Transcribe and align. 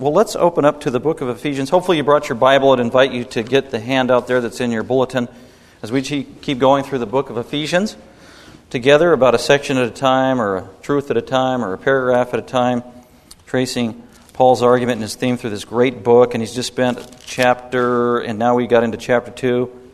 Well, 0.00 0.14
let's 0.14 0.34
open 0.34 0.64
up 0.64 0.80
to 0.80 0.90
the 0.90 0.98
book 0.98 1.20
of 1.20 1.28
Ephesians. 1.28 1.68
Hopefully, 1.68 1.98
you 1.98 2.02
brought 2.02 2.30
your 2.30 2.36
Bible. 2.36 2.70
I'd 2.70 2.80
invite 2.80 3.12
you 3.12 3.24
to 3.24 3.42
get 3.42 3.70
the 3.70 3.78
handout 3.78 4.26
there 4.28 4.40
that's 4.40 4.58
in 4.58 4.70
your 4.70 4.82
bulletin 4.82 5.28
as 5.82 5.92
we 5.92 6.00
keep 6.00 6.58
going 6.58 6.84
through 6.84 7.00
the 7.00 7.06
book 7.06 7.28
of 7.28 7.36
Ephesians 7.36 7.98
together, 8.70 9.12
about 9.12 9.34
a 9.34 9.38
section 9.38 9.76
at 9.76 9.86
a 9.86 9.90
time, 9.90 10.40
or 10.40 10.56
a 10.56 10.68
truth 10.80 11.10
at 11.10 11.18
a 11.18 11.20
time, 11.20 11.62
or 11.62 11.74
a 11.74 11.78
paragraph 11.78 12.32
at 12.32 12.40
a 12.40 12.42
time, 12.42 12.82
tracing 13.44 14.02
Paul's 14.32 14.62
argument 14.62 14.94
and 14.94 15.02
his 15.02 15.16
theme 15.16 15.36
through 15.36 15.50
this 15.50 15.66
great 15.66 16.02
book. 16.02 16.32
And 16.32 16.42
he's 16.42 16.54
just 16.54 16.68
spent 16.68 17.18
chapter, 17.26 18.20
and 18.20 18.38
now 18.38 18.54
we 18.54 18.66
got 18.66 18.82
into 18.82 18.96
chapter 18.96 19.30
2, 19.30 19.90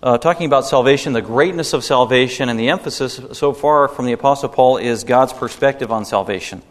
uh, 0.00 0.18
talking 0.18 0.46
about 0.46 0.64
salvation, 0.64 1.12
the 1.12 1.22
greatness 1.22 1.72
of 1.72 1.82
salvation, 1.82 2.48
and 2.48 2.56
the 2.56 2.68
emphasis 2.68 3.20
so 3.32 3.52
far 3.52 3.88
from 3.88 4.06
the 4.06 4.12
Apostle 4.12 4.48
Paul 4.48 4.76
is 4.76 5.02
God's 5.02 5.32
perspective 5.32 5.90
on 5.90 6.04
salvation. 6.04 6.62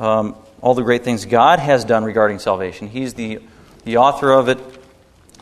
Um, 0.00 0.34
all 0.62 0.74
the 0.74 0.82
great 0.82 1.04
things 1.04 1.24
God 1.24 1.58
has 1.58 1.84
done 1.84 2.04
regarding 2.04 2.38
salvation. 2.38 2.88
He's 2.88 3.14
the, 3.14 3.40
the 3.84 3.96
author 3.96 4.30
of 4.30 4.48
it, 4.48 4.58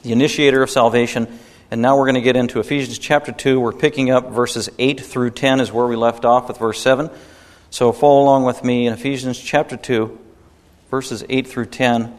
the 0.02 0.12
initiator 0.12 0.62
of 0.62 0.70
salvation. 0.70 1.26
And 1.70 1.82
now 1.82 1.98
we're 1.98 2.04
going 2.04 2.14
to 2.14 2.20
get 2.20 2.36
into 2.36 2.60
Ephesians 2.60 2.98
chapter 2.98 3.32
2. 3.32 3.60
We're 3.60 3.72
picking 3.72 4.10
up 4.10 4.30
verses 4.30 4.70
8 4.78 5.00
through 5.00 5.30
10, 5.30 5.60
is 5.60 5.72
where 5.72 5.86
we 5.86 5.96
left 5.96 6.24
off 6.24 6.48
with 6.48 6.58
verse 6.58 6.80
7. 6.80 7.10
So 7.70 7.92
follow 7.92 8.22
along 8.22 8.44
with 8.44 8.64
me 8.64 8.86
in 8.86 8.92
Ephesians 8.92 9.38
chapter 9.38 9.76
2, 9.76 10.18
verses 10.90 11.24
8 11.28 11.46
through 11.46 11.66
10, 11.66 12.16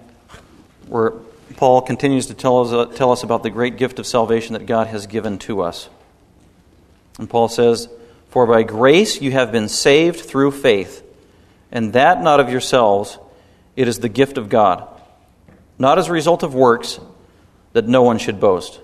where 0.88 1.12
Paul 1.56 1.82
continues 1.82 2.28
to 2.28 2.34
tell 2.34 2.62
us, 2.62 2.72
uh, 2.72 2.86
tell 2.94 3.12
us 3.12 3.24
about 3.24 3.44
the 3.44 3.50
great 3.50 3.78
gift 3.78 3.98
of 3.98 4.06
salvation 4.06 4.54
that 4.54 4.66
God 4.66 4.88
has 4.88 5.08
given 5.08 5.40
to 5.40 5.62
us. 5.62 5.90
And 7.18 7.30
Paul 7.30 7.48
says, 7.48 7.90
For 8.30 8.46
by 8.46 8.64
grace 8.64 9.22
you 9.22 9.32
have 9.32 9.52
been 9.52 9.70
saved 9.70 10.20
through 10.20 10.52
faith 10.52 11.04
and 11.72 11.94
that 11.94 12.22
not 12.22 12.40
of 12.40 12.50
yourselves, 12.50 13.18
it 13.76 13.88
is 13.88 14.00
the 14.00 14.10
gift 14.10 14.38
of 14.38 14.50
God, 14.50 14.88
not 15.78 16.00
as 16.00 16.08
a 16.08 16.12
result 16.12 16.44
of 16.44 16.54
works, 16.54 17.00
that 17.74 17.88
no 17.88 18.04
one 18.04 18.18
should 18.18 18.40
boast. 18.40 18.80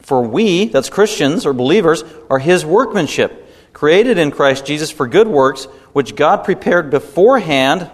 For 0.00 0.20
we, 0.22 0.66
that's 0.66 0.90
Christians 0.90 1.46
or 1.46 1.52
believers, 1.52 2.04
are 2.28 2.38
His 2.38 2.64
workmanship, 2.64 3.48
created 3.72 4.18
in 4.18 4.30
Christ 4.30 4.66
Jesus 4.66 4.90
for 4.90 5.06
good 5.06 5.28
works, 5.28 5.64
which 5.92 6.16
God 6.16 6.44
prepared 6.44 6.90
beforehand 6.90 7.90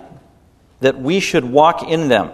that 0.81 1.01
we 1.01 1.21
should 1.21 1.45
walk 1.45 1.83
in 1.83 2.09
them. 2.09 2.31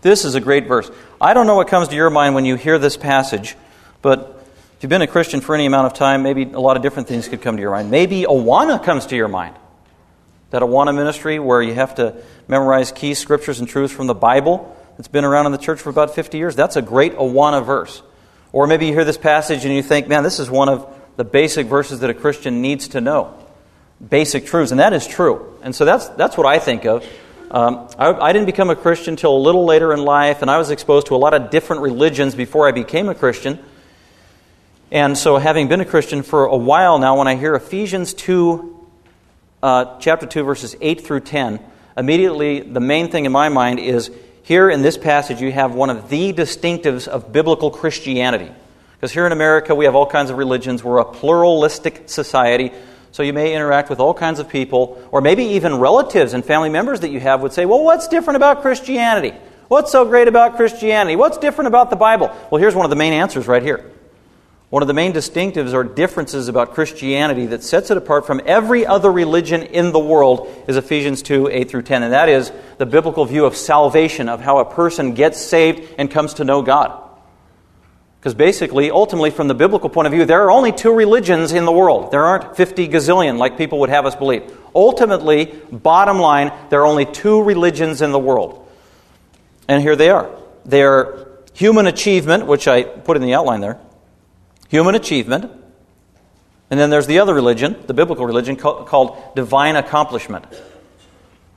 This 0.00 0.24
is 0.24 0.34
a 0.34 0.40
great 0.40 0.66
verse. 0.66 0.90
I 1.20 1.34
don't 1.34 1.46
know 1.46 1.56
what 1.56 1.68
comes 1.68 1.88
to 1.88 1.96
your 1.96 2.10
mind 2.10 2.34
when 2.34 2.44
you 2.44 2.54
hear 2.54 2.78
this 2.78 2.96
passage, 2.96 3.56
but 4.00 4.46
if 4.76 4.82
you've 4.82 4.90
been 4.90 5.02
a 5.02 5.08
Christian 5.08 5.40
for 5.40 5.54
any 5.54 5.66
amount 5.66 5.86
of 5.86 5.94
time, 5.94 6.22
maybe 6.22 6.44
a 6.44 6.60
lot 6.60 6.76
of 6.76 6.82
different 6.82 7.08
things 7.08 7.26
could 7.26 7.42
come 7.42 7.56
to 7.56 7.60
your 7.60 7.72
mind. 7.72 7.90
Maybe 7.90 8.22
Awana 8.22 8.82
comes 8.82 9.06
to 9.06 9.16
your 9.16 9.28
mind 9.28 9.56
that 10.50 10.62
Awana 10.62 10.94
ministry 10.94 11.38
where 11.38 11.62
you 11.62 11.74
have 11.74 11.96
to 11.96 12.14
memorize 12.46 12.92
key 12.92 13.14
scriptures 13.14 13.60
and 13.60 13.68
truths 13.68 13.92
from 13.92 14.06
the 14.06 14.14
Bible 14.14 14.74
that's 14.96 15.08
been 15.08 15.24
around 15.24 15.46
in 15.46 15.52
the 15.52 15.58
church 15.58 15.80
for 15.80 15.90
about 15.90 16.14
50 16.14 16.38
years. 16.38 16.56
That's 16.56 16.76
a 16.76 16.82
great 16.82 17.14
Awana 17.14 17.64
verse. 17.64 18.02
Or 18.52 18.66
maybe 18.66 18.86
you 18.86 18.92
hear 18.92 19.04
this 19.04 19.18
passage 19.18 19.64
and 19.64 19.74
you 19.74 19.82
think, 19.82 20.08
man, 20.08 20.22
this 20.22 20.38
is 20.38 20.50
one 20.50 20.68
of 20.68 20.92
the 21.16 21.24
basic 21.24 21.66
verses 21.66 22.00
that 22.00 22.10
a 22.10 22.14
Christian 22.14 22.62
needs 22.62 22.88
to 22.88 23.00
know. 23.00 23.34
Basic 24.06 24.46
truths. 24.46 24.70
And 24.70 24.80
that 24.80 24.92
is 24.92 25.06
true. 25.06 25.58
And 25.62 25.74
so 25.74 25.84
that's, 25.84 26.08
that's 26.10 26.36
what 26.36 26.46
I 26.46 26.58
think 26.58 26.84
of. 26.86 27.04
Um, 27.50 27.88
I, 27.98 28.12
I 28.12 28.32
didn't 28.32 28.46
become 28.46 28.70
a 28.70 28.76
Christian 28.76 29.12
until 29.12 29.36
a 29.36 29.38
little 29.38 29.64
later 29.64 29.92
in 29.92 30.04
life, 30.04 30.42
and 30.42 30.50
I 30.50 30.58
was 30.58 30.70
exposed 30.70 31.06
to 31.06 31.14
a 31.14 31.16
lot 31.16 31.32
of 31.32 31.50
different 31.50 31.82
religions 31.82 32.34
before 32.34 32.68
I 32.68 32.72
became 32.72 33.08
a 33.08 33.14
Christian. 33.14 33.58
And 34.90 35.16
so, 35.16 35.38
having 35.38 35.68
been 35.68 35.80
a 35.80 35.86
Christian 35.86 36.22
for 36.22 36.44
a 36.44 36.56
while 36.56 36.98
now, 36.98 37.18
when 37.18 37.26
I 37.26 37.36
hear 37.36 37.54
Ephesians 37.54 38.12
2 38.14 38.77
uh, 39.62 39.98
chapter 39.98 40.26
2, 40.26 40.44
verses 40.44 40.76
8 40.80 41.00
through 41.04 41.20
10, 41.20 41.60
immediately 41.96 42.60
the 42.60 42.80
main 42.80 43.10
thing 43.10 43.24
in 43.24 43.32
my 43.32 43.48
mind 43.48 43.80
is 43.80 44.10
here 44.42 44.70
in 44.70 44.82
this 44.82 44.96
passage 44.96 45.40
you 45.40 45.52
have 45.52 45.74
one 45.74 45.90
of 45.90 46.08
the 46.08 46.32
distinctives 46.32 47.08
of 47.08 47.32
biblical 47.32 47.70
Christianity. 47.70 48.50
Because 48.92 49.12
here 49.12 49.26
in 49.26 49.32
America 49.32 49.74
we 49.74 49.84
have 49.84 49.94
all 49.94 50.06
kinds 50.06 50.30
of 50.30 50.38
religions. 50.38 50.82
We're 50.82 50.98
a 50.98 51.04
pluralistic 51.04 52.08
society. 52.08 52.72
So 53.12 53.22
you 53.22 53.32
may 53.32 53.54
interact 53.54 53.90
with 53.90 54.00
all 54.00 54.14
kinds 54.14 54.38
of 54.38 54.48
people, 54.48 55.02
or 55.10 55.20
maybe 55.20 55.44
even 55.44 55.78
relatives 55.78 56.34
and 56.34 56.44
family 56.44 56.68
members 56.68 57.00
that 57.00 57.10
you 57.10 57.20
have 57.20 57.42
would 57.42 57.52
say, 57.52 57.64
Well, 57.64 57.82
what's 57.82 58.08
different 58.08 58.36
about 58.36 58.62
Christianity? 58.62 59.34
What's 59.68 59.92
so 59.92 60.04
great 60.04 60.28
about 60.28 60.56
Christianity? 60.56 61.16
What's 61.16 61.38
different 61.38 61.68
about 61.68 61.90
the 61.90 61.96
Bible? 61.96 62.34
Well, 62.50 62.60
here's 62.60 62.74
one 62.74 62.86
of 62.86 62.90
the 62.90 62.96
main 62.96 63.12
answers 63.12 63.46
right 63.46 63.62
here. 63.62 63.90
One 64.70 64.82
of 64.82 64.86
the 64.86 64.94
main 64.94 65.14
distinctives 65.14 65.72
or 65.72 65.82
differences 65.82 66.48
about 66.48 66.74
Christianity 66.74 67.46
that 67.46 67.62
sets 67.62 67.90
it 67.90 67.96
apart 67.96 68.26
from 68.26 68.42
every 68.44 68.84
other 68.84 69.10
religion 69.10 69.62
in 69.62 69.92
the 69.92 69.98
world 69.98 70.46
is 70.68 70.76
Ephesians 70.76 71.22
2 71.22 71.48
8 71.48 71.70
through 71.70 71.82
10. 71.82 72.02
And 72.02 72.12
that 72.12 72.28
is 72.28 72.52
the 72.76 72.84
biblical 72.84 73.24
view 73.24 73.46
of 73.46 73.56
salvation, 73.56 74.28
of 74.28 74.42
how 74.42 74.58
a 74.58 74.66
person 74.66 75.14
gets 75.14 75.40
saved 75.40 75.94
and 75.96 76.10
comes 76.10 76.34
to 76.34 76.44
know 76.44 76.60
God. 76.60 77.02
Because 78.20 78.34
basically, 78.34 78.90
ultimately, 78.90 79.30
from 79.30 79.48
the 79.48 79.54
biblical 79.54 79.88
point 79.88 80.06
of 80.06 80.12
view, 80.12 80.26
there 80.26 80.42
are 80.42 80.50
only 80.50 80.72
two 80.72 80.92
religions 80.92 81.52
in 81.52 81.64
the 81.64 81.72
world. 81.72 82.10
There 82.10 82.26
aren't 82.26 82.54
50 82.54 82.88
gazillion 82.88 83.38
like 83.38 83.56
people 83.56 83.80
would 83.80 83.90
have 83.90 84.04
us 84.04 84.16
believe. 84.16 84.54
Ultimately, 84.74 85.46
bottom 85.72 86.18
line, 86.18 86.52
there 86.68 86.82
are 86.82 86.86
only 86.86 87.06
two 87.06 87.42
religions 87.42 88.02
in 88.02 88.12
the 88.12 88.18
world. 88.18 88.68
And 89.66 89.80
here 89.80 89.96
they 89.96 90.10
are. 90.10 90.30
They 90.66 90.82
are 90.82 91.28
human 91.54 91.86
achievement, 91.86 92.46
which 92.46 92.68
I 92.68 92.82
put 92.82 93.16
in 93.16 93.22
the 93.22 93.32
outline 93.32 93.62
there 93.62 93.80
human 94.68 94.94
achievement. 94.94 95.50
And 96.70 96.78
then 96.78 96.90
there's 96.90 97.06
the 97.06 97.18
other 97.18 97.34
religion, 97.34 97.76
the 97.86 97.94
biblical 97.94 98.26
religion, 98.26 98.56
called 98.56 99.34
divine 99.34 99.76
accomplishment. 99.76 100.44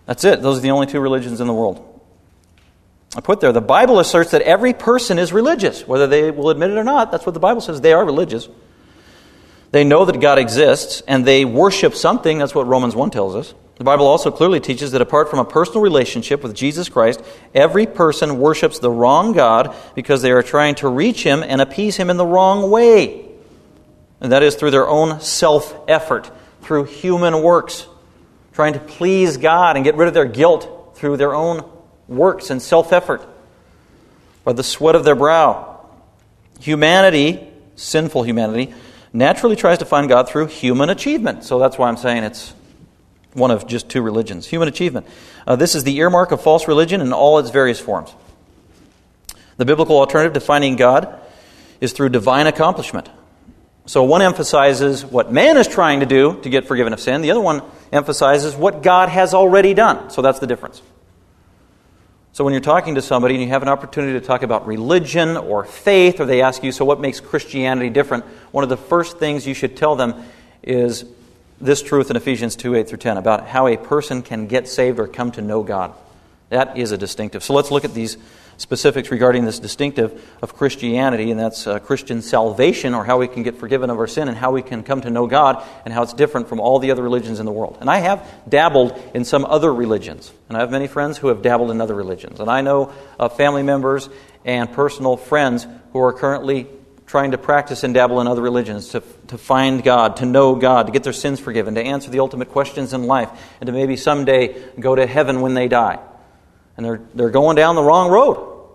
That's 0.06 0.24
it. 0.24 0.42
Those 0.42 0.58
are 0.58 0.62
the 0.62 0.72
only 0.72 0.88
two 0.88 1.00
religions 1.00 1.42
in 1.42 1.48
the 1.48 1.54
world. 1.54 1.88
I 3.16 3.20
put 3.20 3.42
there, 3.42 3.52
the 3.52 3.60
Bible 3.60 4.00
asserts 4.00 4.32
that 4.32 4.42
every 4.42 4.74
person 4.74 5.20
is 5.20 5.34
religious, 5.34 5.86
whether 5.86 6.08
they 6.08 6.32
will 6.32 6.50
admit 6.50 6.72
it 6.72 6.78
or 6.78 6.84
not. 6.84 7.12
That's 7.12 7.26
what 7.26 7.34
the 7.34 7.42
Bible 7.42 7.60
says. 7.60 7.82
They 7.82 7.92
are 7.92 8.06
religious. 8.06 8.48
They 9.72 9.84
know 9.84 10.06
that 10.06 10.20
God 10.20 10.40
exists, 10.40 11.02
and 11.08 11.26
they 11.26 11.44
worship 11.44 11.94
something. 11.94 12.38
That's 12.38 12.56
what 12.56 12.68
Romans 12.68 12.96
1 12.96 13.12
tells 13.12 13.36
us. 13.36 13.54
The 13.82 13.86
Bible 13.86 14.06
also 14.06 14.30
clearly 14.30 14.60
teaches 14.60 14.92
that 14.92 15.02
apart 15.02 15.32
from 15.32 15.40
a 15.40 15.44
personal 15.44 15.82
relationship 15.82 16.44
with 16.44 16.54
Jesus 16.54 16.88
Christ, 16.88 17.20
every 17.56 17.88
person 17.88 18.38
worships 18.38 18.78
the 18.78 18.92
wrong 18.92 19.34
God 19.34 19.76
because 19.96 20.22
they 20.22 20.30
are 20.30 20.44
trying 20.44 20.76
to 20.76 20.88
reach 20.88 21.24
Him 21.24 21.42
and 21.42 21.60
appease 21.60 21.98
Him 21.98 22.12
in 22.12 22.18
the 22.18 22.24
wrong 22.24 22.70
way. 22.70 23.26
And 24.20 24.34
that 24.34 24.44
is 24.44 24.54
through 24.54 24.70
their 24.70 24.88
own 24.88 25.20
self 25.20 25.76
effort, 25.88 26.30
through 26.62 26.84
human 26.84 27.42
works, 27.42 27.88
trying 28.54 28.74
to 28.74 28.80
please 28.80 29.38
God 29.38 29.78
and 29.78 29.84
get 29.84 29.96
rid 29.96 30.08
of 30.08 30.14
their 30.14 30.26
guilt 30.26 30.96
through 30.98 31.18
their 31.18 31.34
own 31.34 31.68
works 32.08 32.52
and 32.52 32.62
self 32.62 32.94
effort, 32.94 33.28
by 34.44 34.54
the 34.54 34.62
sweat 34.62 34.94
of 34.94 35.06
their 35.06 35.16
brow. 35.16 35.90
Humanity, 36.60 37.48
sinful 37.78 38.22
humanity, 38.22 38.76
naturally 39.12 39.56
tries 39.56 39.80
to 39.80 39.86
find 39.86 40.08
God 40.08 40.30
through 40.30 40.46
human 40.46 40.92
achievement. 40.92 41.46
So 41.46 41.58
that's 41.58 41.80
why 41.80 41.88
I'm 41.88 41.98
saying 41.98 42.26
it's 42.26 42.54
one 43.34 43.52
of 43.52 43.68
just 43.68 43.90
two 43.90 44.02
religions. 44.02 44.48
Human 44.48 44.68
achievement. 44.68 45.08
Uh, 45.48 45.56
this 45.56 45.76
is 45.76 45.84
the 45.84 45.98
earmark 45.98 46.32
of 46.32 46.42
false 46.42 46.68
religion 46.68 47.02
in 47.02 47.14
all 47.14 47.40
its 47.40 47.50
various 47.50 47.80
forms. 47.80 48.14
The 49.58 49.66
biblical 49.66 49.98
alternative 49.98 50.34
to 50.34 50.40
finding 50.40 50.76
God 50.76 51.20
is 51.80 51.94
through 51.94 52.10
divine 52.10 52.48
accomplishment. 52.48 53.10
So 53.86 54.04
one 54.04 54.22
emphasizes 54.22 55.04
what 55.04 55.32
man 55.32 55.58
is 55.58 55.68
trying 55.68 56.02
to 56.02 56.06
do 56.06 56.40
to 56.42 56.50
get 56.50 56.68
forgiven 56.68 56.94
of 56.94 57.00
sin, 57.00 57.22
the 57.22 57.32
other 57.32 57.42
one 57.42 57.62
emphasizes 57.92 58.56
what 58.56 58.84
God 58.84 59.10
has 59.10 59.34
already 59.34 59.74
done. 59.74 60.10
So 60.12 60.22
that's 60.22 60.40
the 60.40 60.48
difference. 60.48 60.82
So 62.34 62.46
when 62.46 62.54
you're 62.54 62.62
talking 62.62 62.96
to 62.96 63.02
somebody 63.02 63.36
and 63.36 63.44
you 63.44 63.50
have 63.50 63.62
an 63.62 63.68
opportunity 63.68 64.18
to 64.18 64.26
talk 64.26 64.44
about 64.44 64.66
religion 64.66 65.36
or 65.36 65.66
faith, 65.66 66.22
or 66.22 66.26
they 66.26 66.42
ask 66.42 66.64
you, 66.64 66.72
so 66.72 66.86
what 66.86 67.02
makes 67.02 67.20
Christianity 67.20 67.90
different? 67.90 68.24
One 68.52 68.64
of 68.64 68.70
the 68.70 68.78
first 68.78 69.18
things 69.18 69.46
you 69.46 69.54
should 69.54 69.76
tell 69.76 69.98
them 69.98 70.24
is 70.64 71.04
this 71.62 71.82
truth 71.82 72.10
in 72.10 72.16
Ephesians 72.16 72.56
2 72.56 72.76
8 72.76 72.88
through 72.88 72.98
10 72.98 73.18
about 73.18 73.48
how 73.48 73.68
a 73.68 73.78
person 73.78 74.22
can 74.22 74.48
get 74.48 74.68
saved 74.68 75.00
or 75.00 75.08
come 75.08 75.32
to 75.34 75.42
know 75.42 75.64
God. 75.64 75.94
That 76.50 76.78
is 76.78 76.92
a 76.92 76.98
distinctive. 76.98 77.44
So 77.44 77.54
let's 77.54 77.72
look 77.72 77.86
at 77.86 77.94
these 77.94 78.18
specifics 78.58 79.10
regarding 79.10 79.46
this 79.46 79.60
distinctive 79.60 80.22
of 80.42 80.56
Christianity, 80.56 81.32
and 81.32 81.40
that's 81.40 81.66
uh, 81.66 81.80
Christian 81.80 82.22
salvation, 82.22 82.94
or 82.94 83.04
how 83.04 83.18
we 83.18 83.28
can 83.28 83.44
get 83.44 83.58
forgiven 83.58 83.90
of 83.90 83.98
our 83.98 84.08
sin, 84.08 84.28
and 84.28 84.38
how 84.38 84.52
we 84.52 84.62
can 84.62 84.84
come 84.84 85.02
to 85.02 85.10
know 85.10 85.28
God, 85.28 85.64
and 85.86 85.94
how 85.94 86.04
it's 86.04 86.14
different 86.14 86.50
from 86.50 86.60
all 86.60 86.80
the 86.80 86.92
other 86.92 87.02
religions 87.02 87.40
in 87.40 87.46
the 87.46 87.52
world. 87.52 87.78
And 87.80 87.90
I 87.90 88.00
have 88.00 88.28
dabbled 88.48 89.02
in 89.14 89.26
some 89.26 89.46
other 89.46 89.74
religions, 89.74 90.32
and 90.48 90.58
I 90.58 90.62
have 90.62 90.72
many 90.72 90.88
friends 90.88 91.18
who 91.18 91.30
have 91.30 91.42
dabbled 91.42 91.72
in 91.72 91.82
other 91.82 91.96
religions. 91.96 92.40
And 92.40 92.50
I 92.50 92.62
know 92.62 92.94
uh, 93.20 93.30
family 93.30 93.64
members 93.64 94.10
and 94.46 94.72
personal 94.72 95.18
friends 95.18 95.66
who 95.94 96.00
are 96.02 96.14
currently 96.14 96.68
trying 97.12 97.32
to 97.32 97.38
practice 97.38 97.84
and 97.84 97.94
dabble 97.94 98.22
in 98.22 98.28
other 98.28 98.42
religions, 98.42 98.88
to, 98.88 99.04
to 99.28 99.38
find 99.38 99.84
God, 99.84 100.16
to 100.16 100.26
know 100.26 100.56
God, 100.56 100.86
to 100.86 100.94
get 100.94 101.04
their 101.04 101.12
sins 101.12 101.42
forgiven, 101.42 101.76
to 101.76 101.82
answer 101.82 102.10
the 102.10 102.22
ultimate 102.22 102.48
questions 102.48 102.94
in 102.94 103.04
life, 103.04 103.30
and 103.60 103.68
to 103.68 103.74
maybe 103.74 103.98
someday 103.98 104.64
go 104.80 104.96
to 104.96 105.06
heaven 105.06 105.42
when 105.42 105.54
they 105.54 105.68
die. 105.68 106.00
And 106.78 106.86
they're, 106.86 107.02
they're 107.14 107.30
going 107.30 107.58
down 107.58 107.76
the 107.76 107.84
wrong 107.84 108.10
road. 108.10 108.66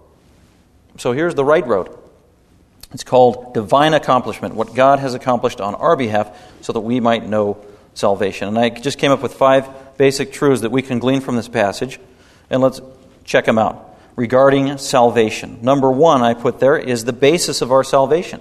So 0.99 1.13
here's 1.13 1.35
the 1.35 1.47
right 1.47 1.67
road. 1.67 1.97
It's 2.93 3.05
called 3.05 3.55
divine 3.55 3.95
accomplishment, 3.95 4.55
what 4.55 4.75
God 4.75 4.99
has 4.99 5.15
accomplished 5.15 5.63
on 5.63 5.75
our 5.75 5.97
behalf 5.97 6.31
so 6.61 6.75
that 6.75 6.81
we 6.81 7.01
might 7.01 7.27
know 7.27 7.65
salvation. 7.95 8.49
And 8.49 8.59
I 8.59 8.69
just 8.69 8.99
came 8.99 9.13
up 9.13 9.23
with 9.23 9.33
five 9.33 9.97
basic 9.97 10.31
truths 10.31 10.61
that 10.61 10.71
we 10.71 10.83
can 10.83 10.99
glean 10.99 11.23
from 11.23 11.37
this 11.37 11.49
passage. 11.49 11.99
And 12.51 12.61
let's 12.61 12.83
check 13.25 13.47
them 13.47 13.57
out. 13.57 13.96
Regarding 14.17 14.79
salvation. 14.79 15.59
Number 15.63 15.91
one, 15.91 16.23
I 16.23 16.35
put 16.35 16.59
there, 16.59 16.77
is 16.77 17.05
the 17.05 17.13
basis 17.13 17.63
of 17.63 17.71
our 17.71 17.85
salvation. 17.85 18.41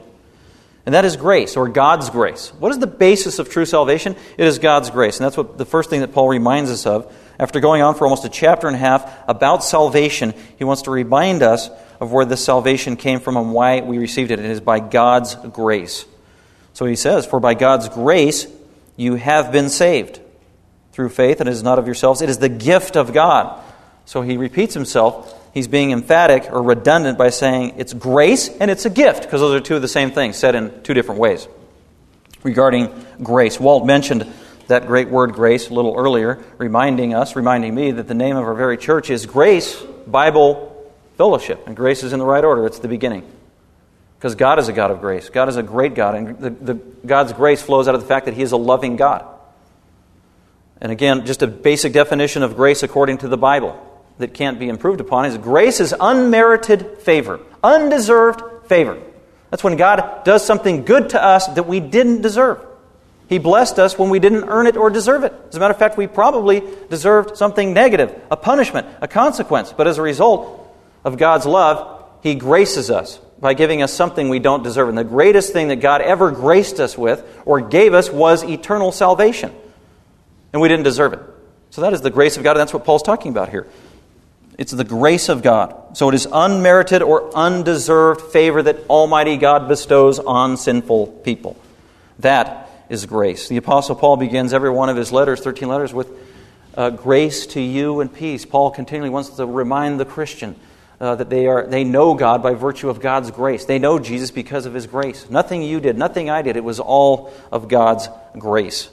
And 0.85 0.93
that 0.93 1.03
is 1.03 1.17
grace, 1.17 1.57
or 1.57 1.67
God's 1.67 2.09
grace. 2.09 2.53
What 2.59 2.71
is 2.71 2.79
the 2.79 2.87
basis 2.87 3.39
of 3.39 3.49
true 3.49 3.65
salvation? 3.65 4.15
It 4.37 4.45
is 4.45 4.59
God's 4.59 4.89
grace. 4.91 5.17
And 5.17 5.25
that's 5.25 5.35
what 5.35 5.57
the 5.57 5.65
first 5.65 5.89
thing 5.89 6.01
that 6.01 6.13
Paul 6.13 6.29
reminds 6.29 6.69
us 6.69 6.85
of. 6.85 7.11
After 7.39 7.59
going 7.59 7.81
on 7.81 7.95
for 7.95 8.05
almost 8.05 8.23
a 8.23 8.29
chapter 8.29 8.67
and 8.67 8.75
a 8.75 8.79
half 8.79 9.11
about 9.27 9.63
salvation, 9.63 10.33
he 10.57 10.63
wants 10.63 10.83
to 10.83 10.91
remind 10.91 11.41
us 11.41 11.69
of 11.99 12.11
where 12.11 12.25
this 12.25 12.43
salvation 12.43 12.97
came 12.97 13.19
from 13.19 13.35
and 13.35 13.51
why 13.51 13.81
we 13.81 13.97
received 13.97 14.31
it. 14.31 14.39
It 14.39 14.45
is 14.45 14.61
by 14.61 14.79
God's 14.79 15.35
grace. 15.35 16.05
So 16.73 16.85
he 16.85 16.95
says, 16.95 17.25
For 17.25 17.39
by 17.39 17.55
God's 17.55 17.89
grace 17.89 18.47
you 18.95 19.15
have 19.15 19.51
been 19.51 19.69
saved 19.69 20.19
through 20.91 21.09
faith, 21.09 21.39
and 21.41 21.49
it 21.49 21.53
is 21.53 21.63
not 21.63 21.79
of 21.79 21.87
yourselves. 21.87 22.21
It 22.21 22.29
is 22.29 22.37
the 22.37 22.47
gift 22.49 22.95
of 22.95 23.11
God. 23.11 23.61
So 24.05 24.21
he 24.21 24.37
repeats 24.37 24.73
himself. 24.73 25.34
He's 25.55 25.69
being 25.69 25.91
emphatic 25.91 26.51
or 26.51 26.61
redundant 26.61 27.17
by 27.17 27.29
saying 27.29 27.75
it's 27.77 27.93
grace 27.93 28.49
and 28.49 28.69
it's 28.69 28.85
a 28.85 28.89
gift, 28.89 29.21
because 29.21 29.39
those 29.39 29.55
are 29.55 29.63
two 29.63 29.77
of 29.77 29.81
the 29.81 29.87
same 29.87 30.11
things 30.11 30.35
said 30.35 30.53
in 30.53 30.83
two 30.83 30.93
different 30.93 31.21
ways. 31.21 31.47
Regarding 32.43 32.93
grace, 33.23 33.57
Walt 33.57 33.85
mentioned 33.85 34.29
that 34.67 34.85
great 34.85 35.07
word 35.07 35.31
grace 35.31 35.69
a 35.69 35.73
little 35.73 35.95
earlier, 35.95 36.43
reminding 36.57 37.13
us, 37.13 37.37
reminding 37.37 37.73
me 37.73 37.91
that 37.91 38.09
the 38.09 38.13
name 38.13 38.35
of 38.35 38.43
our 38.43 38.53
very 38.53 38.75
church 38.75 39.09
is 39.09 39.25
Grace 39.25 39.81
Bible 40.05 40.93
Fellowship. 41.15 41.65
And 41.67 41.73
grace 41.73 42.03
is 42.03 42.11
in 42.11 42.19
the 42.19 42.25
right 42.25 42.43
order, 42.43 42.65
it's 42.65 42.79
the 42.79 42.89
beginning. 42.89 43.23
Because 44.17 44.35
God 44.35 44.59
is 44.59 44.67
a 44.67 44.73
God 44.73 44.91
of 44.91 44.99
grace. 44.99 45.29
God 45.29 45.47
is 45.47 45.55
a 45.55 45.63
great 45.63 45.95
God, 45.95 46.15
and 46.15 46.37
the, 46.37 46.49
the, 46.49 46.73
God's 46.73 47.31
grace 47.31 47.61
flows 47.61 47.87
out 47.87 47.95
of 47.95 48.01
the 48.01 48.07
fact 48.07 48.25
that 48.25 48.33
He 48.33 48.41
is 48.41 48.51
a 48.51 48.57
loving 48.57 48.97
God. 48.97 49.25
And 50.81 50.91
again, 50.91 51.25
just 51.25 51.41
a 51.43 51.47
basic 51.47 51.93
definition 51.93 52.43
of 52.43 52.57
grace 52.57 52.83
according 52.83 53.19
to 53.19 53.29
the 53.29 53.37
Bible 53.37 53.84
that 54.17 54.33
can't 54.33 54.59
be 54.59 54.69
improved 54.69 55.01
upon 55.01 55.25
is 55.25 55.37
grace 55.37 55.79
is 55.79 55.93
unmerited 55.99 56.99
favor, 56.99 57.39
undeserved 57.63 58.67
favor. 58.67 59.01
That's 59.49 59.63
when 59.63 59.75
God 59.77 60.23
does 60.23 60.45
something 60.45 60.85
good 60.85 61.09
to 61.09 61.23
us 61.23 61.47
that 61.47 61.67
we 61.67 61.79
didn't 61.79 62.21
deserve. 62.21 62.65
He 63.27 63.39
blessed 63.39 63.79
us 63.79 63.97
when 63.97 64.09
we 64.09 64.19
didn't 64.19 64.45
earn 64.45 64.67
it 64.67 64.77
or 64.77 64.89
deserve 64.89 65.23
it. 65.23 65.33
As 65.49 65.55
a 65.55 65.59
matter 65.59 65.73
of 65.73 65.79
fact, 65.79 65.97
we 65.97 66.07
probably 66.07 66.61
deserved 66.89 67.37
something 67.37 67.73
negative, 67.73 68.21
a 68.29 68.37
punishment, 68.37 68.87
a 69.01 69.07
consequence. 69.07 69.73
But 69.73 69.87
as 69.87 69.97
a 69.97 70.01
result 70.01 70.75
of 71.03 71.17
God's 71.17 71.45
love, 71.45 72.03
He 72.21 72.35
graces 72.35 72.91
us 72.91 73.17
by 73.39 73.53
giving 73.53 73.81
us 73.81 73.91
something 73.91 74.29
we 74.29 74.39
don't 74.39 74.63
deserve. 74.63 74.89
And 74.89 74.97
the 74.97 75.03
greatest 75.03 75.53
thing 75.53 75.69
that 75.69 75.77
God 75.77 76.01
ever 76.01 76.31
graced 76.31 76.79
us 76.79 76.97
with 76.97 77.23
or 77.45 77.61
gave 77.61 77.93
us 77.93 78.11
was 78.11 78.43
eternal 78.43 78.91
salvation. 78.91 79.51
And 80.53 80.61
we 80.61 80.69
didn't 80.69 80.83
deserve 80.83 81.13
it. 81.13 81.19
So 81.71 81.81
that 81.81 81.93
is 81.93 82.01
the 82.01 82.11
grace 82.11 82.37
of 82.37 82.43
God, 82.43 82.51
and 82.51 82.61
that's 82.61 82.73
what 82.73 82.85
Paul's 82.85 83.03
talking 83.03 83.31
about 83.31 83.49
here. 83.49 83.67
It's 84.57 84.71
the 84.71 84.83
grace 84.83 85.29
of 85.29 85.43
God. 85.43 85.97
So 85.97 86.09
it 86.09 86.15
is 86.15 86.27
unmerited 86.31 87.01
or 87.01 87.35
undeserved 87.35 88.21
favor 88.21 88.63
that 88.63 88.87
Almighty 88.89 89.37
God 89.37 89.67
bestows 89.67 90.19
on 90.19 90.57
sinful 90.57 91.07
people. 91.07 91.57
That 92.19 92.69
is 92.89 93.05
grace. 93.05 93.47
The 93.47 93.57
Apostle 93.57 93.95
Paul 93.95 94.17
begins 94.17 94.53
every 94.53 94.69
one 94.69 94.89
of 94.89 94.95
his 94.95 95.11
letters, 95.11 95.41
13 95.41 95.67
letters, 95.67 95.93
with 95.93 96.09
uh, 96.75 96.89
grace 96.91 97.47
to 97.47 97.61
you 97.61 97.99
and 97.99 98.13
peace. 98.13 98.45
Paul 98.45 98.71
continually 98.71 99.09
wants 99.09 99.29
to 99.29 99.45
remind 99.45 99.99
the 99.99 100.05
Christian 100.05 100.55
uh, 100.99 101.15
that 101.15 101.29
they, 101.29 101.47
are, 101.47 101.67
they 101.67 101.83
know 101.83 102.13
God 102.13 102.41
by 102.41 102.53
virtue 102.53 102.89
of 102.89 103.01
God's 103.01 103.31
grace. 103.31 103.65
They 103.65 103.79
know 103.79 103.99
Jesus 103.99 104.31
because 104.31 104.65
of 104.65 104.73
his 104.73 104.87
grace. 104.87 105.29
Nothing 105.29 105.61
you 105.63 105.79
did, 105.79 105.97
nothing 105.97 106.29
I 106.29 106.41
did. 106.41 106.55
It 106.55 106.63
was 106.63 106.79
all 106.79 107.33
of 107.51 107.67
God's 107.67 108.07
grace. 108.37 108.89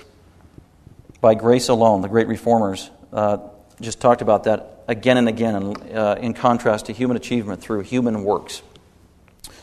By 1.21 1.35
grace 1.35 1.69
alone, 1.69 2.03
the 2.03 2.09
great 2.09 2.27
reformers 2.27 2.91
uh, 3.13 3.39
just 3.81 4.01
talked 4.01 4.23
about 4.23 4.45
that 4.45 4.82
again 4.93 5.17
and 5.17 5.29
again 5.29 5.57
in, 5.57 5.97
uh, 5.97 6.17
in 6.21 6.35
contrast 6.35 6.87
to 6.87 6.93
human 6.93 7.17
achievement 7.17 7.61
through 7.61 7.81
human 7.81 8.23
works. 8.23 8.63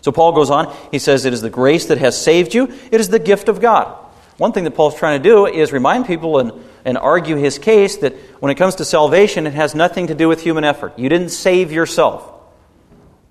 So 0.02 0.12
Paul 0.12 0.34
goes 0.34 0.50
on, 0.50 0.76
he 0.92 1.00
says, 1.00 1.26
It 1.26 1.34
is 1.34 1.42
the 1.42 1.50
grace 1.50 1.86
that 1.86 1.98
has 1.98 2.22
saved 2.22 2.54
you, 2.54 2.66
it 2.92 3.00
is 3.00 3.10
the 3.10 3.20
gift 3.20 3.48
of 3.48 3.62
God. 3.62 3.96
One 4.38 4.54
thing 4.54 4.64
that 4.64 4.72
Paul's 4.72 4.96
trying 4.96 5.22
to 5.22 5.24
do 5.30 5.46
is 5.46 5.74
remind 5.74 6.06
people 6.06 6.40
and, 6.40 6.54
and 6.86 6.98
argue 6.98 7.36
his 7.36 7.60
case 7.60 7.98
that 7.98 8.14
when 8.40 8.52
it 8.52 8.56
comes 8.56 8.76
to 8.76 8.86
salvation, 8.86 9.46
it 9.46 9.54
has 9.54 9.76
nothing 9.76 10.08
to 10.08 10.16
do 10.16 10.30
with 10.30 10.42
human 10.42 10.64
effort. 10.64 10.98
You 10.98 11.10
didn't 11.10 11.30
save 11.30 11.74
yourself. 11.74 12.30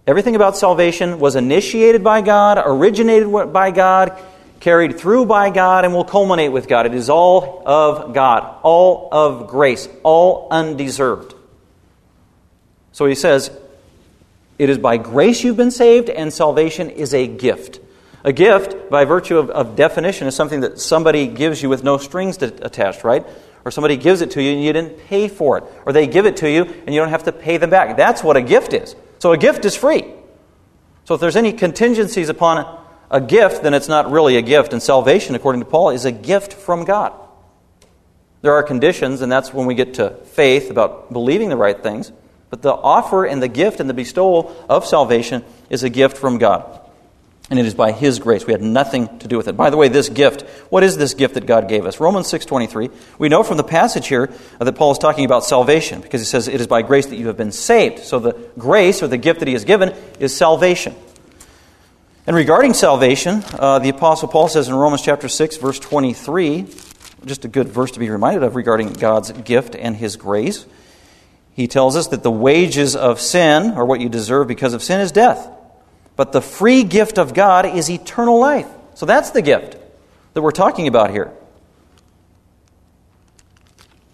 Everything 0.07 0.37
about 0.37 0.57
salvation 0.57 1.19
was 1.19 1.35
initiated 1.35 2.05
by 2.05 2.21
God, 2.21 2.63
originated 2.63 3.31
by 3.53 3.71
God, 3.71 4.19
carried 4.61 4.99
through 4.99 5.27
by 5.27 5.49
God, 5.49 5.87
and 5.87 5.95
will 5.95 6.05
culminate 6.05 6.53
with 6.53 6.69
God. 6.69 6.85
It 6.85 6.95
is 6.95 7.09
all 7.09 7.63
of 7.67 8.13
God, 8.13 8.59
all 8.63 9.09
of 9.11 9.49
grace, 9.49 9.89
all 10.03 10.49
undeserved. 10.51 11.35
So 12.99 13.07
he 13.07 13.15
says, 13.15 13.57
It 14.59 14.69
is 14.69 14.77
by 14.77 14.97
grace 14.97 15.45
you've 15.45 15.57
been 15.57 15.71
saved, 15.71 16.11
and 16.11 16.33
salvation 16.33 16.91
is 16.91 17.15
a 17.15 17.29
gift. 17.29 17.79
A 18.25 18.33
gift, 18.33 18.91
by 18.91 19.05
virtue 19.05 19.39
of, 19.39 19.51
of, 19.51 19.77
definition, 19.77 20.27
is 20.27 20.35
something 20.35 20.63
that 20.63 20.81
somebody 20.81 21.29
gives 21.29 21.63
you 21.63 21.69
with 21.69 21.85
no 21.85 21.99
strings 21.99 22.39
to, 22.39 22.47
attached, 22.67 23.05
right? 23.05 23.25
Or 23.65 23.71
somebody 23.71 23.97
gives 23.99 24.21
it 24.21 24.33
to 24.33 24.43
you 24.43 24.51
and 24.51 24.65
you 24.65 24.73
didn't 24.73 24.99
pay 25.07 25.29
for 25.29 25.59
it. 25.59 25.65
Or 25.87 25.93
they 25.93 26.09
give 26.09 26.27
it 26.27 26.39
to 26.39 26.51
you 26.51 26.65
and 26.65 26.93
you 26.93 27.01
don't 27.01 27.11
have 27.11 27.23
to 27.23 27.33
pay 27.33 27.57
them 27.57 27.71
back. 27.71 27.97
That's 27.97 28.25
what 28.25 28.37
a 28.37 28.43
gift 28.43 28.73
is. 28.73 28.97
So 29.21 29.31
a 29.31 29.39
gift 29.39 29.65
is 29.65 29.77
free. 29.77 30.05
So 31.05 31.15
if 31.15 31.21
there's 31.21 31.37
any 31.37 31.53
contingencies 31.53 32.29
upon 32.29 32.59
a, 32.59 32.85
a 33.13 33.21
gift, 33.21 33.63
then 33.63 33.75
it's 33.75 33.87
not 33.87 34.11
really 34.11 34.39
a 34.39 34.43
gift. 34.43 34.73
And 34.73 34.83
salvation, 34.83 35.37
according 35.37 35.61
to 35.61 35.67
Paul, 35.69 35.91
is 35.91 36.05
a 36.05 36.11
gift 36.11 36.53
from 36.53 36.85
God. 36.85 37.13
There 38.43 38.55
are 38.55 38.65
conditions, 38.65 39.21
and 39.21 39.31
that's 39.31 39.55
when 39.55 39.67
we 39.67 39.77
get 39.77 39.95
to 39.95 40.17
faith 40.35 40.69
about 40.69 41.13
believing 41.13 41.49
the 41.49 41.57
right 41.57 41.81
things. 41.81 42.11
But 42.51 42.63
the 42.63 42.73
offer 42.73 43.25
and 43.25 43.43
the 43.43 43.49
gift 43.49 43.81
and 43.81 43.89
the 43.89 43.95
bestowal 43.95 44.57
of 44.69 44.87
salvation 44.87 45.45
is 45.69 45.83
a 45.83 45.91
gift 45.91 46.17
from 46.17 46.39
God. 46.39 46.81
And 47.51 47.59
it 47.59 47.65
is 47.65 47.75
by 47.75 47.93
his 47.93 48.19
grace. 48.19 48.47
We 48.47 48.53
had 48.53 48.61
nothing 48.61 49.19
to 49.21 49.29
do 49.29 49.39
with 49.39 49.49
it. 49.49 49.57
By 49.57 49.71
the 49.71 49.79
way 49.79 49.89
this 49.89 50.11
gift 50.11 50.43
what 50.71 50.83
is 50.83 50.99
this 50.99 51.15
gift 51.15 51.35
that 51.35 51.47
god 51.47 51.69
gave 51.69 51.87
us? 51.87 51.99
Romans 51.99 52.27
6.23 52.31 52.93
we 53.19 53.29
know 53.29 53.43
from 53.43 53.57
the 53.57 53.65
passage 53.65 54.07
here 54.07 54.31
that 54.59 54.77
paul 54.77 54.93
is 54.93 54.99
talking 54.99 55.25
about 55.25 55.45
salvation 55.45 56.01
because 56.01 56.21
he 56.21 56.27
says 56.27 56.47
it 56.49 56.61
is 56.61 56.67
by 56.67 56.83
grace 56.83 57.07
that 57.07 57.17
you 57.17 57.29
have 57.29 57.39
been 57.39 57.53
saved. 57.53 58.01
So 58.01 58.19
the 58.19 58.33
grace 58.59 59.03
or 59.03 59.09
the 59.09 59.17
gift 59.17 59.41
that 59.41 59.49
he 59.49 59.55
has 59.55 59.65
given 59.65 59.95
is 60.21 60.37
salvation. 60.37 60.95
And 62.27 62.37
regarding 62.37 62.75
salvation 62.75 63.43
uh, 63.55 63.79
the 63.79 63.89
apostle 63.89 64.29
paul 64.29 64.49
says 64.49 64.69
in 64.69 64.75
romans 64.75 65.01
chapter 65.01 65.29
6 65.29 65.57
verse 65.57 65.79
23 65.79 66.67
just 67.25 67.47
a 67.47 67.49
good 67.49 67.69
verse 67.69 67.93
to 67.93 67.99
be 67.99 68.11
reminded 68.11 68.43
of 68.43 68.57
regarding 68.57 68.93
god's 68.93 69.33
gift 69.33 69.75
and 69.75 69.97
his 69.97 70.17
grace 70.17 70.67
he 71.59 71.69
tells 71.69 71.97
us 71.97 72.09
that 72.09 72.23
the 72.23 72.31
wages 72.31 72.97
of 72.97 73.21
sin 73.21 73.73
or 73.73 73.85
what 73.85 74.01
you 74.01 74.09
deserve 74.09 74.49
because 74.49 74.73
of 74.73 74.83
sin 74.83 75.01
is 75.01 75.13
death 75.13 75.51
but 76.19 76.33
the 76.33 76.43
free 76.43 76.83
gift 76.83 77.17
of 77.17 77.33
God 77.33 77.65
is 77.65 77.89
eternal 77.89 78.41
life. 78.41 78.67
So 78.95 79.07
that's 79.07 79.31
the 79.31 79.41
gift 79.41 79.77
that 80.35 80.43
we're 80.43 80.51
talking 80.51 80.89
about 80.89 81.13
here. 81.13 81.33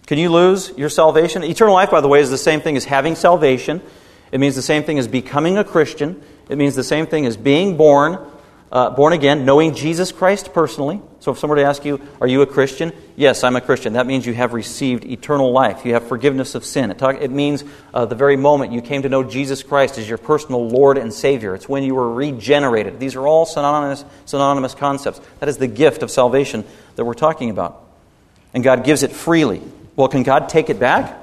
Can 0.07 0.19
you 0.19 0.29
lose 0.29 0.71
your 0.77 0.91
salvation? 0.91 1.43
Eternal 1.43 1.73
life, 1.73 1.91
by 1.91 2.03
the 2.03 2.09
way, 2.09 2.21
is 2.21 2.29
the 2.29 2.37
same 2.37 2.61
thing 2.61 2.77
as 2.77 2.85
having 2.85 3.15
salvation. 3.15 3.81
It 4.33 4.39
means 4.39 4.55
the 4.55 4.61
same 4.61 4.83
thing 4.83 4.99
as 4.99 5.09
becoming 5.09 5.57
a 5.57 5.65
Christian. 5.65 6.23
It 6.51 6.59
means 6.59 6.75
the 6.75 6.85
same 6.85 7.07
thing 7.07 7.25
as 7.25 7.39
being 7.39 7.79
born 7.79 8.19
uh, 8.75 8.91
born 8.91 9.13
again, 9.13 9.45
knowing 9.45 9.73
Jesus 9.73 10.11
Christ 10.11 10.53
personally. 10.53 11.01
So 11.21 11.31
if 11.31 11.39
somebody 11.39 11.63
asks 11.63 11.87
you, 11.87 12.01
Are 12.21 12.27
you 12.27 12.43
a 12.43 12.47
Christian? 12.47 12.93
Yes, 13.15 13.45
I'm 13.45 13.55
a 13.55 13.61
Christian. 13.61 13.93
That 13.93 14.05
means 14.05 14.27
you 14.27 14.35
have 14.35 14.53
received 14.53 15.05
eternal 15.05 15.53
life. 15.53 15.87
You 15.87 15.95
have 15.95 16.09
forgiveness 16.09 16.57
of 16.57 16.65
sin. 16.65 16.91
It, 16.91 16.99
talk, 16.99 17.21
it 17.21 17.31
means 17.31 17.63
uh, 17.95 18.05
the 18.07 18.17
very 18.17 18.37
moment 18.37 18.73
you 18.73 18.83
came 18.83 19.03
to 19.03 19.09
know 19.09 19.23
Jesus 19.23 19.63
Christ 19.63 19.97
as 19.97 20.09
your 20.09 20.19
personal 20.19 20.69
Lord 20.69 20.99
and 20.99 21.15
Savior. 21.15 21.55
It's 21.55 21.69
when 21.69 21.85
you 21.85 21.95
were 21.95 22.13
regenerated. 22.13 22.99
These 22.99 23.15
are 23.15 23.25
all 23.25 23.47
synonymous, 23.47 24.05
synonymous 24.25 24.75
concepts. 24.75 25.21
That 25.39 25.49
is 25.49 25.57
the 25.57 25.69
gift 25.69 26.03
of 26.03 26.11
salvation 26.11 26.65
that 26.97 27.05
we're 27.05 27.15
talking 27.15 27.51
about. 27.51 27.81
And 28.55 28.65
God 28.65 28.83
gives 28.83 29.05
it 29.05 29.13
freely. 29.13 29.63
Well, 29.95 30.09
can 30.09 30.25
God 30.25 30.49
take 30.49 30.69
it 30.69 30.81
back? 30.81 31.17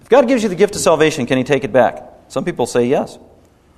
If 0.00 0.08
God 0.08 0.26
gives 0.28 0.42
you 0.42 0.48
the 0.48 0.54
gift 0.54 0.76
of 0.76 0.80
salvation, 0.80 1.26
can 1.26 1.36
He 1.36 1.44
take 1.44 1.64
it 1.64 1.72
back? 1.74 2.02
Some 2.28 2.46
people 2.46 2.66
say 2.66 2.86
yes. 2.86 3.18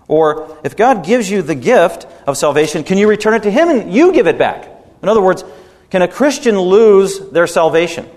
Or 0.08 0.58
if 0.62 0.76
God 0.76 1.04
gives 1.04 1.30
you 1.30 1.42
the 1.42 1.54
gift 1.54 2.06
of 2.26 2.36
salvation, 2.36 2.84
can 2.84 2.98
you 2.98 3.08
return 3.08 3.34
it 3.34 3.42
to 3.42 3.50
Him 3.50 3.68
and 3.68 3.92
you 3.92 4.12
give 4.12 4.26
it 4.26 4.38
back? 4.38 4.68
In 5.02 5.08
other 5.08 5.20
words, 5.20 5.44
can 5.90 6.02
a 6.02 6.08
Christian 6.08 6.58
lose 6.58 7.18
their 7.30 7.46
salvation? 7.46 8.08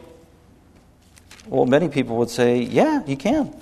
Well, 1.48 1.66
many 1.66 1.90
people 1.90 2.18
would 2.18 2.30
say, 2.30 2.60
yeah, 2.60 3.04
you 3.06 3.18
can. 3.18 3.56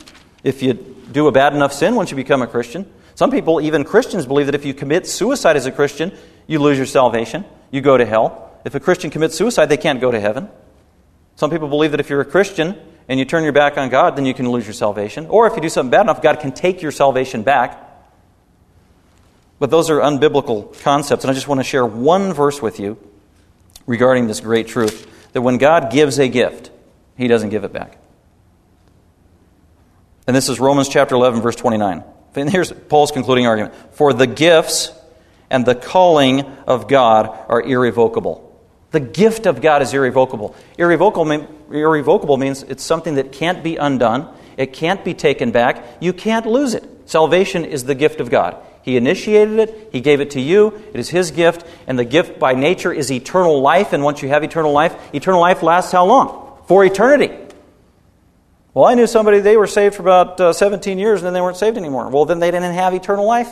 If 0.43 0.61
you 0.61 0.73
do 1.11 1.27
a 1.27 1.31
bad 1.31 1.55
enough 1.55 1.73
sin 1.73 1.95
once 1.95 2.11
you 2.11 2.17
become 2.17 2.41
a 2.41 2.47
Christian. 2.47 2.91
Some 3.15 3.31
people, 3.31 3.61
even 3.61 3.83
Christians, 3.83 4.25
believe 4.25 4.47
that 4.47 4.55
if 4.55 4.65
you 4.65 4.73
commit 4.73 5.07
suicide 5.07 5.55
as 5.55 5.65
a 5.65 5.71
Christian, 5.71 6.15
you 6.45 6.59
lose 6.59 6.77
your 6.77 6.85
salvation. 6.85 7.45
You 7.71 7.81
go 7.81 7.97
to 7.97 8.05
hell. 8.05 8.51
If 8.65 8.75
a 8.75 8.79
Christian 8.79 9.09
commits 9.09 9.35
suicide, 9.35 9.67
they 9.67 9.77
can't 9.77 10.01
go 10.01 10.11
to 10.11 10.19
heaven. 10.19 10.49
Some 11.35 11.49
people 11.49 11.69
believe 11.69 11.91
that 11.91 11.99
if 11.99 12.09
you're 12.09 12.21
a 12.21 12.25
Christian 12.25 12.77
and 13.07 13.19
you 13.19 13.25
turn 13.25 13.43
your 13.43 13.53
back 13.53 13.77
on 13.77 13.89
God, 13.89 14.17
then 14.17 14.25
you 14.25 14.33
can 14.33 14.49
lose 14.49 14.65
your 14.65 14.73
salvation. 14.73 15.27
Or 15.27 15.47
if 15.47 15.55
you 15.55 15.61
do 15.61 15.69
something 15.69 15.91
bad 15.91 16.01
enough, 16.01 16.21
God 16.21 16.39
can 16.39 16.51
take 16.51 16.81
your 16.81 16.91
salvation 16.91 17.43
back 17.43 17.86
but 19.59 19.69
those 19.69 19.89
are 19.89 19.99
unbiblical 19.99 20.79
concepts, 20.81 21.23
and 21.23 21.31
I 21.31 21.33
just 21.33 21.47
want 21.47 21.59
to 21.59 21.63
share 21.63 21.85
one 21.85 22.33
verse 22.33 22.61
with 22.61 22.79
you 22.79 22.97
regarding 23.85 24.27
this 24.27 24.39
great 24.39 24.67
truth 24.67 25.31
that 25.33 25.41
when 25.41 25.57
God 25.57 25.91
gives 25.91 26.19
a 26.19 26.27
gift, 26.27 26.71
He 27.17 27.27
doesn't 27.27 27.49
give 27.49 27.63
it 27.63 27.73
back. 27.73 27.97
And 30.27 30.35
this 30.35 30.49
is 30.49 30.59
Romans 30.59 30.89
chapter 30.89 31.15
11, 31.15 31.41
verse 31.41 31.55
29. 31.55 32.03
And 32.35 32.49
here's 32.49 32.71
Paul's 32.71 33.11
concluding 33.11 33.47
argument 33.47 33.73
For 33.93 34.13
the 34.13 34.27
gifts 34.27 34.91
and 35.49 35.65
the 35.65 35.75
calling 35.75 36.41
of 36.67 36.87
God 36.87 37.35
are 37.49 37.61
irrevocable. 37.61 38.43
The 38.91 38.99
gift 38.99 39.45
of 39.45 39.61
God 39.61 39.81
is 39.81 39.93
irrevocable. 39.93 40.55
Irrevocable, 40.77 41.47
irrevocable 41.71 42.37
means 42.37 42.63
it's 42.63 42.83
something 42.83 43.15
that 43.15 43.31
can't 43.31 43.63
be 43.63 43.77
undone, 43.77 44.33
it 44.55 44.73
can't 44.73 45.03
be 45.03 45.13
taken 45.13 45.51
back, 45.51 45.83
you 45.99 46.13
can't 46.13 46.45
lose 46.45 46.73
it. 46.73 46.83
Salvation 47.05 47.65
is 47.65 47.85
the 47.85 47.95
gift 47.95 48.19
of 48.19 48.29
God. 48.29 48.57
He 48.87 48.95
initiated 48.95 49.59
it, 49.59 49.89
He 49.91 49.99
gave 49.99 50.21
it 50.21 50.31
to 50.31 50.39
you, 50.39 50.67
it 50.93 50.97
is 50.97 51.09
His 51.09 51.31
gift, 51.31 51.67
and 51.87 51.99
the 51.99 52.05
gift 52.05 52.39
by 52.39 52.53
nature 52.53 52.93
is 52.93 53.11
eternal 53.11 53.59
life. 53.59 53.91
And 53.91 54.01
once 54.01 54.21
you 54.21 54.29
have 54.29 54.45
eternal 54.45 54.71
life, 54.71 54.95
eternal 55.13 55.41
life 55.41 55.61
lasts 55.61 55.91
how 55.91 56.05
long? 56.05 56.57
For 56.67 56.85
eternity. 56.85 57.37
Well, 58.73 58.85
I 58.85 58.93
knew 58.93 59.05
somebody, 59.05 59.41
they 59.41 59.57
were 59.57 59.67
saved 59.67 59.95
for 59.95 60.03
about 60.03 60.39
uh, 60.39 60.53
17 60.53 60.99
years 60.99 61.19
and 61.19 61.25
then 61.25 61.33
they 61.33 61.41
weren't 61.41 61.57
saved 61.57 61.75
anymore. 61.75 62.07
Well, 62.07 62.23
then 62.23 62.39
they 62.39 62.49
didn't 62.49 62.75
have 62.75 62.93
eternal 62.93 63.25
life. 63.25 63.49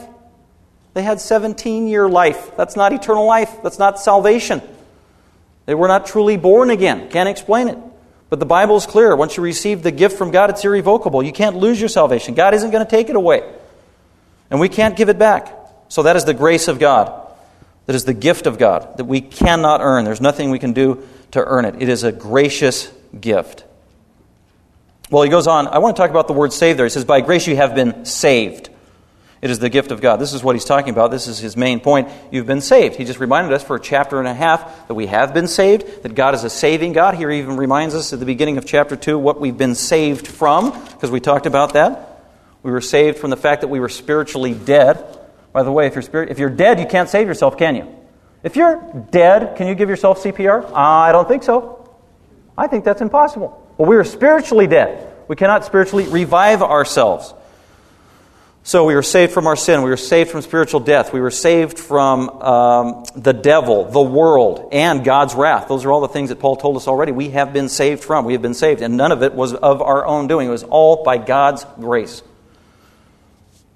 They 0.93 1.03
had 1.03 1.19
17 1.19 1.89
year 1.89 2.07
life. 2.07 2.55
That's 2.55 2.77
not 2.77 2.93
eternal 2.93 3.25
life, 3.25 3.61
that's 3.61 3.77
not 3.77 3.99
salvation. 3.99 4.61
They 5.65 5.75
were 5.75 5.89
not 5.89 6.05
truly 6.05 6.37
born 6.37 6.69
again. 6.69 7.09
Can't 7.09 7.27
explain 7.27 7.67
it. 7.67 7.77
But 8.29 8.39
the 8.39 8.45
Bible 8.45 8.77
is 8.77 8.85
clear. 8.85 9.13
Once 9.17 9.35
you 9.35 9.43
receive 9.43 9.83
the 9.83 9.91
gift 9.91 10.17
from 10.17 10.31
God, 10.31 10.49
it's 10.49 10.63
irrevocable. 10.63 11.21
You 11.21 11.33
can't 11.33 11.57
lose 11.57 11.77
your 11.77 11.89
salvation. 11.89 12.35
God 12.35 12.53
isn't 12.53 12.71
going 12.71 12.85
to 12.85 12.89
take 12.89 13.09
it 13.09 13.17
away. 13.17 13.43
And 14.49 14.59
we 14.59 14.69
can't 14.69 14.95
give 14.95 15.09
it 15.09 15.17
back. 15.17 15.53
So 15.89 16.03
that 16.03 16.15
is 16.15 16.25
the 16.25 16.33
grace 16.33 16.67
of 16.67 16.79
God. 16.79 17.21
That 17.85 17.95
is 17.95 18.05
the 18.05 18.13
gift 18.13 18.47
of 18.47 18.57
God 18.57 18.97
that 18.97 19.05
we 19.05 19.21
cannot 19.21 19.81
earn. 19.81 20.05
There's 20.05 20.21
nothing 20.21 20.49
we 20.49 20.59
can 20.59 20.73
do 20.73 21.07
to 21.31 21.43
earn 21.43 21.65
it. 21.65 21.81
It 21.81 21.89
is 21.89 22.03
a 22.03 22.11
gracious 22.11 22.91
gift. 23.19 23.63
Well, 25.11 25.21
he 25.21 25.29
goes 25.29 25.45
on. 25.45 25.67
I 25.67 25.77
want 25.77 25.95
to 25.95 26.01
talk 26.01 26.09
about 26.09 26.27
the 26.27 26.33
word 26.33 26.51
saved 26.51 26.79
there. 26.79 26.85
He 26.85 26.89
says, 26.89 27.05
By 27.05 27.21
grace 27.21 27.45
you 27.45 27.55
have 27.55 27.75
been 27.75 28.05
saved. 28.05 28.69
It 29.41 29.51
is 29.51 29.59
the 29.59 29.69
gift 29.69 29.91
of 29.91 30.01
God. 30.01 30.17
This 30.17 30.33
is 30.33 30.43
what 30.43 30.55
he's 30.55 30.65
talking 30.65 30.89
about. 30.89 31.11
This 31.11 31.27
is 31.27 31.37
his 31.37 31.55
main 31.55 31.79
point. 31.79 32.09
You've 32.31 32.47
been 32.47 32.61
saved. 32.61 32.95
He 32.95 33.05
just 33.05 33.19
reminded 33.19 33.53
us 33.53 33.63
for 33.63 33.75
a 33.75 33.79
chapter 33.79 34.17
and 34.17 34.27
a 34.27 34.33
half 34.33 34.87
that 34.87 34.95
we 34.95 35.05
have 35.05 35.35
been 35.35 35.47
saved, 35.47 36.01
that 36.01 36.15
God 36.15 36.33
is 36.33 36.43
a 36.43 36.49
saving 36.49 36.93
God. 36.93 37.13
Here 37.13 37.29
he 37.29 37.37
even 37.39 37.55
reminds 37.55 37.93
us 37.93 38.11
at 38.11 38.19
the 38.19 38.25
beginning 38.25 38.57
of 38.57 38.65
chapter 38.65 38.95
2 38.95 39.19
what 39.19 39.39
we've 39.39 39.57
been 39.57 39.75
saved 39.75 40.25
from, 40.25 40.71
because 40.71 41.11
we 41.11 41.19
talked 41.19 41.45
about 41.45 41.73
that. 41.73 42.14
We 42.65 42.72
were 42.72 42.81
saved 42.81 43.19
from 43.19 43.29
the 43.29 43.38
fact 43.38 43.62
that 43.62 43.67
we 43.67 43.79
were 43.79 43.89
spiritually 43.89 44.55
dead. 44.55 45.19
By 45.53 45.62
the 45.62 45.72
way, 45.72 45.86
if 45.86 45.93
you're, 45.93 46.01
spirit, 46.01 46.31
if 46.31 46.39
you're 46.39 46.50
dead, 46.50 46.79
you 46.79 46.88
can't 46.88 47.07
save 47.07 47.27
yourself, 47.27 47.60
can 47.60 47.75
you? 47.75 47.95
If 48.41 48.55
you're 48.55 49.05
dead, 49.12 49.55
can 49.55 49.67
you 49.67 49.75
give 49.75 49.88
yourself 49.88 50.24
CPR? 50.24 50.63
Uh, 50.63 50.74
I 50.74 51.12
don't 51.12 51.27
think 51.27 51.43
so. 51.43 51.95
I 52.57 52.65
think 52.65 52.84
that's 52.84 53.01
impossible. 53.01 53.72
Well, 53.77 53.88
we 53.88 53.95
are 53.98 54.03
spiritually 54.03 54.65
dead. 54.65 55.13
We 55.27 55.36
cannot 55.36 55.63
spiritually 55.63 56.07
revive 56.07 56.63
ourselves. 56.63 57.36
So 58.63 58.86
we 58.86 58.95
were 58.95 59.03
saved 59.03 59.31
from 59.31 59.45
our 59.45 59.55
sin. 59.55 59.84
We 59.84 59.91
were 59.91 59.95
saved 59.95 60.31
from 60.31 60.41
spiritual 60.41 60.79
death. 60.79 61.13
We 61.13 61.22
were 61.22 61.29
saved 61.29 61.77
from 61.77 62.29
um, 62.41 63.05
the 63.15 63.34
devil, 63.34 63.86
the 63.91 64.01
world, 64.01 64.69
and 64.72 65.03
God's 65.03 65.36
wrath. 65.36 65.67
Those 65.67 65.86
are 65.86 65.91
all 65.91 66.01
the 66.01 66.07
things 66.07 66.29
that 66.29 66.39
Paul 66.39 66.55
told 66.55 66.77
us 66.77 66.88
already. 66.88 67.12
We 67.12 67.29
have 67.29 67.53
been 67.53 67.69
saved 67.69 68.03
from. 68.03 68.25
We 68.25 68.34
have 68.34 68.41
been 68.41 68.55
saved. 68.55 68.81
And 68.81 68.98
none 68.98 69.12
of 69.12 69.22
it 69.22 69.36
was 69.36 69.53
of 69.53 69.84
our 69.84 70.03
own 70.03 70.25
doing. 70.25 70.48
It 70.48 70.51
was 70.51 70.63
all 70.63 71.03
by 71.03 71.19
God's 71.19 71.63
grace. 71.79 72.24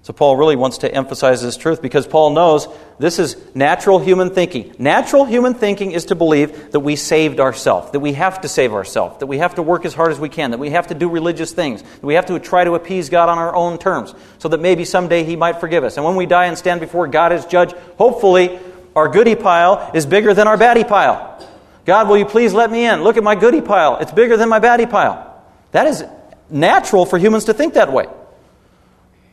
So 0.10 0.14
Paul 0.14 0.38
really 0.38 0.56
wants 0.56 0.80
to 0.80 0.92
emphasize 0.92 1.40
this 1.44 1.56
truth 1.56 1.84
because 1.84 2.08
Paul 2.08 2.32
knows 2.32 2.68
this 2.98 3.20
is 3.20 3.38
natural 3.54 4.00
human 4.00 4.32
thinking. 4.32 4.74
Natural 4.80 5.24
human 5.24 5.54
thinking 5.54 5.92
is 5.92 6.06
to 6.06 6.16
believe 6.16 6.72
that 6.72 6.80
we 6.80 6.96
saved 6.96 7.40
ourselves, 7.40 7.92
that 7.92 8.00
we 8.00 8.14
have 8.14 8.42
to 8.42 8.48
save 8.48 8.74
ourselves, 8.74 9.20
that 9.20 9.28
we 9.28 9.38
have 9.38 9.54
to 9.54 9.62
work 9.62 9.86
as 9.86 9.94
hard 9.94 10.12
as 10.12 10.20
we 10.20 10.28
can, 10.28 10.50
that 10.50 10.58
we 10.58 10.72
have 10.72 10.88
to 10.88 10.96
do 10.96 11.08
religious 11.08 11.52
things, 11.52 11.84
that 11.84 12.04
we 12.04 12.16
have 12.16 12.26
to 12.26 12.40
try 12.40 12.64
to 12.64 12.74
appease 12.74 13.10
God 13.10 13.30
on 13.30 13.38
our 13.38 13.56
own 13.56 13.78
terms, 13.78 14.16
so 14.40 14.50
that 14.50 14.60
maybe 14.60 14.84
someday 14.84 15.24
He 15.24 15.36
might 15.36 15.60
forgive 15.60 15.84
us. 15.84 15.96
And 15.96 16.04
when 16.04 16.16
we 16.16 16.26
die 16.26 16.46
and 16.46 16.58
stand 16.58 16.80
before 16.80 17.08
God 17.08 17.32
as 17.32 17.46
judge, 17.46 17.74
hopefully 18.00 18.58
our 18.96 19.10
goody 19.10 19.36
pile 19.36 19.92
is 19.94 20.08
bigger 20.08 20.34
than 20.34 20.48
our 20.48 20.58
baddie 20.58 20.88
pile. 20.88 21.40
God, 21.86 22.08
will 22.08 22.18
you 22.18 22.26
please 22.26 22.52
let 22.52 22.72
me 22.72 22.88
in? 22.88 23.04
Look 23.04 23.18
at 23.18 23.24
my 23.24 23.36
goody 23.36 23.62
pile. 23.62 23.98
It's 23.98 24.12
bigger 24.12 24.38
than 24.38 24.50
my 24.50 24.60
baddie 24.60 24.90
pile. 24.90 25.40
That 25.72 25.86
is 25.86 26.04
natural 26.50 27.06
for 27.06 27.20
humans 27.20 27.46
to 27.46 27.54
think 27.54 27.76
that 27.76 27.94
way. 27.94 28.08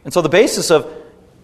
And 0.06 0.14
so 0.14 0.22
the 0.22 0.28
basis 0.28 0.70
of 0.70 0.88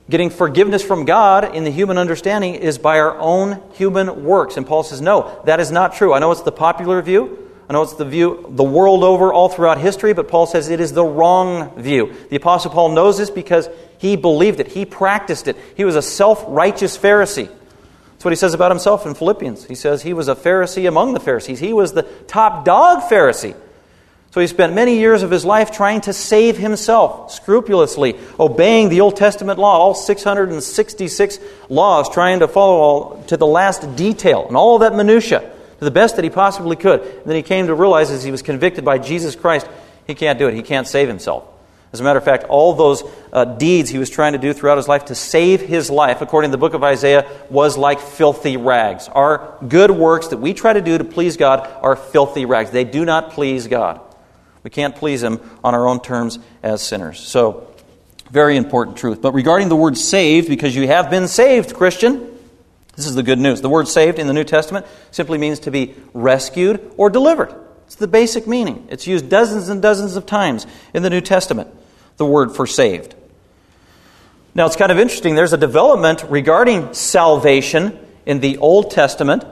getting 0.09 0.31
forgiveness 0.31 0.85
from 0.85 1.05
God 1.05 1.57
in 1.57 1.65
the 1.65 1.71
human 1.73 1.99
understanding 1.99 2.55
is 2.55 2.79
by 2.79 3.01
our 3.01 3.19
own 3.19 3.61
human 3.73 4.25
works. 4.25 4.57
And 4.57 4.65
Paul 4.65 4.85
says, 4.85 5.01
no, 5.01 5.43
that 5.47 5.59
is 5.59 5.73
not 5.73 5.95
true. 5.95 6.15
I 6.15 6.21
know 6.21 6.31
it's 6.31 6.43
the 6.43 6.53
popular 6.53 7.03
view. 7.03 7.51
I 7.69 7.73
know 7.73 7.83
it's 7.83 7.95
the 7.95 8.05
view 8.05 8.47
the 8.51 8.63
world 8.63 9.03
over, 9.03 9.33
all 9.33 9.49
throughout 9.49 9.79
history, 9.79 10.13
but 10.13 10.29
Paul 10.29 10.47
says 10.47 10.69
it 10.69 10.79
is 10.79 10.93
the 10.93 11.05
wrong 11.05 11.75
view. 11.81 12.15
The 12.31 12.37
Apostle 12.37 12.71
Paul 12.71 12.91
knows 12.91 13.19
this 13.19 13.31
because 13.31 13.69
he 13.99 14.15
believed 14.15 14.61
it, 14.61 14.69
he 14.69 14.85
practiced 14.85 15.49
it. 15.49 15.57
He 15.77 15.85
was 15.85 15.97
a 15.97 16.03
self 16.03 16.45
righteous 16.47 16.97
Pharisee. 16.97 17.49
That's 17.49 18.25
what 18.25 18.31
he 18.31 18.37
says 18.37 18.55
about 18.55 18.71
himself 18.71 19.07
in 19.07 19.15
Philippians. 19.15 19.65
He 19.65 19.75
says 19.75 20.03
he 20.03 20.13
was 20.13 20.29
a 20.29 20.37
Pharisee 20.37 20.87
among 20.87 21.15
the 21.15 21.21
Pharisees, 21.21 21.59
he 21.59 21.73
was 21.73 21.95
the 21.95 22.05
top 22.29 22.65
dog 22.65 23.11
Pharisee. 23.11 23.57
So 24.33 24.41
he 24.41 24.47
spent 24.47 24.73
many 24.73 24.99
years 24.99 25.23
of 25.23 25.31
his 25.31 25.45
life 25.45 25.71
trying 25.71 26.01
to 26.03 26.15
save 26.15 26.57
himself, 26.57 27.31
scrupulously 27.33 28.19
obeying 28.41 28.89
the 28.89 29.03
Old 29.03 29.15
Testament 29.15 29.59
law, 29.59 29.77
all 29.77 29.95
666 29.95 31.39
laws, 31.69 32.09
trying 32.09 32.39
to 32.39 32.49
follow 32.49 32.77
all 32.77 33.25
to 33.25 33.37
the 33.37 33.47
last 33.47 33.95
detail 33.95 34.49
and 34.49 34.57
all 34.57 34.79
that 34.79 34.95
minutia 34.95 35.41
to 35.41 35.85
the 35.85 35.91
best 35.91 36.17
that 36.17 36.25
he 36.25 36.31
possibly 36.31 36.77
could. 36.77 37.03
And 37.03 37.27
then 37.27 37.37
he 37.37 37.43
came 37.43 37.67
to 37.67 37.75
realize 37.75 38.11
as 38.11 38.25
he 38.25 38.31
was 38.31 38.41
convicted 38.41 38.87
by 38.87 38.97
Jesus 38.97 39.37
Christ, 39.37 39.69
he 40.07 40.15
can't 40.15 40.39
do 40.39 40.49
it. 40.49 40.55
He 40.55 40.63
can't 40.63 40.89
save 40.89 41.09
himself. 41.09 41.45
As 41.93 42.01
a 42.01 42.03
matter 42.03 42.19
of 42.19 42.25
fact, 42.25 42.45
all 42.45 42.73
those 42.73 43.03
uh, 43.35 43.45
deeds 43.45 43.91
he 43.91 43.99
was 43.99 44.09
trying 44.09 44.33
to 44.33 44.39
do 44.39 44.55
throughout 44.55 44.79
his 44.79 44.89
life 44.89 45.05
to 45.07 45.15
save 45.15 45.61
his 45.61 45.91
life, 45.91 46.23
according 46.23 46.51
to 46.51 46.53
the 46.53 46.59
book 46.59 46.73
of 46.73 46.83
Isaiah, 46.83 47.31
was 47.51 47.77
like 47.77 48.01
filthy 48.01 48.57
rags. 48.57 49.09
Our 49.09 49.59
good 49.69 49.91
works 49.91 50.29
that 50.29 50.39
we 50.39 50.55
try 50.55 50.73
to 50.73 50.81
do 50.81 50.97
to 50.97 51.05
please 51.05 51.37
God 51.37 51.69
are 51.83 51.97
filthy 51.97 52.47
rags. 52.47 52.71
They 52.71 52.85
do 52.85 53.05
not 53.05 53.33
please 53.33 53.67
God. 53.67 54.01
We 54.63 54.71
can't 54.71 54.95
please 54.95 55.23
Him 55.23 55.41
on 55.65 55.75
our 55.75 55.87
own 55.87 56.01
terms 56.01 56.39
as 56.63 56.83
sinners. 56.83 57.21
So, 57.21 57.69
very 58.31 58.57
important 58.57 58.97
truth. 58.97 59.21
But 59.21 59.33
regarding 59.33 59.69
the 59.69 59.77
word 59.77 59.99
saved, 59.99 60.49
because 60.49 60.75
you 60.75 60.87
have 60.87 61.11
been 61.11 61.29
saved, 61.29 61.75
Christian, 61.75 62.33
this 62.97 63.07
is 63.07 63.15
the 63.15 63.23
good 63.23 63.39
news. 63.39 63.61
The 63.61 63.69
word 63.69 63.89
saved 63.89 64.19
in 64.19 64.27
the 64.27 64.33
New 64.33 64.45
Testament 64.45 64.87
simply 65.11 65.39
means 65.39 65.61
to 65.61 65.71
be 65.71 65.95
rescued 66.15 66.93
or 66.97 67.11
delivered. 67.11 67.55
It's 67.87 67.97
the 67.97 68.09
basic 68.09 68.47
meaning. 68.47 68.87
It's 68.91 69.07
used 69.07 69.29
dozens 69.29 69.69
and 69.69 69.83
dozens 69.83 70.17
of 70.17 70.25
times 70.25 70.67
in 70.95 71.03
the 71.03 71.11
New 71.11 71.21
Testament, 71.21 71.69
the 72.17 72.25
word 72.25 72.53
for 72.53 72.67
saved. 72.67 73.15
Now, 74.55 74.67
it's 74.67 74.77
kind 74.77 74.93
of 74.93 74.99
interesting. 74.99 75.35
There's 75.35 75.55
a 75.55 75.59
development 75.59 76.25
regarding 76.29 76.95
salvation 76.95 77.99
in 78.25 78.41
the 78.41 78.59
Old 78.59 78.91
Testament 78.91 79.45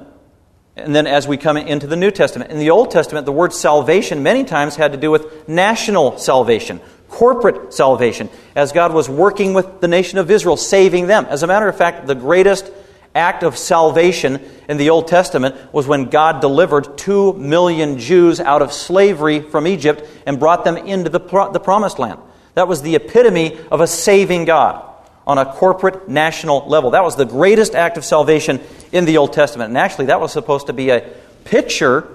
and 0.80 0.94
then 0.94 1.06
as 1.06 1.28
we 1.28 1.36
come 1.36 1.56
into 1.56 1.86
the 1.86 1.96
New 1.96 2.10
Testament, 2.10 2.50
in 2.50 2.58
the 2.58 2.70
Old 2.70 2.90
Testament, 2.90 3.26
the 3.26 3.32
word 3.32 3.52
salvation 3.52 4.22
many 4.22 4.44
times 4.44 4.76
had 4.76 4.92
to 4.92 4.98
do 4.98 5.10
with 5.10 5.48
national 5.48 6.18
salvation, 6.18 6.80
corporate 7.08 7.72
salvation, 7.72 8.28
as 8.56 8.72
God 8.72 8.92
was 8.92 9.08
working 9.08 9.54
with 9.54 9.80
the 9.80 9.88
nation 9.88 10.18
of 10.18 10.30
Israel, 10.30 10.56
saving 10.56 11.06
them. 11.06 11.26
As 11.26 11.42
a 11.42 11.46
matter 11.46 11.68
of 11.68 11.76
fact, 11.76 12.06
the 12.06 12.14
greatest 12.14 12.70
act 13.14 13.42
of 13.42 13.56
salvation 13.56 14.40
in 14.68 14.76
the 14.76 14.90
Old 14.90 15.08
Testament 15.08 15.56
was 15.72 15.86
when 15.86 16.10
God 16.10 16.40
delivered 16.40 16.96
two 16.96 17.32
million 17.34 17.98
Jews 17.98 18.40
out 18.40 18.62
of 18.62 18.72
slavery 18.72 19.40
from 19.40 19.66
Egypt 19.66 20.08
and 20.26 20.38
brought 20.38 20.64
them 20.64 20.76
into 20.76 21.10
the, 21.10 21.20
pro- 21.20 21.52
the 21.52 21.60
promised 21.60 21.98
land. 21.98 22.20
That 22.54 22.68
was 22.68 22.82
the 22.82 22.96
epitome 22.96 23.58
of 23.70 23.80
a 23.80 23.86
saving 23.86 24.44
God 24.44 24.89
on 25.26 25.38
a 25.38 25.44
corporate 25.44 26.08
national 26.08 26.66
level. 26.68 26.92
That 26.92 27.04
was 27.04 27.16
the 27.16 27.24
greatest 27.24 27.74
act 27.74 27.96
of 27.96 28.04
salvation 28.04 28.60
in 28.92 29.04
the 29.04 29.18
Old 29.18 29.32
Testament. 29.32 29.68
And 29.68 29.78
actually, 29.78 30.06
that 30.06 30.20
was 30.20 30.32
supposed 30.32 30.66
to 30.68 30.72
be 30.72 30.90
a 30.90 31.08
picture 31.44 32.08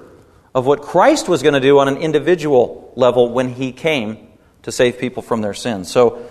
of 0.53 0.65
what 0.65 0.81
Christ 0.81 1.27
was 1.27 1.43
going 1.43 1.53
to 1.53 1.59
do 1.59 1.79
on 1.79 1.87
an 1.87 1.97
individual 1.97 2.93
level 2.95 3.29
when 3.29 3.49
he 3.49 3.71
came 3.71 4.27
to 4.63 4.71
save 4.71 4.97
people 4.99 5.21
from 5.21 5.41
their 5.41 5.53
sins. 5.53 5.91
So, 5.91 6.25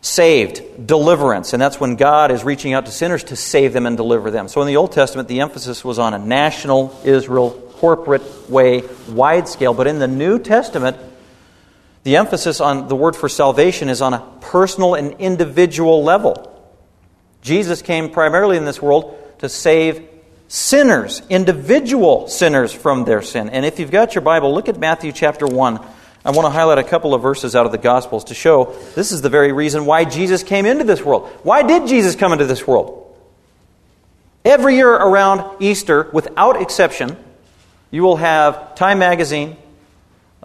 saved, 0.00 0.86
deliverance, 0.86 1.52
and 1.52 1.60
that's 1.60 1.80
when 1.80 1.96
God 1.96 2.30
is 2.30 2.44
reaching 2.44 2.74
out 2.74 2.86
to 2.86 2.92
sinners 2.92 3.24
to 3.24 3.36
save 3.36 3.72
them 3.72 3.86
and 3.86 3.96
deliver 3.96 4.30
them. 4.30 4.46
So, 4.46 4.60
in 4.60 4.68
the 4.68 4.76
Old 4.76 4.92
Testament, 4.92 5.28
the 5.28 5.40
emphasis 5.40 5.84
was 5.84 5.98
on 5.98 6.14
a 6.14 6.18
national 6.18 6.98
Israel, 7.04 7.50
corporate 7.74 8.48
way, 8.48 8.82
wide 9.08 9.48
scale. 9.48 9.74
But 9.74 9.88
in 9.88 9.98
the 9.98 10.08
New 10.08 10.38
Testament, 10.38 10.96
the 12.06 12.14
emphasis 12.14 12.60
on 12.60 12.86
the 12.86 12.94
word 12.94 13.16
for 13.16 13.28
salvation 13.28 13.88
is 13.88 14.00
on 14.00 14.14
a 14.14 14.20
personal 14.40 14.94
and 14.94 15.14
individual 15.14 16.04
level. 16.04 16.56
Jesus 17.42 17.82
came 17.82 18.10
primarily 18.10 18.56
in 18.56 18.64
this 18.64 18.80
world 18.80 19.18
to 19.40 19.48
save 19.48 20.08
sinners, 20.46 21.20
individual 21.28 22.28
sinners 22.28 22.72
from 22.72 23.06
their 23.06 23.22
sin. 23.22 23.48
And 23.48 23.66
if 23.66 23.80
you've 23.80 23.90
got 23.90 24.14
your 24.14 24.22
Bible, 24.22 24.54
look 24.54 24.68
at 24.68 24.78
Matthew 24.78 25.10
chapter 25.10 25.48
1. 25.48 25.80
I 26.24 26.30
want 26.30 26.46
to 26.46 26.50
highlight 26.50 26.78
a 26.78 26.84
couple 26.84 27.12
of 27.12 27.22
verses 27.22 27.56
out 27.56 27.66
of 27.66 27.72
the 27.72 27.78
Gospels 27.78 28.22
to 28.26 28.34
show 28.34 28.76
this 28.94 29.10
is 29.10 29.20
the 29.20 29.28
very 29.28 29.50
reason 29.50 29.84
why 29.84 30.04
Jesus 30.04 30.44
came 30.44 30.64
into 30.64 30.84
this 30.84 31.02
world. 31.02 31.28
Why 31.42 31.64
did 31.64 31.88
Jesus 31.88 32.14
come 32.14 32.32
into 32.32 32.46
this 32.46 32.68
world? 32.68 33.18
Every 34.44 34.76
year 34.76 34.92
around 34.92 35.60
Easter, 35.60 36.08
without 36.12 36.62
exception, 36.62 37.16
you 37.90 38.04
will 38.04 38.18
have 38.18 38.76
Time 38.76 39.00
Magazine, 39.00 39.56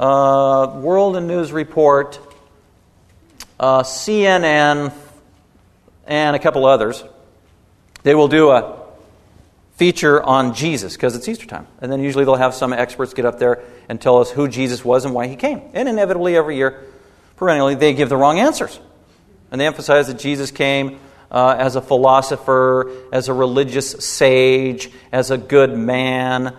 uh, 0.01 0.79
World 0.79 1.15
and 1.15 1.27
News 1.27 1.51
Report, 1.51 2.19
uh, 3.59 3.83
CNN, 3.83 4.91
and 6.07 6.35
a 6.35 6.39
couple 6.39 6.65
others, 6.65 7.03
they 8.01 8.15
will 8.15 8.27
do 8.27 8.49
a 8.49 8.81
feature 9.75 10.21
on 10.21 10.55
Jesus 10.55 10.95
because 10.95 11.15
it's 11.15 11.27
Easter 11.29 11.45
time. 11.45 11.67
And 11.81 11.91
then 11.91 12.01
usually 12.01 12.25
they'll 12.25 12.35
have 12.35 12.55
some 12.55 12.73
experts 12.73 13.13
get 13.13 13.25
up 13.25 13.37
there 13.37 13.63
and 13.89 14.01
tell 14.01 14.17
us 14.17 14.31
who 14.31 14.47
Jesus 14.47 14.83
was 14.83 15.05
and 15.05 15.13
why 15.13 15.27
he 15.27 15.35
came. 15.35 15.61
And 15.73 15.87
inevitably, 15.87 16.35
every 16.35 16.55
year, 16.55 16.83
perennially, 17.35 17.75
they 17.75 17.93
give 17.93 18.09
the 18.09 18.17
wrong 18.17 18.39
answers. 18.39 18.79
And 19.51 19.61
they 19.61 19.67
emphasize 19.67 20.07
that 20.07 20.17
Jesus 20.17 20.49
came 20.49 20.99
uh, 21.29 21.55
as 21.59 21.75
a 21.75 21.81
philosopher, 21.81 22.91
as 23.13 23.29
a 23.29 23.33
religious 23.33 23.91
sage, 24.03 24.89
as 25.11 25.29
a 25.29 25.37
good 25.37 25.77
man, 25.77 26.55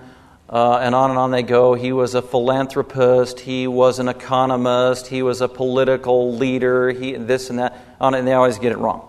uh, 0.53 0.77
and 0.77 0.95
on 0.95 1.09
and 1.09 1.19
on 1.19 1.31
they 1.31 1.43
go. 1.43 1.73
He 1.73 1.93
was 1.93 2.15
a 2.15 2.21
philanthropist, 2.21 3.41
he 3.41 3.67
was 3.67 3.99
an 3.99 4.09
economist, 4.09 5.07
he 5.07 5.23
was 5.23 5.41
a 5.41 5.49
political 5.49 6.35
leader, 6.35 6.91
he, 6.91 7.15
this 7.15 7.49
and 7.49 7.59
that, 7.59 7.83
on, 7.99 8.15
and 8.15 8.29
they 8.29 8.35
always 8.35 8.59
get 8.59 8.71
it 8.71 8.79
wrong. 8.79 9.09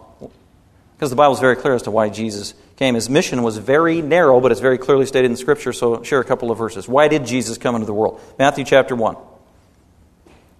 Because 0.96 1.10
the 1.10 1.18
Bible 1.18 1.34
is 1.34 1.42
very 1.42 1.58
clear 1.58 1.74
as 1.74 1.82
to 1.84 1.92
why 1.92 2.08
Jesus 2.08 2.54
came. 2.78 2.96
His 2.96 3.10
mission 3.10 3.44
was 3.44 3.58
very 3.58 4.02
narrow, 4.02 4.40
but 4.40 4.54
it's 4.54 4.62
very 4.62 4.78
clearly 4.78 5.06
stated 5.06 5.30
in 5.30 5.36
Scripture, 5.36 5.74
so 5.74 5.96
I'll 5.96 6.04
share 6.04 6.22
a 6.22 6.24
couple 6.24 6.50
of 6.50 6.58
verses. 6.58 6.88
Why 6.88 7.10
did 7.10 7.26
Jesus 7.26 7.58
come 7.58 7.76
into 7.76 7.88
the 7.88 7.94
world? 7.94 8.22
Matthew 8.40 8.64
chapter 8.64 8.96
1. 8.96 9.18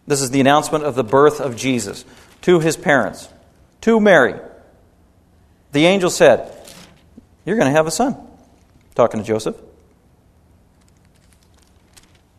This 0.06 0.22
is 0.22 0.32
the 0.32 0.42
announcement 0.42 0.84
of 0.84 0.96
the 0.96 1.04
birth 1.04 1.40
of 1.40 1.56
Jesus 1.56 2.04
to 2.42 2.60
his 2.60 2.76
parents, 2.76 3.30
to 3.82 4.02
Mary. 4.02 4.38
The 5.72 5.86
angel 5.86 6.10
said, 6.10 6.52
You're 7.46 7.56
going 7.56 7.70
to 7.70 7.76
have 7.76 7.88
a 7.88 7.92
son. 7.92 8.18
Talking 8.96 9.22
to 9.22 9.26
Joseph. 9.26 9.56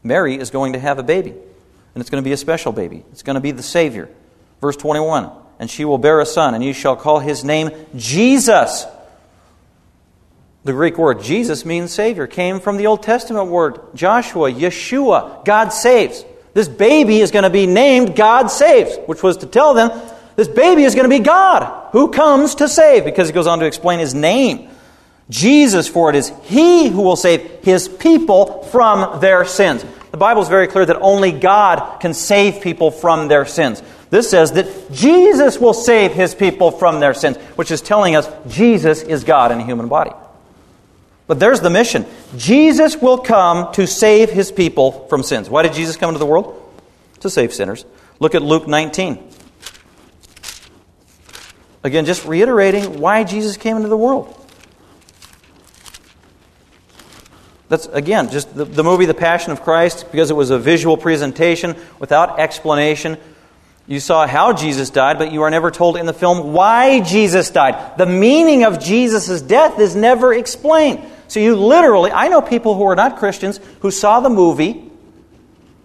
Mary 0.05 0.39
is 0.39 0.51
going 0.51 0.75
to 0.75 0.79
have 0.79 0.99
a 0.99 1.03
baby, 1.03 1.31
and 1.31 2.01
it's 2.01 2.11
going 2.11 2.23
to 2.23 2.25
be 2.25 2.33
a 2.33 2.37
special 2.37 2.71
baby. 2.71 3.03
It's 3.11 3.23
going 3.23 3.35
to 3.35 3.41
be 3.41 3.51
the 3.51 3.63
Savior. 3.63 4.09
Verse 4.61 4.77
21 4.77 5.31
And 5.59 5.71
she 5.71 5.85
will 5.85 5.99
bear 5.99 6.21
a 6.21 6.27
son, 6.27 6.55
and 6.55 6.63
you 6.63 6.73
shall 6.73 6.95
call 6.95 7.19
his 7.19 7.43
name 7.43 7.71
Jesus. 7.97 8.87
The 10.65 10.73
Greek 10.73 10.97
word 10.97 11.23
Jesus 11.23 11.65
means 11.65 11.93
Savior, 11.93 12.27
came 12.27 12.61
from 12.61 12.77
the 12.77 12.87
Old 12.87 13.03
Testament 13.03 13.49
word 13.49 13.81
Joshua, 13.95 14.51
Yeshua, 14.53 15.45
God 15.45 15.71
saves. 15.71 16.25
This 16.55 16.69
baby 16.69 17.21
is 17.21 17.33
going 17.33 17.43
to 17.43 17.51
be 17.51 17.67
named 17.67 18.15
God 18.15 18.49
saves, 18.49 18.97
which 19.07 19.23
was 19.23 19.39
to 19.39 19.47
tell 19.47 19.75
them 19.75 19.91
this 20.37 20.49
baby 20.49 20.85
is 20.85 20.95
going 20.95 21.09
to 21.09 21.17
be 21.17 21.23
God 21.23 21.91
who 21.93 22.11
comes 22.11 22.57
to 22.57 22.69
save, 22.69 23.05
because 23.05 23.29
he 23.29 23.35
goes 23.35 23.47
on 23.47 23.59
to 23.61 23.67
explain 23.67 23.99
his 23.99 24.15
name. 24.15 24.71
Jesus, 25.31 25.89
for 25.89 26.11
it 26.11 26.17
is 26.17 26.33
he 26.45 26.89
who 26.89 27.03
will 27.03 27.17
save 27.17 27.63
his 27.63 27.89
people 27.89 28.63
from 28.65 29.21
their 29.21 29.45
sins. 29.45 29.85
The 30.15 30.19
Bible 30.19 30.43
is 30.43 30.49
very 30.49 30.69
clear 30.69 30.87
that 30.87 31.01
only 31.01 31.33
God 31.33 31.99
can 31.99 32.15
save 32.15 32.63
people 32.63 32.93
from 32.93 33.27
their 33.27 33.45
sins. 33.45 33.83
This 34.11 34.31
says 34.31 34.53
that 34.53 34.93
Jesus 34.93 35.59
will 35.59 35.75
save 35.75 36.13
his 36.13 36.37
people 36.37 36.71
from 36.71 37.01
their 37.01 37.15
sins, 37.15 37.37
which 37.57 37.73
is 37.73 37.81
telling 37.81 38.15
us 38.15 38.31
Jesus 38.47 39.03
is 39.03 39.25
God 39.25 39.51
in 39.51 39.59
a 39.59 39.65
human 39.65 39.89
body. 39.89 40.13
But 41.27 41.41
there's 41.41 41.59
the 41.59 41.69
mission 41.69 42.07
Jesus 42.37 42.97
will 42.97 43.19
come 43.19 43.75
to 43.75 43.89
save 43.89 44.31
his 44.31 44.53
people 44.53 45.09
from 45.09 45.25
sins. 45.25 45.51
Why 45.51 45.65
did 45.65 45.73
Jesus 45.73 45.97
come 45.97 46.11
into 46.11 46.21
the 46.21 46.27
world? 46.27 46.63
To 47.23 47.29
save 47.29 47.53
sinners. 47.53 47.85
Look 48.21 48.37
at 48.37 48.43
Luke 48.43 48.69
19. 48.69 49.19
Again, 51.83 52.05
just 52.05 52.25
reiterating 52.25 53.01
why 53.01 53.25
Jesus 53.25 53.57
came 53.57 53.79
into 53.79 53.89
the 53.89 53.97
world. 53.97 54.44
That's, 57.69 57.87
again, 57.87 58.31
just 58.31 58.55
the, 58.55 58.65
the 58.65 58.85
movie 58.85 59.07
The 59.07 59.15
Passion 59.15 59.53
of 59.53 59.63
Christ, 59.63 60.07
because 60.11 60.31
it 60.31 60.37
was 60.37 60.51
a 60.51 60.59
visual 60.59 60.97
presentation 60.97 61.77
without 61.99 62.39
explanation. 62.39 63.17
You 63.87 64.01
saw 64.01 64.27
how 64.27 64.53
Jesus 64.53 64.91
died, 64.91 65.19
but 65.19 65.33
you 65.33 65.43
are 65.43 65.51
never 65.51 65.71
told 65.71 65.97
in 65.97 66.07
the 66.07 66.15
film 66.15 66.53
why 66.53 67.01
Jesus 67.01 67.51
died. 67.51 67.99
The 67.99 68.07
meaning 68.07 68.65
of 68.65 68.81
Jesus' 68.81 69.43
death 69.43 69.79
is 69.79 69.95
never 69.95 70.33
explained. 70.33 71.01
So 71.29 71.41
you 71.41 71.57
literally, 71.57 72.11
I 72.11 72.29
know 72.29 72.41
people 72.41 72.75
who 72.75 72.85
are 72.85 72.97
not 72.97 73.19
Christians 73.19 73.61
who 73.81 73.91
saw 73.91 74.21
the 74.21 74.31
movie, 74.31 74.91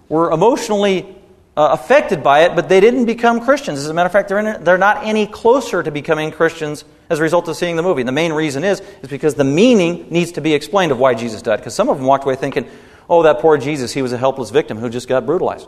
were 0.09 0.31
emotionally 0.31 1.15
uh, 1.57 1.69
affected 1.71 2.23
by 2.23 2.41
it, 2.41 2.55
but 2.55 2.69
they 2.69 2.79
didn't 2.79 3.05
become 3.05 3.41
Christians. 3.41 3.79
As 3.79 3.89
a 3.89 3.93
matter 3.93 4.05
of 4.05 4.11
fact, 4.11 4.29
they're, 4.29 4.39
in, 4.39 4.63
they're 4.63 4.77
not 4.77 5.05
any 5.05 5.27
closer 5.27 5.83
to 5.83 5.91
becoming 5.91 6.31
Christians 6.31 6.85
as 7.09 7.19
a 7.19 7.21
result 7.21 7.47
of 7.47 7.55
seeing 7.55 7.75
the 7.75 7.83
movie. 7.83 8.01
And 8.01 8.07
the 8.07 8.13
main 8.13 8.33
reason 8.33 8.63
is, 8.63 8.81
is 9.01 9.09
because 9.09 9.35
the 9.35 9.43
meaning 9.43 10.07
needs 10.09 10.33
to 10.33 10.41
be 10.41 10.53
explained 10.53 10.91
of 10.91 10.99
why 10.99 11.15
Jesus 11.15 11.41
died. 11.41 11.57
Because 11.57 11.75
some 11.75 11.89
of 11.89 11.97
them 11.97 12.05
walked 12.05 12.23
away 12.23 12.35
thinking, 12.35 12.69
oh, 13.09 13.23
that 13.23 13.39
poor 13.39 13.57
Jesus, 13.57 13.93
he 13.93 14.01
was 14.01 14.13
a 14.13 14.17
helpless 14.17 14.51
victim 14.51 14.77
who 14.77 14.89
just 14.89 15.07
got 15.07 15.25
brutalized. 15.25 15.67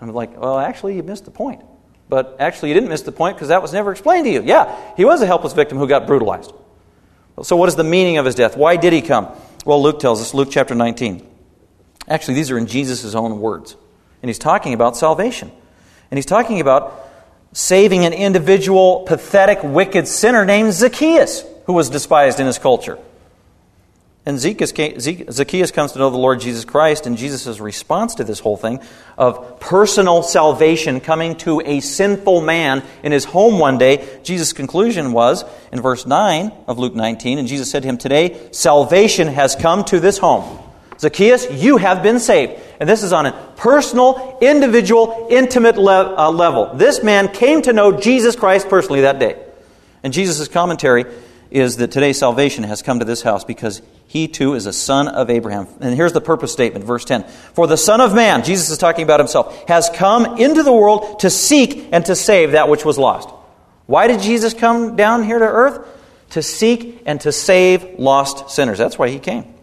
I'm 0.00 0.12
like, 0.12 0.40
well, 0.40 0.58
actually, 0.58 0.96
you 0.96 1.02
missed 1.02 1.26
the 1.26 1.30
point. 1.30 1.62
But 2.08 2.36
actually, 2.40 2.70
you 2.70 2.74
didn't 2.74 2.88
miss 2.88 3.02
the 3.02 3.12
point 3.12 3.36
because 3.36 3.48
that 3.48 3.62
was 3.62 3.72
never 3.72 3.92
explained 3.92 4.24
to 4.24 4.30
you. 4.30 4.42
Yeah, 4.42 4.76
he 4.96 5.04
was 5.04 5.22
a 5.22 5.26
helpless 5.26 5.52
victim 5.52 5.78
who 5.78 5.86
got 5.86 6.06
brutalized. 6.06 6.52
So, 7.42 7.56
what 7.56 7.68
is 7.68 7.76
the 7.76 7.84
meaning 7.84 8.18
of 8.18 8.26
his 8.26 8.34
death? 8.34 8.56
Why 8.56 8.76
did 8.76 8.92
he 8.92 9.00
come? 9.00 9.28
Well, 9.64 9.80
Luke 9.82 10.00
tells 10.00 10.20
us, 10.20 10.34
Luke 10.34 10.48
chapter 10.50 10.74
19. 10.74 11.26
Actually, 12.08 12.34
these 12.34 12.50
are 12.50 12.58
in 12.58 12.66
Jesus' 12.66 13.14
own 13.14 13.40
words. 13.40 13.76
And 14.22 14.28
he's 14.28 14.38
talking 14.38 14.74
about 14.74 14.96
salvation. 14.96 15.50
And 16.10 16.18
he's 16.18 16.26
talking 16.26 16.60
about 16.60 17.08
saving 17.52 18.04
an 18.04 18.12
individual, 18.12 19.00
pathetic, 19.00 19.62
wicked 19.62 20.06
sinner 20.06 20.44
named 20.44 20.72
Zacchaeus, 20.72 21.44
who 21.66 21.72
was 21.72 21.90
despised 21.90 22.40
in 22.40 22.46
his 22.46 22.58
culture. 22.58 22.98
And 24.26 24.38
Zacchaeus 24.38 25.70
comes 25.70 25.92
to 25.92 25.98
know 25.98 26.10
the 26.10 26.18
Lord 26.18 26.40
Jesus 26.40 26.66
Christ, 26.66 27.06
and 27.06 27.16
Jesus' 27.16 27.58
response 27.58 28.16
to 28.16 28.24
this 28.24 28.38
whole 28.38 28.58
thing 28.58 28.80
of 29.16 29.58
personal 29.60 30.22
salvation 30.22 31.00
coming 31.00 31.36
to 31.36 31.62
a 31.62 31.80
sinful 31.80 32.42
man 32.42 32.84
in 33.02 33.12
his 33.12 33.24
home 33.24 33.58
one 33.58 33.78
day, 33.78 34.20
Jesus' 34.22 34.52
conclusion 34.52 35.12
was 35.12 35.44
in 35.72 35.80
verse 35.80 36.06
9 36.06 36.52
of 36.68 36.78
Luke 36.78 36.94
19, 36.94 37.38
and 37.38 37.48
Jesus 37.48 37.70
said 37.70 37.82
to 37.82 37.88
him, 37.88 37.96
Today 37.96 38.38
salvation 38.52 39.26
has 39.28 39.56
come 39.56 39.84
to 39.84 39.98
this 39.98 40.18
home. 40.18 40.58
Zacchaeus, 41.00 41.50
you 41.50 41.78
have 41.78 42.02
been 42.02 42.20
saved. 42.20 42.60
And 42.78 42.88
this 42.88 43.02
is 43.02 43.12
on 43.12 43.24
a 43.24 43.32
personal, 43.56 44.38
individual, 44.42 45.28
intimate 45.30 45.78
le- 45.78 46.14
uh, 46.14 46.30
level. 46.30 46.74
This 46.74 47.02
man 47.02 47.28
came 47.28 47.62
to 47.62 47.72
know 47.72 47.98
Jesus 47.98 48.36
Christ 48.36 48.68
personally 48.68 49.00
that 49.00 49.18
day. 49.18 49.42
And 50.02 50.12
Jesus' 50.12 50.46
commentary 50.46 51.06
is 51.50 51.78
that 51.78 51.90
today 51.90 52.12
salvation 52.12 52.64
has 52.64 52.82
come 52.82 52.98
to 52.98 53.06
this 53.06 53.22
house 53.22 53.44
because 53.44 53.80
he 54.06 54.28
too 54.28 54.54
is 54.54 54.66
a 54.66 54.74
son 54.74 55.08
of 55.08 55.30
Abraham. 55.30 55.66
And 55.80 55.94
here's 55.94 56.12
the 56.12 56.20
purpose 56.20 56.52
statement, 56.52 56.84
verse 56.84 57.06
10. 57.06 57.24
For 57.54 57.66
the 57.66 57.76
Son 57.76 58.02
of 58.02 58.14
Man, 58.14 58.44
Jesus 58.44 58.68
is 58.68 58.78
talking 58.78 59.02
about 59.02 59.20
himself, 59.20 59.68
has 59.68 59.88
come 59.94 60.38
into 60.38 60.62
the 60.62 60.72
world 60.72 61.20
to 61.20 61.30
seek 61.30 61.88
and 61.92 62.04
to 62.06 62.14
save 62.14 62.52
that 62.52 62.68
which 62.68 62.84
was 62.84 62.98
lost. 62.98 63.30
Why 63.86 64.06
did 64.06 64.20
Jesus 64.20 64.52
come 64.52 64.96
down 64.96 65.24
here 65.24 65.38
to 65.38 65.44
earth? 65.44 65.86
To 66.30 66.42
seek 66.42 67.02
and 67.06 67.20
to 67.22 67.32
save 67.32 67.98
lost 67.98 68.50
sinners. 68.50 68.78
That's 68.78 68.98
why 68.98 69.08
he 69.08 69.18
came. 69.18 69.54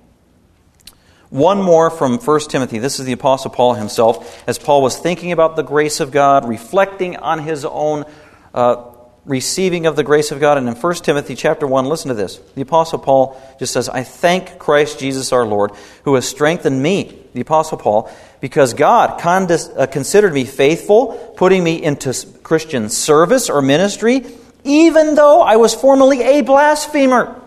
One 1.30 1.62
more 1.62 1.90
from 1.90 2.20
1 2.20 2.40
Timothy. 2.42 2.80
This 2.80 3.00
is 3.00 3.06
the 3.06 3.12
Apostle 3.12 3.52
Paul 3.52 3.74
himself, 3.74 4.48
as 4.48 4.58
Paul 4.58 4.82
was 4.82 4.98
thinking 4.98 5.32
about 5.32 5.56
the 5.56 5.64
grace 5.64 6.00
of 6.00 6.12
God, 6.12 6.48
reflecting 6.48 7.18
on 7.18 7.40
his 7.40 7.66
own 7.66 8.06
uh, 8.54 8.84
receiving 9.26 9.86
of 9.86 9.98
the 9.98 10.04
grace 10.04 10.32
of 10.32 10.40
God. 10.40 10.58
And 10.58 10.68
in 10.70 10.76
1 10.76 10.94
Timothy 10.96 11.36
chapter 11.36 11.68
1, 11.68 11.86
listen 11.86 12.08
to 12.08 12.16
this. 12.16 12.38
The 12.56 12.62
Apostle 12.62 13.00
Paul 13.00 13.40
just 13.60 13.74
says, 13.74 13.90
I 13.90 14.04
thank 14.04 14.58
Christ 14.58 15.00
Jesus 15.00 15.34
our 15.34 15.46
Lord, 15.46 15.72
who 16.06 16.16
has 16.16 16.28
strengthened 16.28 16.82
me, 16.82 17.20
the 17.34 17.42
Apostle 17.42 17.78
Paul, 17.78 18.10
because 18.40 18.74
God 18.74 19.20
condis- 19.20 19.70
uh, 19.78 19.86
considered 19.86 20.34
me 20.34 20.46
faithful, 20.46 21.34
putting 21.36 21.62
me 21.62 21.84
into 21.84 22.14
Christian 22.42 22.90
service 22.90 23.50
or 23.50 23.62
ministry, 23.62 24.26
even 24.64 25.16
though 25.16 25.42
I 25.42 25.58
was 25.58 25.76
formerly 25.76 26.24
a 26.24 26.42
blasphemer. 26.42 27.40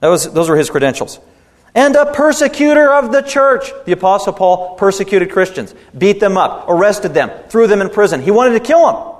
That 0.00 0.08
was, 0.08 0.30
those 0.32 0.48
were 0.48 0.56
his 0.56 0.70
credentials. 0.70 1.20
And 1.74 1.94
a 1.94 2.12
persecutor 2.12 2.92
of 2.92 3.12
the 3.12 3.22
church. 3.22 3.70
The 3.86 3.92
Apostle 3.92 4.32
Paul 4.32 4.74
persecuted 4.74 5.30
Christians, 5.30 5.74
beat 5.96 6.20
them 6.20 6.36
up, 6.36 6.66
arrested 6.68 7.14
them, 7.14 7.30
threw 7.48 7.66
them 7.66 7.80
in 7.80 7.90
prison. 7.90 8.20
He 8.22 8.30
wanted 8.30 8.54
to 8.54 8.60
kill 8.60 8.86
them. 8.86 9.10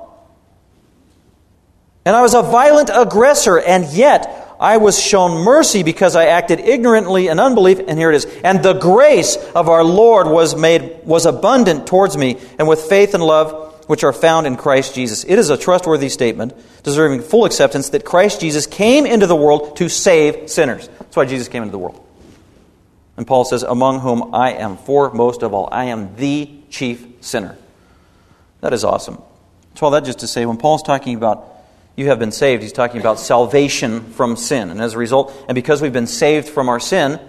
And 2.05 2.17
I 2.17 2.23
was 2.23 2.35
a 2.35 2.43
violent 2.43 2.91
aggressor, 2.93 3.59
and 3.59 3.85
yet 3.93 4.57
I 4.59 4.79
was 4.79 5.01
shown 5.01 5.45
mercy 5.45 5.83
because 5.83 6.17
I 6.17 6.27
acted 6.27 6.59
ignorantly 6.61 7.29
in 7.29 7.39
unbelief. 7.39 7.79
And 7.87 7.99
here 7.99 8.11
it 8.11 8.17
is. 8.17 8.25
And 8.43 8.63
the 8.63 8.73
grace 8.73 9.37
of 9.55 9.69
our 9.69 9.85
Lord 9.85 10.27
was 10.27 10.57
made 10.57 11.01
was 11.05 11.27
abundant 11.27 11.87
towards 11.87 12.17
me, 12.17 12.39
and 12.59 12.67
with 12.67 12.81
faith 12.81 13.15
and 13.15 13.23
love 13.23 13.69
which 13.87 14.05
are 14.05 14.13
found 14.13 14.47
in 14.47 14.57
Christ 14.57 14.95
Jesus. 14.95 15.25
It 15.25 15.39
is 15.39 15.51
a 15.51 15.57
trustworthy 15.57 16.09
statement, 16.09 16.55
deserving 16.85 17.23
full 17.23 17.45
acceptance, 17.45 17.91
that 17.91 18.05
Christ 18.05 18.41
Jesus 18.41 18.67
came 18.67 19.05
into 19.05 19.27
the 19.27 19.37
world 19.37 19.77
to 19.79 19.89
save 19.89 20.49
sinners. 20.49 20.89
That's 21.01 21.17
why 21.17 21.25
Jesus 21.25 21.49
came 21.49 21.63
into 21.63 21.73
the 21.73 21.79
world. 21.79 22.07
And 23.21 23.27
Paul 23.27 23.45
says, 23.45 23.63
Among 23.63 24.01
whom 24.01 24.35
I 24.35 24.53
am 24.53 24.79
foremost 24.79 25.43
of 25.43 25.53
all, 25.53 25.69
I 25.71 25.85
am 25.85 26.17
the 26.17 26.49
chief 26.71 27.07
sinner. 27.21 27.55
That 28.63 28.73
is 28.73 28.83
awesome. 28.83 29.19
So, 29.75 29.85
all 29.85 29.91
that 29.91 30.07
just 30.07 30.21
to 30.21 30.27
say, 30.27 30.47
when 30.47 30.57
Paul's 30.57 30.83
talking 30.83 31.17
about 31.17 31.47
you 31.97 32.07
have 32.07 32.19
been 32.19 32.33
saved, 32.33 32.63
he's 32.63 32.73
talking 32.73 32.99
about 32.99 33.19
salvation 33.21 34.11
from 34.13 34.37
sin. 34.37 34.71
And 34.71 34.81
as 34.81 34.95
a 34.95 34.99
result, 34.99 35.37
and 35.49 35.55
because 35.55 35.83
we've 35.83 35.93
been 35.93 36.07
saved 36.07 36.49
from 36.49 36.71
our 36.71 36.81
sin, 36.81 37.21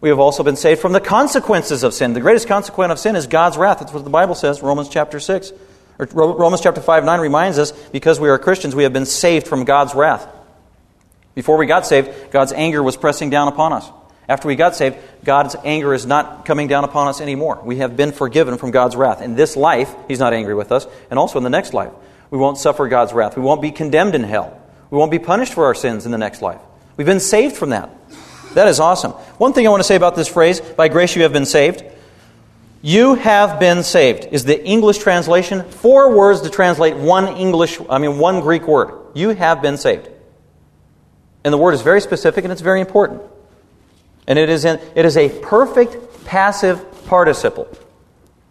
we 0.00 0.10
have 0.10 0.20
also 0.20 0.44
been 0.44 0.54
saved 0.54 0.80
from 0.80 0.92
the 0.92 1.00
consequences 1.00 1.82
of 1.82 1.92
sin. 1.92 2.12
The 2.12 2.20
greatest 2.20 2.46
consequence 2.46 2.92
of 2.92 3.00
sin 3.00 3.16
is 3.16 3.26
God's 3.26 3.56
wrath. 3.56 3.80
That's 3.80 3.92
what 3.92 4.04
the 4.04 4.10
Bible 4.10 4.36
says, 4.36 4.62
Romans 4.62 4.88
chapter 4.88 5.18
6. 5.18 5.52
Romans 6.12 6.60
chapter 6.60 6.80
5 6.80 7.04
9 7.04 7.18
reminds 7.18 7.58
us 7.58 7.72
because 7.88 8.20
we 8.20 8.28
are 8.28 8.38
Christians, 8.38 8.76
we 8.76 8.84
have 8.84 8.92
been 8.92 9.06
saved 9.06 9.48
from 9.48 9.64
God's 9.64 9.92
wrath. 9.92 10.24
Before 11.34 11.56
we 11.56 11.66
got 11.66 11.84
saved, 11.84 12.30
God's 12.30 12.52
anger 12.52 12.80
was 12.80 12.96
pressing 12.96 13.28
down 13.28 13.48
upon 13.48 13.72
us. 13.72 13.90
After 14.28 14.48
we 14.48 14.56
got 14.56 14.76
saved, 14.76 14.96
God's 15.24 15.56
anger 15.64 15.92
is 15.94 16.06
not 16.06 16.44
coming 16.44 16.68
down 16.68 16.84
upon 16.84 17.08
us 17.08 17.20
anymore. 17.20 17.60
We 17.64 17.78
have 17.78 17.96
been 17.96 18.12
forgiven 18.12 18.56
from 18.56 18.70
God's 18.70 18.96
wrath. 18.96 19.20
In 19.20 19.34
this 19.34 19.56
life, 19.56 19.94
He's 20.08 20.20
not 20.20 20.32
angry 20.32 20.54
with 20.54 20.72
us, 20.72 20.86
and 21.10 21.18
also 21.18 21.38
in 21.38 21.44
the 21.44 21.50
next 21.50 21.74
life. 21.74 21.92
We 22.30 22.38
won't 22.38 22.56
suffer 22.56 22.88
God's 22.88 23.12
wrath. 23.12 23.36
We 23.36 23.42
won't 23.42 23.60
be 23.60 23.72
condemned 23.72 24.14
in 24.14 24.22
hell. 24.22 24.60
We 24.90 24.98
won't 24.98 25.10
be 25.10 25.18
punished 25.18 25.54
for 25.54 25.66
our 25.66 25.74
sins 25.74 26.06
in 26.06 26.12
the 26.12 26.18
next 26.18 26.40
life. 26.40 26.60
We've 26.96 27.06
been 27.06 27.20
saved 27.20 27.56
from 27.56 27.70
that. 27.70 27.90
That 28.54 28.68
is 28.68 28.80
awesome. 28.80 29.12
One 29.38 29.52
thing 29.52 29.66
I 29.66 29.70
want 29.70 29.80
to 29.80 29.86
say 29.86 29.96
about 29.96 30.14
this 30.14 30.28
phrase, 30.28 30.60
by 30.60 30.88
grace 30.88 31.16
you 31.16 31.22
have 31.22 31.32
been 31.32 31.46
saved. 31.46 31.82
You 32.82 33.14
have 33.14 33.60
been 33.60 33.82
saved 33.82 34.28
is 34.32 34.44
the 34.44 34.62
English 34.64 34.98
translation. 34.98 35.62
Four 35.62 36.14
words 36.14 36.42
to 36.42 36.50
translate 36.50 36.96
one 36.96 37.36
English, 37.36 37.78
I 37.88 37.98
mean, 37.98 38.18
one 38.18 38.40
Greek 38.40 38.66
word. 38.66 38.92
You 39.14 39.30
have 39.30 39.62
been 39.62 39.78
saved. 39.78 40.08
And 41.44 41.52
the 41.52 41.58
word 41.58 41.72
is 41.72 41.82
very 41.82 42.00
specific 42.00 42.44
and 42.44 42.52
it's 42.52 42.60
very 42.60 42.80
important. 42.80 43.22
And 44.26 44.38
it 44.38 44.48
is, 44.48 44.64
in, 44.64 44.80
it 44.94 45.04
is 45.04 45.16
a 45.16 45.28
perfect 45.40 46.24
passive 46.24 47.06
participle. 47.06 47.68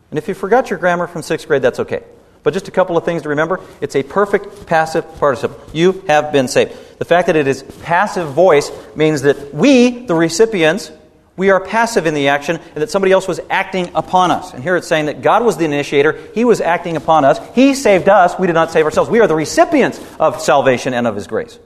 And 0.09 0.17
if 0.17 0.27
you 0.27 0.33
forgot 0.33 0.69
your 0.69 0.79
grammar 0.79 1.07
from 1.07 1.21
sixth 1.21 1.47
grade, 1.47 1.61
that's 1.61 1.79
okay. 1.79 2.03
But 2.43 2.53
just 2.53 2.67
a 2.67 2.71
couple 2.71 2.97
of 2.97 3.05
things 3.05 3.21
to 3.21 3.29
remember. 3.29 3.59
It's 3.81 3.95
a 3.95 4.03
perfect 4.03 4.65
passive 4.65 5.05
participle. 5.19 5.59
You 5.73 6.03
have 6.07 6.31
been 6.31 6.47
saved. 6.47 6.73
The 6.97 7.05
fact 7.05 7.27
that 7.27 7.35
it 7.35 7.47
is 7.47 7.63
passive 7.83 8.29
voice 8.29 8.71
means 8.95 9.21
that 9.21 9.53
we, 9.53 10.05
the 10.05 10.15
recipients, 10.15 10.91
we 11.37 11.49
are 11.49 11.59
passive 11.59 12.07
in 12.07 12.13
the 12.13 12.27
action 12.27 12.57
and 12.57 12.75
that 12.75 12.89
somebody 12.89 13.11
else 13.11 13.27
was 13.27 13.39
acting 13.49 13.91
upon 13.95 14.31
us. 14.31 14.53
And 14.53 14.63
here 14.63 14.75
it's 14.75 14.87
saying 14.87 15.05
that 15.05 15.21
God 15.21 15.43
was 15.45 15.57
the 15.57 15.65
initiator, 15.65 16.19
He 16.33 16.43
was 16.45 16.61
acting 16.61 16.97
upon 16.97 17.25
us, 17.25 17.39
He 17.55 17.73
saved 17.73 18.09
us, 18.09 18.37
we 18.37 18.47
did 18.47 18.53
not 18.53 18.71
save 18.71 18.85
ourselves. 18.85 19.09
We 19.09 19.19
are 19.21 19.27
the 19.27 19.35
recipients 19.35 19.99
of 20.19 20.41
salvation 20.41 20.93
and 20.93 21.07
of 21.07 21.15
His 21.15 21.27
grace. 21.27 21.57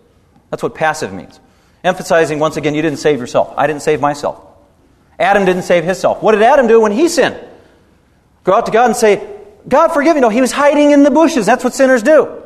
That's 0.51 0.61
what 0.61 0.75
passive 0.75 1.11
means. 1.11 1.39
Emphasizing 1.85 2.39
once 2.39 2.57
again, 2.57 2.73
you 2.73 2.81
didn't 2.81 2.97
save 2.97 3.19
yourself. 3.19 3.53
I 3.55 3.67
didn't 3.67 3.83
save 3.83 4.01
myself. 4.01 4.43
Adam 5.19 5.45
didn't 5.45 5.61
save 5.61 5.83
himself. 5.83 6.21
What 6.21 6.31
did 6.31 6.41
Adam 6.41 6.67
do 6.67 6.81
when 6.81 6.91
he 6.91 7.07
sinned? 7.07 7.39
Go 8.43 8.53
out 8.53 8.65
to 8.65 8.71
God 8.71 8.87
and 8.87 8.95
say, 8.95 9.25
God 9.67 9.89
forgive 9.89 10.15
me. 10.15 10.21
No, 10.21 10.29
he 10.29 10.41
was 10.41 10.51
hiding 10.51 10.89
in 10.89 11.03
the 11.03 11.11
bushes. 11.11 11.45
That's 11.45 11.63
what 11.63 11.75
sinners 11.75 12.01
do. 12.01 12.41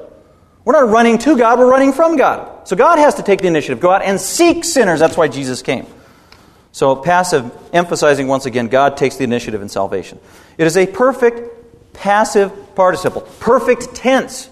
We're 0.66 0.74
not 0.74 0.90
running 0.90 1.18
to 1.20 1.38
God, 1.38 1.58
we're 1.58 1.72
running 1.72 1.94
from 1.94 2.18
God. 2.18 2.68
So 2.68 2.76
God 2.76 3.00
has 3.00 3.16
to 3.16 3.24
take 3.24 3.40
the 3.40 3.48
initiative. 3.48 3.80
Go 3.80 3.92
out 3.92 4.04
and 4.04 4.20
seek 4.20 4.66
sinners. 4.66 5.00
That's 5.00 5.16
why 5.16 5.30
Jesus 5.30 5.62
came. 5.62 5.88
So, 6.74 6.96
passive, 6.98 7.50
emphasizing 7.74 8.28
once 8.28 8.46
again, 8.46 8.68
God 8.68 8.98
takes 8.98 9.16
the 9.16 9.24
initiative 9.24 9.62
in 9.62 9.70
salvation. 9.70 10.20
It 10.58 10.68
is 10.68 10.78
a 10.78 10.86
perfect 10.86 11.94
passive 11.94 12.76
participle, 12.76 13.22
perfect 13.40 13.96
tense. 13.96 14.50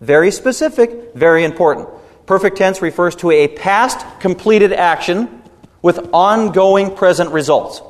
Very 0.00 0.30
specific, 0.30 1.14
very 1.14 1.42
important. 1.42 1.88
Perfect 2.26 2.56
tense 2.56 2.82
refers 2.82 3.16
to 3.16 3.30
a 3.30 3.48
past 3.48 4.04
completed 4.20 4.72
action 4.72 5.42
with 5.80 6.10
ongoing 6.12 6.94
present 6.94 7.30
results. 7.30 7.80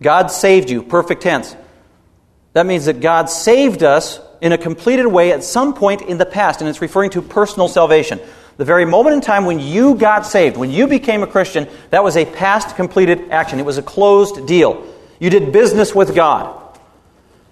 God 0.00 0.28
saved 0.28 0.70
you, 0.70 0.82
perfect 0.82 1.22
tense. 1.22 1.54
That 2.54 2.66
means 2.66 2.86
that 2.86 3.00
God 3.00 3.28
saved 3.28 3.82
us 3.82 4.20
in 4.40 4.52
a 4.52 4.58
completed 4.58 5.06
way 5.06 5.32
at 5.32 5.44
some 5.44 5.74
point 5.74 6.02
in 6.02 6.18
the 6.18 6.26
past, 6.26 6.60
and 6.60 6.68
it's 6.68 6.80
referring 6.80 7.10
to 7.10 7.22
personal 7.22 7.68
salvation. 7.68 8.20
The 8.56 8.64
very 8.64 8.84
moment 8.84 9.14
in 9.14 9.20
time 9.20 9.44
when 9.44 9.58
you 9.58 9.96
got 9.96 10.26
saved, 10.26 10.56
when 10.56 10.70
you 10.70 10.86
became 10.86 11.22
a 11.22 11.26
Christian, 11.26 11.68
that 11.90 12.04
was 12.04 12.16
a 12.16 12.24
past 12.24 12.76
completed 12.76 13.30
action. 13.30 13.58
It 13.58 13.66
was 13.66 13.78
a 13.78 13.82
closed 13.82 14.46
deal. 14.46 14.86
You 15.18 15.28
did 15.28 15.52
business 15.52 15.94
with 15.94 16.14
God. 16.14 16.63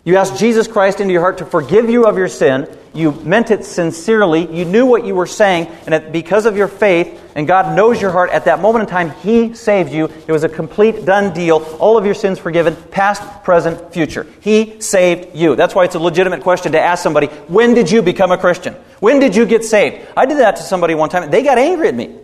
You 0.05 0.17
asked 0.17 0.37
Jesus 0.37 0.67
Christ 0.67 1.01
into 1.01 1.12
your 1.12 1.21
heart 1.21 1.38
to 1.38 1.47
forgive 1.47 1.88
you 1.88 2.07
of 2.07 2.19
your 2.19 2.29
sin. 2.29 2.69
You 2.93 3.12
meant 3.12 3.53
it 3.53 3.65
sincerely. 3.65 4.53
You 4.53 4.65
knew 4.65 4.85
what 4.85 5.07
you 5.07 5.15
were 5.15 5.27
saying. 5.27 5.69
And 5.87 6.12
because 6.12 6.45
of 6.45 6.57
your 6.57 6.67
faith, 6.67 7.21
and 7.37 7.47
God 7.47 7.77
knows 7.77 8.03
your 8.03 8.11
heart, 8.11 8.31
at 8.31 8.47
that 8.47 8.61
moment 8.61 8.83
in 8.83 8.88
time, 8.88 9.11
He 9.23 9.55
saved 9.55 9.93
you. 9.93 10.07
It 10.27 10.33
was 10.33 10.43
a 10.43 10.49
complete, 10.49 11.05
done 11.05 11.33
deal. 11.33 11.59
All 11.79 11.97
of 11.97 12.05
your 12.05 12.15
sins 12.15 12.41
forgiven, 12.41 12.75
past, 12.91 13.45
present, 13.45 13.93
future. 13.93 14.27
He 14.41 14.81
saved 14.81 15.37
you. 15.37 15.55
That's 15.55 15.75
why 15.75 15.85
it's 15.85 15.95
a 15.95 16.01
legitimate 16.01 16.43
question 16.43 16.73
to 16.73 16.81
ask 16.81 17.01
somebody 17.01 17.29
when 17.47 17.73
did 17.73 17.88
you 17.88 18.03
become 18.03 18.33
a 18.33 18.38
Christian? 18.38 18.75
When 18.99 19.21
did 19.21 19.37
you 19.37 19.47
get 19.47 19.65
saved? 19.65 20.07
I 20.17 20.27
did 20.27 20.38
that 20.38 20.57
to 20.57 20.62
somebody 20.62 20.97
one 20.97 21.11
time. 21.11 21.31
They 21.31 21.45
got 21.45 21.59
angry 21.59 21.87
at 21.88 21.95
me 21.95 22.19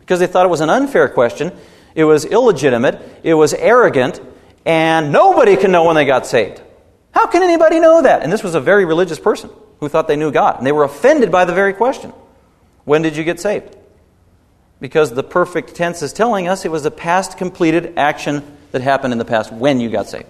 because 0.00 0.18
they 0.18 0.26
thought 0.26 0.46
it 0.46 0.50
was 0.50 0.62
an 0.62 0.70
unfair 0.70 1.08
question. 1.08 1.52
It 1.94 2.04
was 2.04 2.24
illegitimate. 2.24 3.00
It 3.22 3.34
was 3.34 3.54
arrogant. 3.54 4.20
And 4.66 5.12
nobody 5.12 5.56
can 5.56 5.70
know 5.70 5.84
when 5.84 5.94
they 5.94 6.04
got 6.04 6.26
saved. 6.26 6.60
How 7.12 7.26
can 7.26 7.42
anybody 7.42 7.80
know 7.80 8.02
that? 8.02 8.22
And 8.22 8.32
this 8.32 8.42
was 8.42 8.54
a 8.54 8.60
very 8.60 8.84
religious 8.84 9.18
person 9.18 9.50
who 9.80 9.88
thought 9.88 10.08
they 10.08 10.16
knew 10.16 10.30
God. 10.30 10.58
And 10.58 10.66
they 10.66 10.72
were 10.72 10.84
offended 10.84 11.30
by 11.32 11.44
the 11.44 11.52
very 11.52 11.72
question 11.72 12.12
When 12.84 13.02
did 13.02 13.16
you 13.16 13.24
get 13.24 13.40
saved? 13.40 13.76
Because 14.80 15.12
the 15.12 15.22
perfect 15.22 15.74
tense 15.74 16.02
is 16.02 16.12
telling 16.12 16.48
us 16.48 16.64
it 16.64 16.70
was 16.70 16.86
a 16.86 16.90
past 16.90 17.36
completed 17.36 17.94
action 17.98 18.56
that 18.72 18.82
happened 18.82 19.12
in 19.12 19.18
the 19.18 19.24
past 19.24 19.52
when 19.52 19.80
you 19.80 19.90
got 19.90 20.08
saved. 20.08 20.28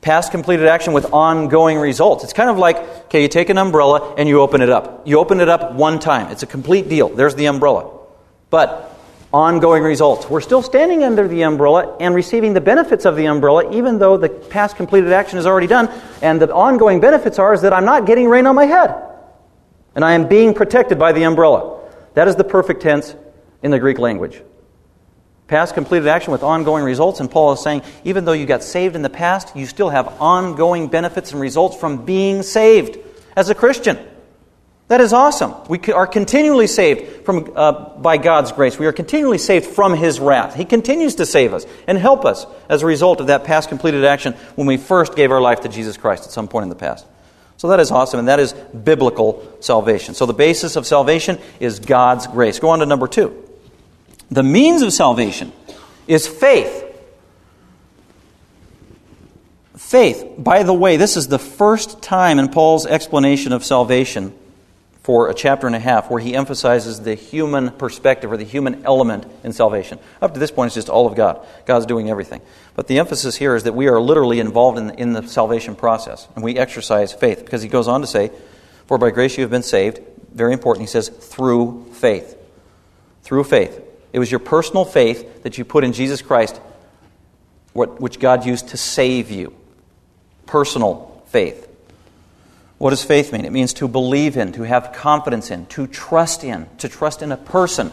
Past 0.00 0.30
completed 0.30 0.66
action 0.66 0.92
with 0.92 1.12
ongoing 1.12 1.78
results. 1.78 2.22
It's 2.22 2.32
kind 2.32 2.48
of 2.48 2.58
like, 2.58 2.76
okay, 3.06 3.22
you 3.22 3.28
take 3.28 3.48
an 3.48 3.58
umbrella 3.58 4.14
and 4.16 4.28
you 4.28 4.40
open 4.40 4.60
it 4.60 4.70
up. 4.70 5.08
You 5.08 5.18
open 5.18 5.40
it 5.40 5.48
up 5.48 5.72
one 5.72 5.98
time. 5.98 6.30
It's 6.30 6.44
a 6.44 6.46
complete 6.46 6.88
deal. 6.88 7.08
There's 7.08 7.34
the 7.34 7.46
umbrella. 7.46 7.90
But 8.50 8.97
ongoing 9.32 9.82
results. 9.82 10.28
We're 10.28 10.40
still 10.40 10.62
standing 10.62 11.04
under 11.04 11.28
the 11.28 11.42
umbrella 11.42 11.96
and 12.00 12.14
receiving 12.14 12.54
the 12.54 12.60
benefits 12.60 13.04
of 13.04 13.16
the 13.16 13.26
umbrella, 13.26 13.72
even 13.72 13.98
though 13.98 14.16
the 14.16 14.28
past 14.28 14.76
completed 14.76 15.12
action 15.12 15.38
is 15.38 15.46
already 15.46 15.66
done. 15.66 15.88
And 16.22 16.40
the 16.40 16.52
ongoing 16.52 17.00
benefits 17.00 17.38
are 17.38 17.52
is 17.52 17.62
that 17.62 17.72
I'm 17.72 17.84
not 17.84 18.06
getting 18.06 18.28
rain 18.28 18.46
on 18.46 18.54
my 18.54 18.64
head. 18.64 18.94
And 19.94 20.04
I 20.04 20.12
am 20.12 20.28
being 20.28 20.54
protected 20.54 20.98
by 20.98 21.12
the 21.12 21.24
umbrella. 21.24 21.80
That 22.14 22.28
is 22.28 22.36
the 22.36 22.44
perfect 22.44 22.82
tense 22.82 23.14
in 23.62 23.70
the 23.70 23.78
Greek 23.78 23.98
language. 23.98 24.40
Past 25.46 25.74
completed 25.74 26.08
action 26.08 26.32
with 26.32 26.42
ongoing 26.42 26.84
results. 26.84 27.20
And 27.20 27.30
Paul 27.30 27.52
is 27.52 27.62
saying, 27.62 27.82
even 28.04 28.24
though 28.24 28.32
you 28.32 28.46
got 28.46 28.62
saved 28.62 28.96
in 28.96 29.02
the 29.02 29.10
past, 29.10 29.56
you 29.56 29.66
still 29.66 29.88
have 29.88 30.20
ongoing 30.20 30.88
benefits 30.88 31.32
and 31.32 31.40
results 31.40 31.76
from 31.76 32.04
being 32.04 32.42
saved 32.42 32.98
as 33.36 33.50
a 33.50 33.54
Christian. 33.54 33.98
That 34.88 35.02
is 35.02 35.12
awesome. 35.12 35.54
We 35.68 35.78
are 35.92 36.06
continually 36.06 36.66
saved 36.66 37.26
from, 37.26 37.52
uh, 37.54 37.72
by 37.98 38.16
God's 38.16 38.52
grace. 38.52 38.78
We 38.78 38.86
are 38.86 38.92
continually 38.92 39.36
saved 39.36 39.66
from 39.66 39.94
His 39.94 40.18
wrath. 40.18 40.54
He 40.54 40.64
continues 40.64 41.16
to 41.16 41.26
save 41.26 41.52
us 41.52 41.66
and 41.86 41.98
help 41.98 42.24
us 42.24 42.46
as 42.70 42.82
a 42.82 42.86
result 42.86 43.20
of 43.20 43.26
that 43.26 43.44
past 43.44 43.68
completed 43.68 44.06
action 44.06 44.32
when 44.56 44.66
we 44.66 44.78
first 44.78 45.14
gave 45.14 45.30
our 45.30 45.42
life 45.42 45.60
to 45.60 45.68
Jesus 45.68 45.98
Christ 45.98 46.24
at 46.24 46.30
some 46.30 46.48
point 46.48 46.62
in 46.62 46.68
the 46.70 46.74
past. 46.74 47.06
So 47.58 47.68
that 47.68 47.80
is 47.80 47.90
awesome, 47.90 48.18
and 48.18 48.28
that 48.28 48.40
is 48.40 48.54
biblical 48.54 49.56
salvation. 49.60 50.14
So 50.14 50.24
the 50.24 50.32
basis 50.32 50.76
of 50.76 50.86
salvation 50.86 51.38
is 51.60 51.80
God's 51.80 52.26
grace. 52.26 52.58
Go 52.58 52.70
on 52.70 52.78
to 52.78 52.86
number 52.86 53.08
two. 53.08 53.44
The 54.30 54.42
means 54.42 54.80
of 54.80 54.92
salvation 54.92 55.52
is 56.06 56.26
faith. 56.26 56.84
Faith, 59.76 60.24
by 60.38 60.62
the 60.62 60.72
way, 60.72 60.96
this 60.96 61.16
is 61.16 61.28
the 61.28 61.38
first 61.38 62.00
time 62.00 62.38
in 62.38 62.48
Paul's 62.48 62.86
explanation 62.86 63.52
of 63.52 63.64
salvation 63.64 64.32
for 65.08 65.30
a 65.30 65.34
chapter 65.34 65.66
and 65.66 65.74
a 65.74 65.78
half 65.78 66.10
where 66.10 66.20
he 66.20 66.34
emphasizes 66.34 67.00
the 67.00 67.14
human 67.14 67.70
perspective 67.70 68.30
or 68.30 68.36
the 68.36 68.44
human 68.44 68.84
element 68.84 69.24
in 69.42 69.54
salvation. 69.54 69.98
Up 70.20 70.34
to 70.34 70.38
this 70.38 70.50
point, 70.50 70.66
it's 70.66 70.74
just 70.74 70.90
all 70.90 71.06
of 71.06 71.14
God. 71.14 71.46
God's 71.64 71.86
doing 71.86 72.10
everything. 72.10 72.42
But 72.74 72.88
the 72.88 72.98
emphasis 72.98 73.34
here 73.34 73.56
is 73.56 73.62
that 73.62 73.72
we 73.72 73.88
are 73.88 73.98
literally 73.98 74.38
involved 74.38 74.76
in 74.76 74.88
the, 74.88 75.00
in 75.00 75.14
the 75.14 75.26
salvation 75.26 75.76
process, 75.76 76.28
and 76.34 76.44
we 76.44 76.58
exercise 76.58 77.10
faith 77.10 77.42
because 77.42 77.62
he 77.62 77.70
goes 77.70 77.88
on 77.88 78.02
to 78.02 78.06
say, 78.06 78.30
For 78.84 78.98
by 78.98 79.10
grace 79.10 79.38
you 79.38 79.44
have 79.44 79.50
been 79.50 79.62
saved. 79.62 80.00
Very 80.34 80.52
important. 80.52 80.82
He 80.82 80.90
says, 80.90 81.08
through 81.08 81.86
faith. 81.94 82.36
Through 83.22 83.44
faith. 83.44 83.80
It 84.12 84.18
was 84.18 84.30
your 84.30 84.40
personal 84.40 84.84
faith 84.84 85.42
that 85.42 85.56
you 85.56 85.64
put 85.64 85.84
in 85.84 85.94
Jesus 85.94 86.20
Christ, 86.20 86.60
which 87.72 88.20
God 88.20 88.44
used 88.44 88.68
to 88.68 88.76
save 88.76 89.30
you. 89.30 89.54
Personal 90.44 91.22
faith. 91.28 91.67
What 92.78 92.90
does 92.90 93.04
faith 93.04 93.32
mean? 93.32 93.44
It 93.44 93.52
means 93.52 93.74
to 93.74 93.88
believe 93.88 94.36
in, 94.36 94.52
to 94.52 94.62
have 94.62 94.92
confidence 94.92 95.50
in, 95.50 95.66
to 95.66 95.86
trust 95.86 96.44
in, 96.44 96.68
to 96.78 96.88
trust 96.88 97.22
in 97.22 97.32
a 97.32 97.36
person. 97.36 97.92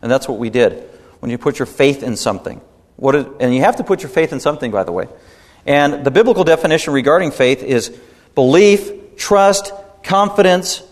And 0.00 0.10
that's 0.10 0.26
what 0.26 0.38
we 0.38 0.50
did 0.50 0.88
when 1.20 1.30
you 1.30 1.38
put 1.38 1.58
your 1.58 1.66
faith 1.66 2.02
in 2.02 2.16
something. 2.16 2.60
What 2.96 3.14
is, 3.14 3.26
and 3.38 3.54
you 3.54 3.60
have 3.60 3.76
to 3.76 3.84
put 3.84 4.02
your 4.02 4.08
faith 4.08 4.32
in 4.32 4.40
something, 4.40 4.70
by 4.70 4.84
the 4.84 4.92
way. 4.92 5.08
And 5.66 6.04
the 6.04 6.10
biblical 6.10 6.42
definition 6.42 6.94
regarding 6.94 7.30
faith 7.32 7.62
is 7.62 7.90
belief, 8.34 9.16
trust, 9.16 9.72
confidence, 10.02 10.82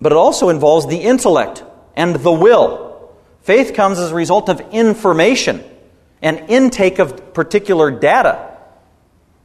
but 0.00 0.12
it 0.12 0.16
also 0.16 0.48
involves 0.48 0.86
the 0.86 0.98
intellect 0.98 1.62
and 1.96 2.16
the 2.16 2.32
will. 2.32 3.12
Faith 3.42 3.74
comes 3.74 3.98
as 3.98 4.10
a 4.10 4.14
result 4.14 4.48
of 4.48 4.60
information 4.72 5.64
and 6.20 6.38
intake 6.50 6.98
of 6.98 7.32
particular 7.32 7.90
data. 7.90 8.56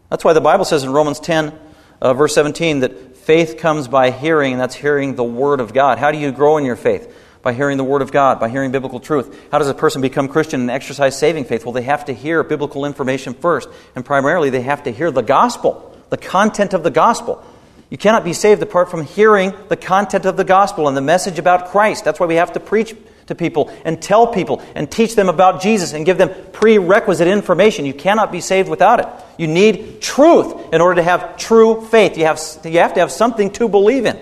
That's 0.10 0.26
why 0.26 0.34
the 0.34 0.41
Bible 0.41 0.65
says 0.65 0.84
in 0.84 0.91
Romans 0.91 1.19
10 1.19 1.58
uh, 2.04 2.13
verse 2.13 2.36
17 2.36 2.82
that 2.82 3.16
faith 3.16 3.58
comes 3.58 3.88
by 3.88 4.12
hearing, 4.12 4.52
and 4.52 4.62
that's 4.62 4.76
hearing 4.76 5.16
the 5.16 5.24
Word 5.24 5.62
of 5.62 5.74
God. 5.74 5.98
How 5.98 6.12
do 6.12 6.18
you 6.18 6.32
grow 6.34 6.58
in 6.58 6.66
your 6.66 6.76
faith? 6.76 7.16
By 7.42 7.54
hearing 7.54 7.78
the 7.78 7.84
Word 7.84 8.02
of 8.02 8.12
God, 8.12 8.42
by 8.42 8.50
hearing 8.50 8.72
biblical 8.72 9.00
truth. 9.00 9.50
How 9.52 9.58
does 9.58 9.70
a 9.70 9.74
person 9.74 10.02
become 10.02 10.28
Christian 10.28 10.62
and 10.62 10.70
exercise 10.70 11.18
saving 11.18 11.46
faith? 11.46 11.66
Well, 11.66 11.72
they 11.72 11.84
have 11.84 12.06
to 12.06 12.13
hear 12.13 12.44
biblical 12.44 12.86
information 12.86 13.34
first, 13.34 13.70
and 13.96 14.04
primarily 14.06 14.50
they 14.50 14.62
have 14.62 14.84
to 14.84 14.92
hear 14.92 15.12
the 15.12 15.22
gospel, 15.22 15.98
the 16.10 16.18
content 16.18 16.74
of 16.74 16.84
the 16.84 16.92
gospel. 16.92 17.44
You 17.89 17.98
cannot 17.98 18.26
be 18.26 18.34
saved 18.34 18.62
apart 18.62 18.92
from 18.92 19.06
hearing 19.06 19.54
the 19.70 19.78
content 19.78 20.26
of 20.26 20.36
the 20.36 20.44
gospel 20.44 20.89
and 20.89 20.98
the 20.98 21.02
message 21.02 21.39
about 21.39 21.70
Christ. 21.70 22.04
That's 22.04 22.20
why 22.20 22.26
we 22.26 22.36
have 22.36 22.54
to 22.54 22.60
preach 22.60 22.94
to 23.28 23.36
people 23.36 23.72
and 23.86 24.02
tell 24.02 24.28
people 24.28 24.62
and 24.76 24.92
teach 24.92 25.16
them 25.16 25.30
about 25.30 25.62
Jesus 25.62 25.94
and 25.94 26.06
give 26.06 26.18
them 26.18 26.30
prerequisite 26.52 27.28
information. 27.28 27.86
You 27.86 27.94
cannot 27.94 28.32
be 28.32 28.42
saved 28.42 28.70
without 28.70 29.00
it. 29.00 29.08
You 29.38 29.48
need 29.48 30.02
truth 30.02 30.74
in 30.74 30.82
order 30.82 30.96
to 30.96 31.04
have 31.04 31.38
true 31.38 31.82
faith. 31.88 32.18
You 32.18 32.26
have, 32.26 32.42
you 32.64 32.80
have 32.80 32.94
to 32.96 33.00
have 33.00 33.12
something 33.12 33.52
to 33.54 33.68
believe 33.68 34.06
in. 34.06 34.20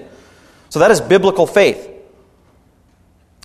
So 0.69 0.79
that 0.79 0.91
is 0.91 1.01
biblical 1.01 1.47
faith. 1.47 1.89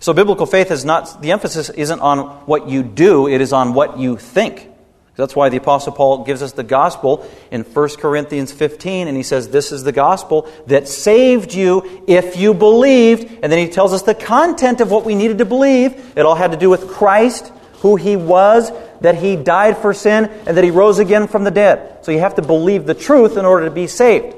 So 0.00 0.12
biblical 0.12 0.46
faith 0.46 0.70
is 0.70 0.84
not, 0.84 1.20
the 1.22 1.32
emphasis 1.32 1.70
isn't 1.70 2.00
on 2.00 2.18
what 2.46 2.68
you 2.68 2.82
do, 2.82 3.28
it 3.28 3.40
is 3.40 3.52
on 3.52 3.74
what 3.74 3.98
you 3.98 4.16
think. 4.16 4.68
That's 5.16 5.34
why 5.34 5.48
the 5.48 5.56
Apostle 5.56 5.92
Paul 5.92 6.24
gives 6.24 6.42
us 6.42 6.52
the 6.52 6.62
gospel 6.62 7.26
in 7.50 7.62
1 7.62 7.88
Corinthians 7.96 8.52
15, 8.52 9.08
and 9.08 9.16
he 9.16 9.22
says, 9.22 9.48
This 9.48 9.72
is 9.72 9.82
the 9.82 9.92
gospel 9.92 10.46
that 10.66 10.88
saved 10.88 11.54
you 11.54 12.04
if 12.06 12.36
you 12.36 12.52
believed. 12.52 13.38
And 13.42 13.50
then 13.50 13.58
he 13.58 13.68
tells 13.68 13.94
us 13.94 14.02
the 14.02 14.14
content 14.14 14.82
of 14.82 14.90
what 14.90 15.06
we 15.06 15.14
needed 15.14 15.38
to 15.38 15.46
believe. 15.46 16.12
It 16.16 16.26
all 16.26 16.34
had 16.34 16.50
to 16.50 16.58
do 16.58 16.68
with 16.68 16.88
Christ, 16.88 17.50
who 17.80 17.96
he 17.96 18.14
was, 18.14 18.70
that 19.00 19.16
he 19.16 19.36
died 19.36 19.78
for 19.78 19.94
sin, 19.94 20.26
and 20.46 20.54
that 20.54 20.64
he 20.64 20.70
rose 20.70 20.98
again 20.98 21.28
from 21.28 21.44
the 21.44 21.50
dead. 21.50 22.04
So 22.04 22.12
you 22.12 22.18
have 22.18 22.34
to 22.34 22.42
believe 22.42 22.84
the 22.84 22.94
truth 22.94 23.38
in 23.38 23.46
order 23.46 23.64
to 23.64 23.70
be 23.70 23.86
saved. 23.86 24.36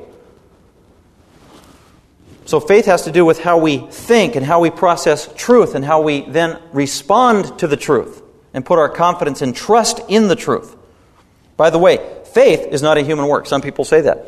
So 2.45 2.61
faith 2.61 2.87
has 2.87 3.03
to 3.03 3.13
do 3.13 3.25
with 3.25 3.41
how 3.41 3.59
we 3.59 3.79
think 3.79 4.37
and 4.37 4.47
how 4.47 4.61
we 4.61 4.71
process 4.71 5.29
truth 5.35 5.75
and 5.75 5.85
how 5.85 6.03
we 6.03 6.21
then 6.21 6.63
respond 6.73 7.59
to 7.59 7.67
the 7.67 7.77
truth 7.77 8.23
and 8.55 8.65
put 8.65 8.79
our 8.79 8.89
confidence 8.89 9.43
and 9.43 9.55
trust 9.55 10.01
in 10.09 10.29
the 10.29 10.37
truth. 10.37 10.77
By 11.57 11.71
the 11.71 11.79
way, 11.79 11.99
faith 12.33 12.69
is 12.71 12.83
not 12.83 12.99
a 12.99 13.03
human 13.03 13.27
work. 13.27 13.47
Some 13.47 13.63
people 13.63 13.85
say 13.85 14.03
that. 14.03 14.27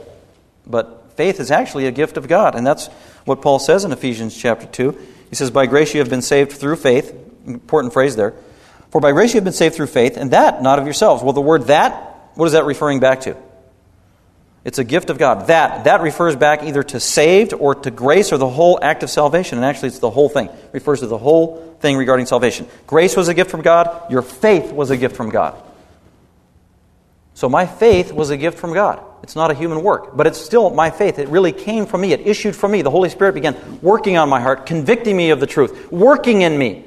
But 0.67 1.13
faith 1.17 1.41
is 1.41 1.51
actually 1.51 1.87
a 1.87 1.93
gift 1.93 2.17
of 2.17 2.29
God. 2.29 2.55
And 2.55 2.67
that's 2.67 2.89
what 3.25 3.43
Paul 3.43 3.59
says 3.59 3.85
in 3.85 3.93
Ephesians 3.93 4.37
chapter 4.37 4.67
2. 4.67 4.99
He 5.29 5.37
says, 5.37 5.51
By 5.51 5.67
grace 5.67 5.95
you 5.95 6.01
have 6.01 6.11
been 6.11 6.23
saved 6.23 6.53
through 6.53 6.77
faith. 6.77 7.15
Important 7.47 7.93
phrase 7.93 8.17
there. 8.17 8.35
For 8.91 9.01
by 9.01 9.13
grace 9.13 9.33
you 9.33 9.39
have 9.39 9.45
been 9.45 9.53
saved 9.53 9.77
through 9.77 9.87
faith, 9.87 10.17
and 10.17 10.33
that 10.33 10.63
not 10.63 10.79
of 10.79 10.85
yourselves. 10.85 11.23
Well, 11.23 11.33
the 11.33 11.41
word 11.41 11.69
that, 11.69 12.31
what 12.35 12.47
is 12.47 12.53
that 12.53 12.65
referring 12.65 13.01
back 13.01 13.21
to? 13.23 13.37
It's 14.71 14.79
a 14.79 14.85
gift 14.85 15.11
of 15.11 15.19
God. 15.19 15.49
That 15.49 15.83
that 15.87 16.01
refers 16.01 16.37
back 16.37 16.63
either 16.63 16.85
to 16.85 17.01
saved 17.01 17.53
or 17.53 17.75
to 17.75 17.91
grace 17.91 18.33
or 18.33 18.39
the 18.39 18.49
whole 18.49 18.79
act 18.81 19.03
of 19.03 19.11
salvation. 19.11 19.59
And 19.59 19.65
actually, 19.65 19.89
it's 19.89 19.99
the 19.99 20.11
whole 20.11 20.29
thing. 20.29 20.47
It 20.47 20.71
refers 20.71 21.01
to 21.01 21.09
the 21.09 21.19
whole 21.19 21.77
thing 21.81 21.97
regarding 21.97 22.27
salvation. 22.27 22.69
Grace 22.87 23.17
was 23.17 23.27
a 23.27 23.35
gift 23.35 23.51
from 23.51 23.63
God. 23.63 24.13
Your 24.13 24.23
faith 24.23 24.71
was 24.71 24.93
a 24.93 24.97
gift 24.97 25.17
from 25.17 25.31
God. 25.31 25.61
So 27.35 27.49
my 27.49 27.67
faith 27.67 28.13
was 28.13 28.31
a 28.31 28.37
gift 28.37 28.61
from 28.61 28.73
God. 28.73 29.03
It's 29.25 29.35
not 29.35 29.51
a 29.51 29.55
human 29.55 29.83
work, 29.83 30.17
but 30.17 30.29
it's 30.29 30.41
still 30.41 30.71
my 30.71 30.91
faith. 30.91 31.19
It 31.19 31.27
really 31.31 31.51
came 31.51 31.85
from 31.85 32.03
me. 32.03 32.13
It 32.13 32.21
issued 32.25 32.55
from 32.55 32.71
me. 32.71 32.83
The 32.83 32.93
Holy 32.93 33.09
Spirit 33.09 33.33
began 33.33 33.81
working 33.83 34.19
on 34.19 34.29
my 34.29 34.41
heart, 34.41 34.67
convicting 34.67 35.17
me 35.17 35.31
of 35.31 35.41
the 35.41 35.49
truth, 35.49 35.91
working 35.91 36.43
in 36.43 36.57
me 36.57 36.85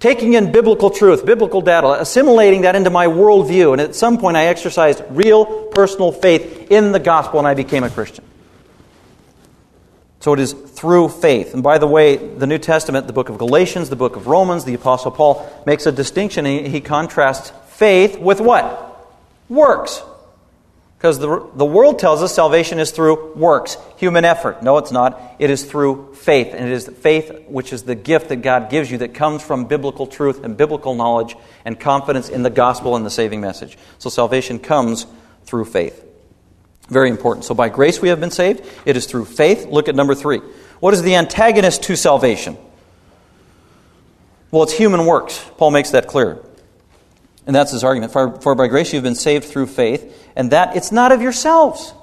taking 0.00 0.34
in 0.34 0.52
biblical 0.52 0.90
truth, 0.90 1.26
biblical 1.26 1.60
data, 1.60 2.00
assimilating 2.00 2.62
that 2.62 2.76
into 2.76 2.90
my 2.90 3.06
worldview. 3.06 3.72
And 3.72 3.80
at 3.80 3.94
some 3.94 4.18
point, 4.18 4.36
I 4.36 4.46
exercised 4.46 5.02
real 5.10 5.64
personal 5.66 6.12
faith 6.12 6.70
in 6.70 6.92
the 6.92 7.00
gospel 7.00 7.38
and 7.38 7.48
I 7.48 7.54
became 7.54 7.84
a 7.84 7.90
Christian. 7.90 8.24
So 10.20 10.32
it 10.34 10.40
is 10.40 10.52
through 10.52 11.10
faith. 11.10 11.54
And 11.54 11.62
by 11.62 11.78
the 11.78 11.86
way, 11.86 12.16
the 12.16 12.46
New 12.46 12.58
Testament, 12.58 13.06
the 13.06 13.12
book 13.12 13.28
of 13.28 13.38
Galatians, 13.38 13.88
the 13.88 13.96
book 13.96 14.16
of 14.16 14.26
Romans, 14.26 14.64
the 14.64 14.74
Apostle 14.74 15.12
Paul 15.12 15.48
makes 15.64 15.86
a 15.86 15.92
distinction. 15.92 16.44
He, 16.44 16.80
contrasts 16.80 17.52
faith 17.68 18.18
with 18.18 18.40
what? 18.40 19.14
Works. 19.48 20.02
Because 20.98 21.20
the, 21.20 21.48
the 21.54 21.64
world 21.64 22.00
tells 22.00 22.24
us 22.24 22.34
salvation 22.34 22.80
is 22.80 22.90
through 22.90 23.34
works, 23.34 23.76
human 23.98 24.24
effort. 24.24 24.64
No, 24.64 24.78
it's 24.78 24.90
not. 24.90 25.36
It 25.38 25.48
is 25.48 25.64
through 25.64 26.16
faith. 26.16 26.48
And 26.52 26.66
it 26.66 26.72
is 26.72 26.88
faith 26.88 27.44
which 27.46 27.72
is 27.72 27.84
the 27.84 27.94
gift 27.94 28.30
that 28.30 28.42
God 28.42 28.68
gives 28.68 28.90
you 28.90 28.98
that 28.98 29.14
comes 29.14 29.40
from 29.40 29.66
biblical 29.66 30.08
truth 30.08 30.42
and 30.42 30.56
biblical 30.56 30.96
knowledge 30.96 31.36
and 31.64 31.78
confidence 31.78 32.28
in 32.28 32.42
the 32.42 32.50
gospel 32.50 32.96
and 32.96 33.06
the 33.06 33.10
saving 33.10 33.40
message. 33.40 33.78
So 33.98 34.10
salvation 34.10 34.58
comes 34.58 35.06
through 35.44 35.66
faith. 35.66 36.04
Very 36.88 37.10
important. 37.10 37.44
So 37.44 37.54
by 37.54 37.68
grace 37.68 38.02
we 38.02 38.08
have 38.08 38.18
been 38.18 38.32
saved. 38.32 38.66
It 38.84 38.96
is 38.96 39.06
through 39.06 39.26
faith. 39.26 39.66
Look 39.66 39.88
at 39.88 39.94
number 39.94 40.16
three. 40.16 40.40
What 40.80 40.94
is 40.94 41.02
the 41.02 41.14
antagonist 41.14 41.84
to 41.84 41.94
salvation? 41.94 42.56
Well, 44.50 44.64
it's 44.64 44.72
human 44.72 45.06
works. 45.06 45.48
Paul 45.58 45.70
makes 45.70 45.90
that 45.90 46.08
clear. 46.08 46.42
And 47.48 47.54
that's 47.54 47.72
his 47.72 47.82
argument. 47.82 48.12
For, 48.12 48.38
for, 48.42 48.54
by 48.54 48.68
grace 48.68 48.92
you 48.92 48.98
have 48.98 49.04
been 49.04 49.14
saved 49.14 49.46
through 49.46 49.68
faith, 49.68 50.30
and 50.36 50.50
that 50.50 50.76
it's 50.76 50.92
not 50.92 51.12
of 51.12 51.22
yourselves. 51.22 51.94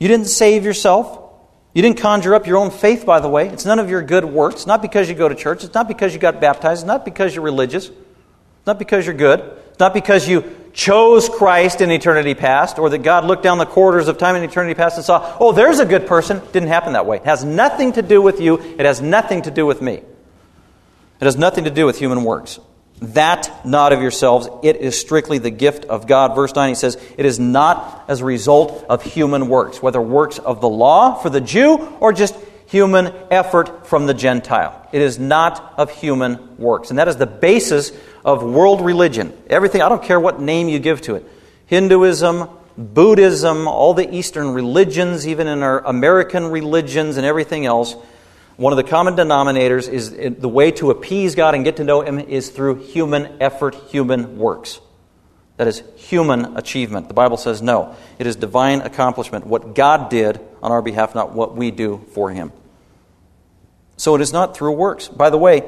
You 0.00 0.08
didn't 0.08 0.26
save 0.26 0.64
yourself. 0.64 1.24
You 1.72 1.82
didn't 1.82 1.98
conjure 1.98 2.34
up 2.34 2.48
your 2.48 2.56
own 2.56 2.72
faith, 2.72 3.06
by 3.06 3.20
the 3.20 3.28
way. 3.28 3.48
It's 3.48 3.64
none 3.64 3.78
of 3.78 3.88
your 3.88 4.02
good 4.02 4.24
works. 4.24 4.66
not 4.66 4.82
because 4.82 5.08
you 5.08 5.14
go 5.14 5.28
to 5.28 5.36
church. 5.36 5.62
It's 5.62 5.72
not 5.72 5.86
because 5.86 6.14
you 6.14 6.18
got 6.18 6.40
baptized. 6.40 6.82
It's 6.82 6.86
not 6.86 7.04
because 7.04 7.32
you're 7.32 7.44
religious. 7.44 7.86
It's 7.86 8.66
not 8.66 8.80
because 8.80 9.06
you're 9.06 9.14
good. 9.14 9.38
It's 9.70 9.78
not 9.78 9.94
because 9.94 10.28
you 10.28 10.52
chose 10.72 11.28
Christ 11.28 11.80
in 11.80 11.92
eternity 11.92 12.34
past, 12.34 12.80
or 12.80 12.90
that 12.90 12.98
God 12.98 13.24
looked 13.24 13.44
down 13.44 13.58
the 13.58 13.66
corridors 13.66 14.08
of 14.08 14.18
time 14.18 14.34
in 14.34 14.42
eternity 14.42 14.74
past 14.74 14.96
and 14.96 15.04
saw, 15.04 15.36
oh, 15.38 15.52
there's 15.52 15.78
a 15.78 15.86
good 15.86 16.08
person. 16.08 16.42
Didn't 16.52 16.70
happen 16.70 16.94
that 16.94 17.06
way. 17.06 17.18
It 17.18 17.24
has 17.24 17.44
nothing 17.44 17.92
to 17.92 18.02
do 18.02 18.20
with 18.20 18.40
you. 18.40 18.58
It 18.58 18.84
has 18.84 19.00
nothing 19.00 19.42
to 19.42 19.52
do 19.52 19.64
with 19.64 19.80
me. 19.80 19.92
It 19.92 21.24
has 21.24 21.36
nothing 21.36 21.64
to 21.64 21.70
do 21.70 21.86
with 21.86 22.00
human 22.00 22.24
works. 22.24 22.58
That 23.00 23.64
not 23.64 23.92
of 23.92 24.02
yourselves, 24.02 24.48
it 24.62 24.76
is 24.76 24.98
strictly 24.98 25.38
the 25.38 25.50
gift 25.50 25.84
of 25.84 26.06
God. 26.06 26.34
Verse 26.34 26.54
9, 26.54 26.68
he 26.68 26.74
says, 26.74 26.96
It 27.16 27.26
is 27.26 27.38
not 27.38 28.04
as 28.08 28.20
a 28.20 28.24
result 28.24 28.84
of 28.88 29.02
human 29.02 29.48
works, 29.48 29.80
whether 29.80 30.00
works 30.00 30.38
of 30.38 30.60
the 30.60 30.68
law 30.68 31.14
for 31.14 31.30
the 31.30 31.40
Jew 31.40 31.76
or 32.00 32.12
just 32.12 32.34
human 32.66 33.14
effort 33.30 33.86
from 33.86 34.06
the 34.06 34.14
Gentile. 34.14 34.88
It 34.92 35.00
is 35.00 35.18
not 35.18 35.74
of 35.78 35.90
human 35.92 36.56
works. 36.58 36.90
And 36.90 36.98
that 36.98 37.08
is 37.08 37.16
the 37.16 37.26
basis 37.26 37.92
of 38.24 38.42
world 38.42 38.80
religion. 38.80 39.36
Everything, 39.48 39.80
I 39.80 39.88
don't 39.88 40.02
care 40.02 40.18
what 40.18 40.40
name 40.40 40.68
you 40.68 40.78
give 40.78 41.00
to 41.02 41.14
it 41.14 41.24
Hinduism, 41.66 42.48
Buddhism, 42.76 43.68
all 43.68 43.94
the 43.94 44.12
Eastern 44.12 44.54
religions, 44.54 45.26
even 45.26 45.46
in 45.46 45.62
our 45.62 45.80
American 45.80 46.48
religions 46.48 47.16
and 47.16 47.24
everything 47.24 47.64
else 47.64 47.94
one 48.58 48.72
of 48.72 48.76
the 48.76 48.82
common 48.82 49.14
denominators 49.14 49.88
is 49.88 50.10
the 50.10 50.48
way 50.48 50.72
to 50.72 50.90
appease 50.90 51.36
God 51.36 51.54
and 51.54 51.64
get 51.64 51.76
to 51.76 51.84
know 51.84 52.00
Him 52.00 52.18
is 52.18 52.50
through 52.50 52.82
human 52.82 53.40
effort, 53.40 53.76
human 53.88 54.36
works. 54.36 54.80
That 55.58 55.68
is 55.68 55.84
human 55.94 56.56
achievement. 56.56 57.06
The 57.06 57.14
Bible 57.14 57.36
says 57.36 57.62
no. 57.62 57.94
It 58.18 58.26
is 58.26 58.34
divine 58.34 58.80
accomplishment, 58.80 59.46
what 59.46 59.76
God 59.76 60.10
did 60.10 60.40
on 60.60 60.72
our 60.72 60.82
behalf, 60.82 61.14
not 61.14 61.32
what 61.32 61.54
we 61.54 61.70
do 61.70 62.04
for 62.14 62.30
Him. 62.30 62.50
So 63.96 64.16
it 64.16 64.20
is 64.20 64.32
not 64.32 64.56
through 64.56 64.72
works. 64.72 65.06
By 65.06 65.30
the 65.30 65.38
way, 65.38 65.62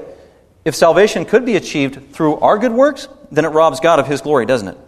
if 0.64 0.74
salvation 0.74 1.24
could 1.26 1.46
be 1.46 1.54
achieved 1.54 2.12
through 2.12 2.40
our 2.40 2.58
good 2.58 2.72
works, 2.72 3.06
then 3.30 3.44
it 3.44 3.50
robs 3.50 3.78
God 3.78 4.00
of 4.00 4.08
His 4.08 4.20
glory, 4.20 4.46
doesn't 4.46 4.66
it? 4.66 4.78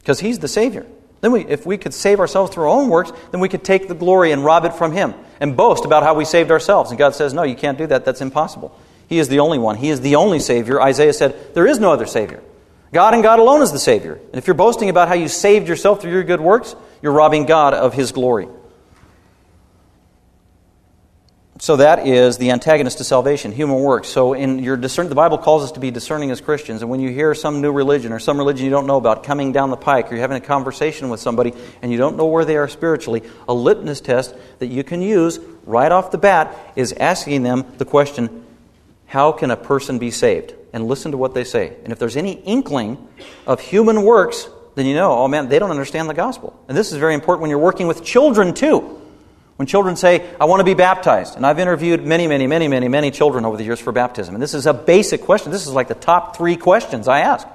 Because 0.00 0.20
He's 0.20 0.40
the 0.40 0.48
Savior. 0.48 0.86
Then, 1.22 1.32
we, 1.32 1.46
if 1.46 1.64
we 1.64 1.78
could 1.78 1.94
save 1.94 2.20
ourselves 2.20 2.52
through 2.52 2.64
our 2.64 2.80
own 2.80 2.90
works, 2.90 3.12
then 3.30 3.40
we 3.40 3.48
could 3.48 3.64
take 3.64 3.88
the 3.88 3.94
glory 3.94 4.30
and 4.30 4.44
rob 4.44 4.66
it 4.66 4.74
from 4.74 4.92
Him 4.92 5.14
and 5.40 5.56
boast 5.56 5.84
about 5.84 6.02
how 6.02 6.14
we 6.14 6.24
saved 6.24 6.50
ourselves. 6.50 6.90
And 6.90 6.98
God 6.98 7.14
says, 7.14 7.34
No, 7.34 7.42
you 7.42 7.56
can't 7.56 7.78
do 7.78 7.86
that. 7.88 8.04
That's 8.04 8.20
impossible. 8.20 8.78
He 9.08 9.18
is 9.18 9.28
the 9.28 9.40
only 9.40 9.58
one. 9.58 9.76
He 9.76 9.88
is 9.88 10.02
the 10.02 10.16
only 10.16 10.38
Savior. 10.38 10.80
Isaiah 10.80 11.12
said, 11.12 11.54
There 11.54 11.66
is 11.66 11.80
no 11.80 11.92
other 11.92 12.06
Savior. 12.06 12.42
God 12.92 13.14
and 13.14 13.22
God 13.22 13.38
alone 13.38 13.62
is 13.62 13.72
the 13.72 13.78
Savior. 13.78 14.14
And 14.14 14.36
if 14.36 14.46
you're 14.46 14.54
boasting 14.54 14.88
about 14.88 15.08
how 15.08 15.14
you 15.14 15.28
saved 15.28 15.68
yourself 15.68 16.00
through 16.00 16.12
your 16.12 16.24
good 16.24 16.40
works, 16.40 16.74
you're 17.02 17.12
robbing 17.12 17.46
God 17.46 17.74
of 17.74 17.94
His 17.94 18.12
glory. 18.12 18.48
So 21.60 21.76
that 21.76 22.06
is 22.06 22.38
the 22.38 22.52
antagonist 22.52 22.98
to 22.98 23.04
salvation, 23.04 23.52
human 23.52 23.80
works. 23.80 24.08
So 24.08 24.32
in 24.32 24.60
your 24.60 24.78
discern, 24.78 25.10
the 25.10 25.14
Bible 25.14 25.36
calls 25.36 25.62
us 25.62 25.72
to 25.72 25.80
be 25.80 25.90
discerning 25.90 26.30
as 26.30 26.40
Christians. 26.40 26.80
And 26.80 26.90
when 26.90 27.00
you 27.00 27.10
hear 27.10 27.34
some 27.34 27.60
new 27.60 27.70
religion 27.70 28.12
or 28.12 28.18
some 28.18 28.38
religion 28.38 28.64
you 28.64 28.70
don't 28.70 28.86
know 28.86 28.96
about 28.96 29.24
coming 29.24 29.52
down 29.52 29.68
the 29.68 29.76
pike, 29.76 30.06
or 30.06 30.14
you're 30.14 30.22
having 30.22 30.38
a 30.38 30.46
conversation 30.46 31.10
with 31.10 31.20
somebody 31.20 31.52
and 31.82 31.92
you 31.92 31.98
don't 31.98 32.16
know 32.16 32.24
where 32.24 32.46
they 32.46 32.56
are 32.56 32.66
spiritually, 32.66 33.22
a 33.46 33.52
litmus 33.52 34.00
test 34.00 34.34
that 34.58 34.68
you 34.68 34.82
can 34.82 35.02
use 35.02 35.38
right 35.66 35.92
off 35.92 36.10
the 36.10 36.16
bat 36.18 36.56
is 36.76 36.94
asking 36.94 37.42
them 37.42 37.66
the 37.76 37.84
question, 37.84 38.42
how 39.04 39.30
can 39.30 39.50
a 39.50 39.56
person 39.56 39.98
be 39.98 40.10
saved? 40.10 40.54
And 40.72 40.86
listen 40.86 41.12
to 41.12 41.18
what 41.18 41.34
they 41.34 41.44
say. 41.44 41.76
And 41.84 41.92
if 41.92 41.98
there's 41.98 42.16
any 42.16 42.32
inkling 42.32 43.06
of 43.46 43.60
human 43.60 44.02
works, 44.02 44.48
then 44.76 44.86
you 44.86 44.94
know, 44.94 45.12
oh 45.12 45.28
man, 45.28 45.50
they 45.50 45.58
don't 45.58 45.70
understand 45.70 46.08
the 46.08 46.14
gospel. 46.14 46.58
And 46.68 46.76
this 46.76 46.90
is 46.90 46.96
very 46.96 47.12
important 47.12 47.42
when 47.42 47.50
you're 47.50 47.58
working 47.58 47.86
with 47.86 48.02
children 48.02 48.54
too. 48.54 48.99
When 49.60 49.66
children 49.66 49.94
say, 49.94 50.26
I 50.40 50.46
want 50.46 50.60
to 50.60 50.64
be 50.64 50.72
baptized, 50.72 51.36
and 51.36 51.44
I've 51.44 51.58
interviewed 51.58 52.02
many, 52.02 52.26
many, 52.26 52.46
many, 52.46 52.66
many, 52.66 52.88
many 52.88 53.10
children 53.10 53.44
over 53.44 53.58
the 53.58 53.62
years 53.62 53.78
for 53.78 53.92
baptism, 53.92 54.34
and 54.34 54.42
this 54.42 54.54
is 54.54 54.64
a 54.64 54.72
basic 54.72 55.20
question. 55.20 55.52
This 55.52 55.66
is 55.66 55.72
like 55.74 55.88
the 55.88 55.94
top 55.94 56.34
three 56.34 56.56
questions 56.56 57.06
I 57.06 57.20
ask. 57.20 57.46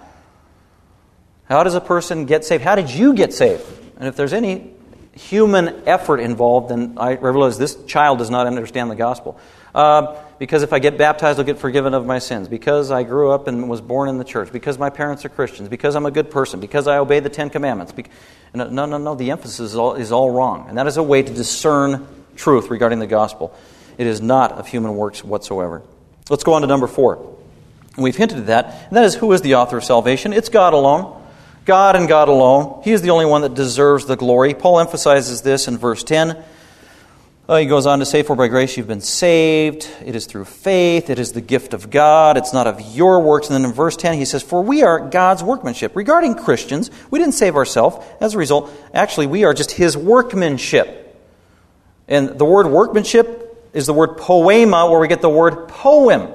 How 1.46 1.64
does 1.64 1.74
a 1.74 1.82
person 1.82 2.28
get 2.28 2.46
saved? 2.46 2.64
How 2.64 2.76
did 2.76 2.92
you 2.92 3.16
get 3.16 3.34
saved? 3.34 3.64
And 3.98 4.08
if 4.08 4.16
there's 4.16 4.34
any 4.34 4.70
human 5.14 5.88
effort 5.88 6.20
involved, 6.20 6.70
then 6.70 6.94
I 6.98 7.14
realize 7.14 7.58
this 7.58 7.84
child 7.86 8.20
does 8.20 8.30
not 8.30 8.46
understand 8.46 8.92
the 8.92 8.96
gospel. 8.96 9.40
Uh, 9.74 10.16
because 10.38 10.64
if 10.64 10.74
I 10.74 10.80
get 10.80 10.98
baptized, 10.98 11.40
I'll 11.40 11.46
get 11.46 11.58
forgiven 11.58 11.94
of 11.94 12.06
my 12.06 12.20
sins. 12.20 12.48
Because 12.48 12.92
I 12.92 13.04
grew 13.04 13.32
up 13.32 13.48
and 13.48 13.68
was 13.70 13.82
born 13.82 14.10
in 14.10 14.18
the 14.18 14.24
church. 14.24 14.52
Because 14.52 14.78
my 14.78 14.90
parents 14.90 15.26
are 15.26 15.30
Christians. 15.30 15.70
Because 15.70 15.96
I'm 15.96 16.06
a 16.06 16.12
good 16.12 16.30
person. 16.30 16.60
Because 16.60 16.88
I 16.88 16.98
obey 16.98 17.20
the 17.20 17.30
Ten 17.30 17.50
Commandments. 17.50 17.94
No, 18.56 18.86
no, 18.86 18.98
no. 18.98 19.16
The 19.16 19.32
emphasis 19.32 19.60
is 19.60 19.76
all, 19.76 19.94
is 19.94 20.12
all 20.12 20.32
wrong. 20.32 20.68
And 20.70 20.78
that 20.78 20.88
is 20.88 20.98
a 20.98 21.04
way 21.04 21.22
to 21.22 21.34
discern 21.34 22.08
truth 22.36 22.70
regarding 22.70 23.00
the 23.00 23.08
gospel. 23.08 23.56
It 23.98 24.08
is 24.08 24.22
not 24.22 24.54
of 24.54 24.68
human 24.68 24.96
works 24.96 25.24
whatsoever. 25.24 25.82
Let's 26.30 26.44
go 26.44 26.54
on 26.54 26.62
to 26.62 26.68
number 26.68 26.88
four. 26.88 27.38
We've 27.98 28.16
hinted 28.16 28.40
at 28.40 28.48
that, 28.48 28.88
and 28.88 28.98
that 28.98 29.06
is 29.06 29.16
who 29.16 29.32
is 29.32 29.42
the 29.42 29.56
author 29.56 29.78
of 29.78 29.84
salvation? 29.84 30.34
It's 30.34 30.50
God 30.50 30.74
alone. 30.74 31.22
God 31.66 31.96
and 31.96 32.08
God 32.08 32.28
alone. 32.28 32.82
He 32.84 32.92
is 32.92 33.02
the 33.02 33.10
only 33.10 33.26
one 33.26 33.42
that 33.42 33.54
deserves 33.54 34.06
the 34.06 34.16
glory. 34.16 34.54
Paul 34.54 34.80
emphasizes 34.80 35.42
this 35.42 35.68
in 35.68 35.78
verse 35.78 36.04
10. 36.04 36.44
Uh, 37.48 37.58
he 37.58 37.68
goes 37.68 37.86
on 37.86 38.00
to 38.00 38.06
say, 38.06 38.24
For 38.24 38.36
by 38.36 38.48
grace 38.48 38.76
you've 38.76 38.88
been 38.88 39.02
saved. 39.02 39.88
It 40.04 40.16
is 40.16 40.26
through 40.26 40.46
faith. 40.46 41.12
It 41.12 41.20
is 41.20 41.34
the 41.34 41.42
gift 41.42 41.76
of 41.76 41.92
God. 41.92 42.38
It's 42.38 42.54
not 42.54 42.66
of 42.66 42.82
your 42.96 43.20
works. 43.20 43.48
And 43.48 43.56
then 43.56 43.70
in 43.70 43.76
verse 43.76 43.96
10, 43.96 44.16
he 44.16 44.26
says, 44.26 44.42
For 44.42 44.64
we 44.64 44.82
are 44.82 45.00
God's 45.10 45.44
workmanship. 45.44 45.96
Regarding 45.96 46.34
Christians, 46.34 46.90
we 47.12 47.20
didn't 47.20 47.36
save 47.36 47.56
ourselves. 47.56 48.04
As 48.20 48.34
a 48.34 48.40
result, 48.40 48.72
actually, 48.96 49.28
we 49.28 49.44
are 49.44 49.54
just 49.54 49.70
his 49.70 49.96
workmanship. 49.96 51.02
And 52.08 52.30
the 52.30 52.46
word 52.46 52.66
workmanship 52.66 53.70
is 53.74 53.86
the 53.86 53.94
word 53.94 54.18
poema, 54.18 54.90
where 54.90 55.00
we 55.00 55.08
get 55.08 55.22
the 55.22 55.30
word 55.30 55.68
poem. 55.68 56.32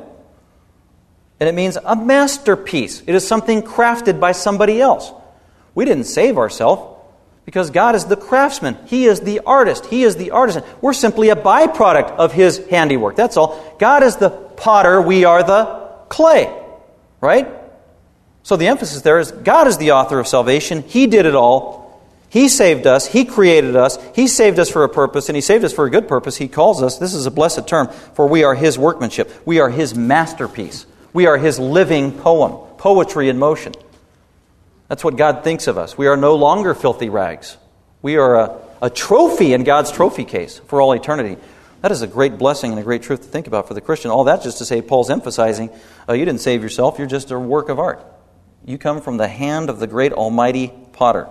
And 1.41 1.49
it 1.49 1.55
means 1.57 1.77
a 1.77 1.97
masterpiece. 1.97 3.03
It 3.05 3.17
is 3.17 3.27
something 3.27 3.63
crafted 3.63 4.21
by 4.21 4.31
somebody 4.31 4.81
else. 4.81 5.11
We 5.75 5.87
didn't 5.87 6.05
save 6.05 6.39
ourselves 6.39 6.90
because 7.51 7.71
God 7.71 7.97
is 7.97 8.05
the 8.05 8.15
craftsman. 8.15 8.79
He 8.87 9.07
is 9.07 9.23
the 9.23 9.41
artist. 9.41 9.87
He 9.87 10.05
is 10.05 10.15
the 10.15 10.31
artisan. 10.31 10.63
We're 10.81 10.93
simply 10.93 11.31
a 11.31 11.35
byproduct 11.35 12.13
of 12.13 12.33
His 12.33 12.59
handiwork. 12.69 13.17
That's 13.17 13.37
all. 13.37 13.75
God 13.81 14.05
is 14.05 14.15
the 14.15 14.31
potter. 14.31 15.03
We 15.03 15.25
are 15.25 15.43
the 15.43 15.65
clay. 16.09 16.57
Right? 17.21 17.49
So 18.45 18.57
the 18.57 18.69
emphasis 18.69 19.03
there 19.03 19.19
is 19.19 19.33
God 19.33 19.67
is 19.67 19.79
the 19.79 19.91
author 19.91 20.21
of 20.21 20.29
salvation. 20.29 20.85
He 20.85 21.09
did 21.09 21.27
it 21.27 21.35
all. 21.35 22.01
He 22.29 22.49
saved 22.49 22.87
us. 22.87 23.05
He 23.05 23.25
created 23.25 23.75
us. 23.75 23.99
He 24.15 24.29
saved 24.29 24.61
us 24.61 24.71
for 24.71 24.85
a 24.85 24.89
purpose, 24.89 25.29
and 25.29 25.35
He 25.35 25.43
saved 25.43 25.65
us 25.65 25.73
for 25.73 25.87
a 25.87 25.91
good 25.91 26.07
purpose. 26.07 26.37
He 26.37 26.47
calls 26.47 26.85
us, 26.85 26.99
this 26.99 27.15
is 27.15 27.27
a 27.27 27.33
blessed 27.33 27.67
term, 27.67 27.89
for 28.15 28.29
we 28.29 28.45
are 28.45 28.55
His 28.55 28.79
workmanship. 28.79 29.29
We 29.45 29.59
are 29.59 29.71
His 29.71 29.97
masterpiece. 29.97 30.87
We 31.13 31.27
are 31.27 31.37
His 31.37 31.59
living 31.59 32.13
poem, 32.13 32.53
poetry 32.79 33.29
in 33.29 33.41
motion. 33.41 33.73
That's 34.91 35.05
what 35.05 35.17
God 35.17 35.45
thinks 35.45 35.69
of 35.69 35.79
us. 35.79 35.97
We 35.97 36.09
are 36.09 36.17
no 36.17 36.35
longer 36.35 36.75
filthy 36.75 37.11
rags. 37.11 37.57
We 38.03 38.17
are 38.17 38.35
a, 38.35 38.61
a 38.83 38.91
trophy 38.91 39.53
in 39.53 39.63
God's 39.63 39.93
trophy 39.93 40.25
case 40.25 40.59
for 40.67 40.81
all 40.81 40.93
eternity. 40.95 41.41
That 41.81 41.93
is 41.93 42.03
a 42.03 42.09
great 42.09 42.39
blessing 42.39 42.73
and 42.73 42.81
a 42.81 42.83
great 42.83 43.03
truth 43.03 43.23
to 43.23 43.29
think 43.29 43.47
about 43.47 43.69
for 43.69 43.75
the 43.75 43.81
Christian. 43.81 44.11
All 44.11 44.25
that 44.25 44.43
just 44.43 44.59
to 44.59 44.65
say, 44.65 44.83
Paul's 44.83 45.09
emphasizing, 45.09 45.71
uh, 46.09 46.15
you 46.15 46.25
didn't 46.25 46.41
save 46.41 46.61
yourself, 46.61 46.99
you're 46.99 47.07
just 47.07 47.31
a 47.31 47.39
work 47.39 47.69
of 47.69 47.79
art. 47.79 48.05
You 48.65 48.79
come 48.79 49.01
from 49.01 49.17
the 49.17 49.29
hand 49.29 49.71
of 49.71 49.79
the 49.79 49.87
great 49.87 50.13
almighty 50.13 50.73
potter 50.93 51.29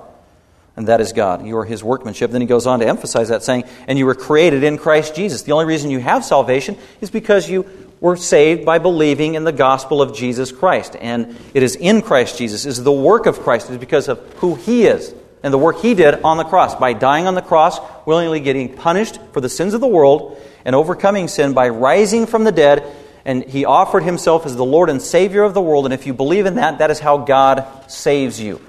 and 0.79 0.87
that 0.87 1.01
is 1.01 1.11
God. 1.11 1.45
You 1.45 1.57
are 1.57 1.65
His 1.65 1.83
workmanship. 1.83 2.31
Then 2.31 2.39
he 2.39 2.47
goes 2.47 2.65
on 2.65 2.79
to 2.79 2.87
emphasize 2.87 3.27
that, 3.27 3.43
saying, 3.43 3.65
And 3.85 3.99
you 3.99 4.05
were 4.05 4.15
created 4.15 4.63
in 4.63 4.77
Christ 4.77 5.13
Jesus. 5.13 5.41
The 5.41 5.51
only 5.51 5.65
reason 5.65 5.91
you 5.91 5.99
have 5.99 6.23
salvation 6.23 6.77
is 7.01 7.11
because 7.11 7.49
you 7.49 7.63
were 8.01 8.15
saved 8.15 8.65
by 8.65 8.79
believing 8.79 9.35
in 9.35 9.43
the 9.43 9.51
gospel 9.51 10.01
of 10.01 10.15
Jesus 10.15 10.51
Christ. 10.51 10.95
And 10.99 11.37
it 11.53 11.63
is 11.63 11.75
in 11.75 12.01
Christ 12.01 12.37
Jesus, 12.37 12.65
it 12.65 12.69
is 12.69 12.83
the 12.83 12.91
work 12.91 13.25
of 13.25 13.39
Christ, 13.39 13.69
it 13.69 13.73
is 13.73 13.79
because 13.79 14.07
of 14.07 14.19
who 14.35 14.55
He 14.55 14.85
is 14.85 15.13
and 15.43 15.53
the 15.53 15.57
work 15.57 15.79
He 15.79 15.93
did 15.93 16.21
on 16.21 16.37
the 16.37 16.43
cross. 16.43 16.75
By 16.75 16.93
dying 16.93 17.27
on 17.27 17.35
the 17.35 17.41
cross, 17.41 17.79
willingly 18.05 18.39
getting 18.39 18.73
punished 18.73 19.19
for 19.33 19.41
the 19.41 19.49
sins 19.49 19.73
of 19.73 19.81
the 19.81 19.87
world 19.87 20.41
and 20.65 20.75
overcoming 20.75 21.27
sin 21.27 21.53
by 21.53 21.69
rising 21.69 22.25
from 22.25 22.43
the 22.43 22.51
dead. 22.51 22.83
And 23.25 23.43
He 23.43 23.65
offered 23.65 24.03
Himself 24.03 24.45
as 24.45 24.55
the 24.55 24.65
Lord 24.65 24.89
and 24.89 25.01
Savior 25.01 25.43
of 25.43 25.53
the 25.53 25.61
world. 25.61 25.85
And 25.85 25.93
if 25.93 26.07
you 26.07 26.13
believe 26.13 26.45
in 26.45 26.55
that, 26.55 26.79
that 26.79 26.91
is 26.91 26.99
how 26.99 27.17
God 27.17 27.65
saves 27.89 28.39
you. 28.39 28.61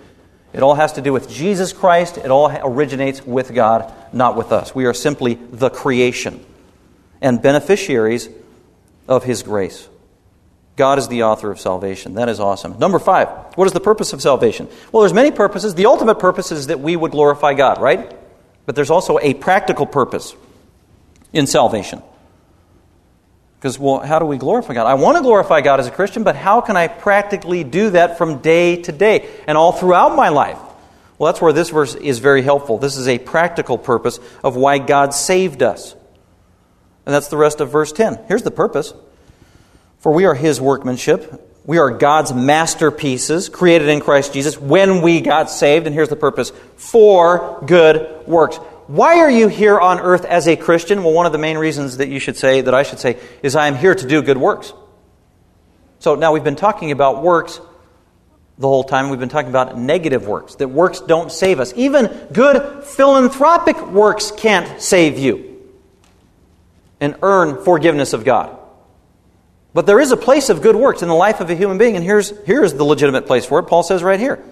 It 0.53 0.62
all 0.62 0.75
has 0.75 0.95
to 0.95 1.01
do 1.01 1.12
with 1.12 1.31
Jesus 1.31 1.73
Christ. 1.73 2.19
It 2.19 2.31
all 2.31 2.51
originates 2.51 3.25
with 3.25 3.55
God, 3.55 3.93
not 4.12 4.37
with 4.37 4.51
us. 4.51 4.75
We 4.75 4.87
are 4.87 4.95
simply 4.95 5.35
the 5.35 5.71
creation 5.71 6.45
and 7.21 7.40
beneficiaries 7.40 8.29
of 9.11 9.25
His 9.25 9.42
grace. 9.42 9.87
God 10.77 10.99
is 10.99 11.09
the 11.09 11.25
author 11.25 11.51
of 11.51 11.61
salvation. 11.61 12.14
That 12.14 12.31
is 12.31 12.40
awesome. 12.40 12.79
Number 12.79 12.99
five, 12.99 13.29
what 13.57 13.66
is 13.66 13.75
the 13.75 13.81
purpose 13.81 14.14
of 14.14 14.23
salvation? 14.23 14.66
Well, 14.90 15.03
there's 15.03 15.12
many 15.12 15.31
purposes. 15.31 15.75
The 15.75 15.85
ultimate 15.85 16.18
purpose 16.18 16.53
is 16.53 16.68
that 16.68 16.81
we 16.81 16.96
would 16.96 17.11
glorify 17.11 17.53
God, 17.53 17.83
right? 17.83 18.16
But 18.64 18.77
there's 18.77 18.88
also 18.88 19.18
a 19.18 19.35
practical 19.35 19.85
purpose 19.85 20.35
in 21.35 21.46
salvation. 21.46 22.03
Because, 23.59 23.79
well, 23.79 23.99
how 23.99 24.18
do 24.20 24.25
we 24.25 24.38
glorify 24.38 24.73
God? 24.73 24.87
I 24.87 24.94
want 24.94 25.18
to 25.18 25.23
glorify 25.23 25.61
God 25.61 25.81
as 25.81 25.87
a 25.87 25.90
Christian, 25.90 26.23
but 26.23 26.35
how 26.35 26.62
can 26.62 26.79
I 26.79 26.88
practically 26.88 27.62
do 27.62 27.90
that 27.90 28.16
from 28.16 28.38
day 28.40 28.81
to 28.83 28.92
day 28.92 29.29
and 29.46 29.59
all 29.59 29.73
throughout 29.73 30.16
my 30.16 30.31
life? 30.31 30.59
Well, 31.18 31.31
that's 31.31 31.42
where 31.42 31.53
this 31.53 31.68
verse 31.68 31.94
is 31.94 32.20
very 32.20 32.40
helpful. 32.40 32.79
This 32.79 32.96
is 32.96 33.07
a 33.07 33.18
practical 33.18 33.77
purpose 33.77 34.18
of 34.42 34.57
why 34.57 34.79
God 34.79 35.12
saved 35.12 35.62
us. 35.62 35.94
And 37.11 37.14
that's 37.16 37.27
the 37.27 37.37
rest 37.37 37.61
of 37.61 37.73
verse 37.73 37.90
10. 37.90 38.20
Here's 38.29 38.44
the 38.44 38.53
purpose 38.53 38.94
For 39.99 40.12
we 40.12 40.27
are 40.27 40.35
His 40.35 40.61
workmanship. 40.61 41.44
We 41.64 41.79
are 41.79 41.90
God's 41.90 42.33
masterpieces, 42.33 43.49
created 43.49 43.88
in 43.88 43.99
Christ 43.99 44.33
Jesus 44.33 44.57
when 44.57 45.03
we 45.03 45.20
got 45.20 45.51
saved. 45.51 45.88
And 45.88 45.92
here's 45.92 46.09
the 46.09 46.14
purpose 46.14 46.53
for 46.77 47.64
good 47.66 48.29
works. 48.29 48.59
Why 48.87 49.18
are 49.18 49.31
you 49.31 49.49
here 49.49 49.77
on 49.81 49.99
earth 49.99 50.25
as 50.25 50.46
a 50.46 50.55
Christian? 50.55 51.03
Well, 51.03 51.12
one 51.12 51.27
of 51.27 51.33
the 51.33 51.38
main 51.38 51.59
reasons 51.59 51.96
that 51.96 52.11
you 52.11 52.20
should 52.20 52.37
say, 52.37 52.61
that 52.61 52.75
I 52.75 52.85
should 52.85 53.01
say, 53.01 53.18
is 53.42 53.57
I 53.57 53.66
am 53.66 53.75
here 53.75 53.96
to 53.96 54.07
do 54.07 54.23
good 54.23 54.38
works. 54.38 54.73
So 55.99 56.14
now 56.14 56.33
we've 56.33 56.44
been 56.44 56.55
talking 56.55 56.92
about 56.92 57.25
works 57.25 57.61
the 58.57 58.68
whole 58.68 58.85
time. 58.85 59.11
We've 59.11 59.18
been 59.18 59.29
talking 59.29 59.51
about 59.51 59.77
negative 59.77 60.29
works, 60.29 60.55
that 60.55 60.68
works 60.68 61.01
don't 61.01 61.33
save 61.33 61.59
us. 61.59 61.73
Even 61.75 62.07
good 62.33 62.85
philanthropic 62.85 63.85
works 63.88 64.31
can't 64.31 64.81
save 64.81 65.18
you 65.18 65.50
and 67.01 67.17
earn 67.23 67.65
forgiveness 67.65 68.13
of 68.13 68.25
God. 68.25 68.57
But 69.73 69.87
there 69.87 70.01
is 70.01 70.11
a 70.11 70.17
place 70.17 70.49
of 70.51 70.63
good 70.63 70.77
works 70.77 71.03
in 71.03 71.09
the 71.09 71.15
life 71.15 71.41
of 71.41 71.49
a 71.49 71.55
human 71.55 71.79
being, 71.79 71.97
and 71.97 72.05
here's, 72.05 72.31
here's 72.45 72.75
the 72.75 72.85
legitimate 72.85 73.27
place 73.27 73.47
for 73.47 73.61
it. 73.61 73.65
Paul 73.65 73.83
says 73.83 74.03
right 74.03 74.21
here 74.21 74.43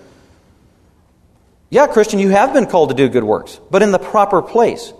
yeah, 1.70 1.86
Christian, 1.86 2.18
you 2.18 2.30
have 2.30 2.54
been 2.54 2.66
called 2.66 2.88
to 2.90 2.94
do 2.94 3.08
good 3.08 3.24
works, 3.24 3.60
but 3.70 3.82
in 3.82 3.92
the 3.92 3.98
proper 3.98 4.40
place. 4.40 4.92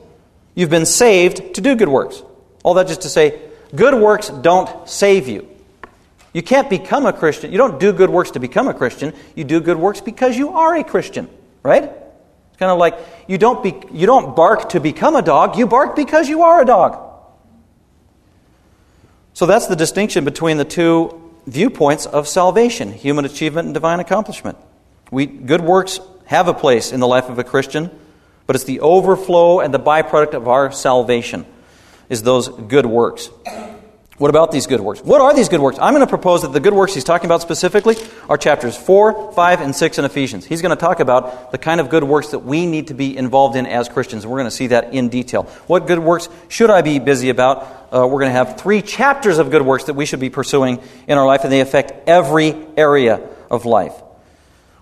You've 0.54 0.70
been 0.70 0.86
saved 0.86 1.54
to 1.54 1.60
do 1.60 1.76
good 1.76 1.88
works. 1.88 2.22
All 2.62 2.74
that 2.74 2.88
just 2.88 3.02
to 3.02 3.08
say, 3.08 3.40
good 3.74 3.94
works 3.94 4.28
don't 4.28 4.88
save 4.88 5.28
you. 5.28 5.48
You 6.34 6.42
can't 6.42 6.68
become 6.68 7.06
a 7.06 7.12
Christian. 7.12 7.52
You 7.52 7.58
don't 7.58 7.80
do 7.80 7.92
good 7.92 8.10
works 8.10 8.32
to 8.32 8.40
become 8.40 8.68
a 8.68 8.74
Christian. 8.74 9.14
You 9.34 9.44
do 9.44 9.60
good 9.60 9.78
works 9.78 10.00
because 10.00 10.36
you 10.36 10.50
are 10.50 10.76
a 10.76 10.84
Christian, 10.84 11.28
right? 11.62 11.84
It's 11.84 12.56
kind 12.58 12.70
of 12.70 12.78
like 12.78 12.98
you 13.28 13.38
don't, 13.38 13.62
be, 13.62 13.74
you 13.92 14.06
don't 14.06 14.36
bark 14.36 14.70
to 14.70 14.80
become 14.80 15.16
a 15.16 15.22
dog, 15.22 15.56
you 15.56 15.66
bark 15.66 15.96
because 15.96 16.28
you 16.28 16.42
are 16.42 16.60
a 16.60 16.66
dog. 16.66 17.07
So 19.38 19.46
that's 19.46 19.68
the 19.68 19.76
distinction 19.76 20.24
between 20.24 20.56
the 20.56 20.64
two 20.64 21.32
viewpoints 21.46 22.06
of 22.06 22.26
salvation 22.26 22.90
human 22.90 23.24
achievement 23.24 23.66
and 23.66 23.72
divine 23.72 24.00
accomplishment. 24.00 24.58
We, 25.12 25.26
good 25.26 25.60
works 25.60 26.00
have 26.26 26.48
a 26.48 26.52
place 26.52 26.90
in 26.90 26.98
the 26.98 27.06
life 27.06 27.28
of 27.28 27.38
a 27.38 27.44
Christian, 27.44 27.88
but 28.48 28.56
it's 28.56 28.64
the 28.64 28.80
overflow 28.80 29.60
and 29.60 29.72
the 29.72 29.78
byproduct 29.78 30.34
of 30.34 30.48
our 30.48 30.72
salvation 30.72 31.46
is 32.08 32.24
those 32.24 32.48
good 32.48 32.84
works. 32.84 33.30
What 34.18 34.30
about 34.30 34.50
these 34.50 34.66
good 34.66 34.80
works? 34.80 35.00
What 35.00 35.20
are 35.20 35.32
these 35.32 35.48
good 35.48 35.60
works? 35.60 35.78
I'm 35.80 35.94
going 35.94 36.04
to 36.04 36.08
propose 36.08 36.42
that 36.42 36.52
the 36.52 36.58
good 36.58 36.72
works 36.72 36.92
he's 36.92 37.04
talking 37.04 37.26
about 37.26 37.40
specifically 37.40 37.94
are 38.28 38.36
chapters 38.36 38.76
4, 38.76 39.32
5, 39.32 39.60
and 39.60 39.74
6 39.74 39.98
in 39.98 40.04
Ephesians. 40.04 40.44
He's 40.44 40.60
going 40.60 40.76
to 40.76 40.80
talk 40.80 40.98
about 40.98 41.52
the 41.52 41.58
kind 41.58 41.80
of 41.80 41.88
good 41.88 42.02
works 42.02 42.32
that 42.32 42.40
we 42.40 42.66
need 42.66 42.88
to 42.88 42.94
be 42.94 43.16
involved 43.16 43.54
in 43.54 43.64
as 43.64 43.88
Christians. 43.88 44.26
We're 44.26 44.38
going 44.38 44.46
to 44.46 44.50
see 44.50 44.66
that 44.68 44.92
in 44.92 45.08
detail. 45.08 45.44
What 45.68 45.86
good 45.86 46.00
works 46.00 46.28
should 46.48 46.68
I 46.68 46.82
be 46.82 46.98
busy 46.98 47.28
about? 47.30 47.62
Uh, 47.94 48.08
we're 48.08 48.18
going 48.18 48.32
to 48.32 48.36
have 48.36 48.60
three 48.60 48.82
chapters 48.82 49.38
of 49.38 49.52
good 49.52 49.62
works 49.62 49.84
that 49.84 49.94
we 49.94 50.04
should 50.04 50.20
be 50.20 50.30
pursuing 50.30 50.82
in 51.06 51.16
our 51.16 51.26
life, 51.26 51.44
and 51.44 51.52
they 51.52 51.60
affect 51.60 52.08
every 52.08 52.56
area 52.76 53.24
of 53.52 53.66
life. 53.66 53.94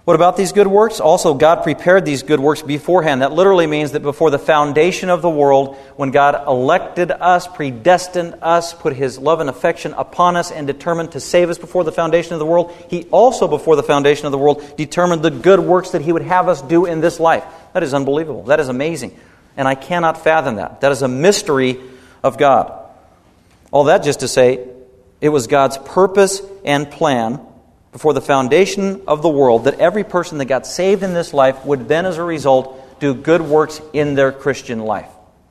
What 0.06 0.14
about 0.14 0.36
these 0.36 0.52
good 0.52 0.68
works? 0.68 1.00
Also, 1.00 1.34
God 1.34 1.64
prepared 1.64 2.04
these 2.04 2.22
good 2.22 2.38
works 2.38 2.62
beforehand. 2.62 3.22
That 3.22 3.32
literally 3.32 3.66
means 3.66 3.90
that 3.90 4.04
before 4.04 4.30
the 4.30 4.38
foundation 4.38 5.10
of 5.10 5.20
the 5.20 5.28
world, 5.28 5.74
when 5.96 6.12
God 6.12 6.46
elected 6.46 7.10
us, 7.10 7.48
predestined 7.48 8.36
us, 8.40 8.72
put 8.72 8.92
His 8.92 9.18
love 9.18 9.40
and 9.40 9.50
affection 9.50 9.94
upon 9.94 10.36
us, 10.36 10.52
and 10.52 10.64
determined 10.64 11.10
to 11.12 11.20
save 11.20 11.50
us 11.50 11.58
before 11.58 11.82
the 11.82 11.90
foundation 11.90 12.34
of 12.34 12.38
the 12.38 12.46
world, 12.46 12.72
He 12.88 13.02
also, 13.10 13.48
before 13.48 13.74
the 13.74 13.82
foundation 13.82 14.26
of 14.26 14.30
the 14.30 14.38
world, 14.38 14.76
determined 14.76 15.22
the 15.22 15.30
good 15.32 15.58
works 15.58 15.90
that 15.90 16.02
He 16.02 16.12
would 16.12 16.22
have 16.22 16.46
us 16.46 16.62
do 16.62 16.84
in 16.84 17.00
this 17.00 17.18
life. 17.18 17.42
That 17.72 17.82
is 17.82 17.92
unbelievable. 17.92 18.44
That 18.44 18.60
is 18.60 18.68
amazing. 18.68 19.18
And 19.56 19.66
I 19.66 19.74
cannot 19.74 20.22
fathom 20.22 20.54
that. 20.54 20.82
That 20.82 20.92
is 20.92 21.02
a 21.02 21.08
mystery 21.08 21.80
of 22.22 22.38
God. 22.38 22.72
All 23.72 23.82
that 23.84 24.04
just 24.04 24.20
to 24.20 24.28
say, 24.28 24.68
it 25.20 25.30
was 25.30 25.48
God's 25.48 25.78
purpose 25.78 26.42
and 26.64 26.88
plan 26.88 27.40
before 27.96 28.12
the 28.12 28.20
foundation 28.20 29.00
of 29.08 29.22
the 29.22 29.28
world 29.30 29.64
that 29.64 29.80
every 29.80 30.04
person 30.04 30.36
that 30.36 30.44
got 30.44 30.66
saved 30.66 31.02
in 31.02 31.14
this 31.14 31.32
life 31.32 31.64
would 31.64 31.88
then, 31.88 32.04
as 32.04 32.18
a 32.18 32.22
result, 32.22 33.00
do 33.00 33.14
good 33.14 33.40
works 33.40 33.80
in 33.94 34.14
their 34.14 34.30
Christian 34.32 34.80
life. 34.80 35.08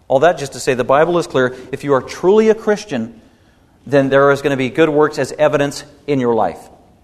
All 0.08 0.20
that 0.20 0.38
just 0.38 0.54
to 0.54 0.60
say 0.60 0.76
the 0.76 0.84
Bible 0.84 1.18
is 1.18 1.26
clear. 1.26 1.56
If 1.72 1.84
you 1.84 1.94
are 1.94 2.04
truly 2.04 2.50
a 2.50 2.54
Christian, 2.54 3.20
then 3.88 4.10
there 4.10 4.30
is 4.30 4.44
going 4.44 4.52
to 4.52 4.58
be 4.58 4.70
good 4.70 4.90
works 4.90 5.18
as 5.18 5.32
evidence 5.32 5.86
in 6.06 6.20
your 6.20 6.36
life. 6.36 6.60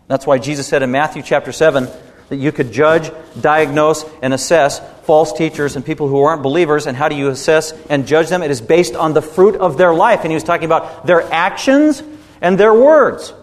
That's 0.08 0.28
why 0.28 0.38
Jesus 0.38 0.68
said 0.68 0.84
in 0.84 0.92
Matthew 0.92 1.24
chapter 1.24 1.52
7 1.52 1.88
that 2.30 2.36
you 2.36 2.52
could 2.52 2.72
judge, 2.72 3.12
diagnose, 3.42 4.06
and 4.22 4.36
assess 4.36 4.80
false 5.06 5.34
teachers 5.34 5.76
and 5.76 5.84
people 5.84 6.08
who 6.08 6.22
aren't 6.22 6.44
believers, 6.44 6.86
and 6.86 6.96
how 6.96 7.10
do 7.10 7.16
you 7.16 7.30
assess 7.30 7.72
and 7.89 8.06
judge 8.06 8.30
them? 8.30 8.44
It 8.44 8.52
is 8.52 8.62
based 8.62 8.94
on 8.94 9.16
the 9.16 9.24
fruit 9.24 9.56
of 9.56 9.80
their 9.80 9.92
life. 9.92 10.20
And 10.22 10.30
he 10.30 10.36
was 10.36 10.44
talking 10.44 10.66
about 10.66 11.08
their 11.08 11.24
actions 11.34 12.04
and 12.42 12.60
their 12.60 12.76
words. 12.76 13.34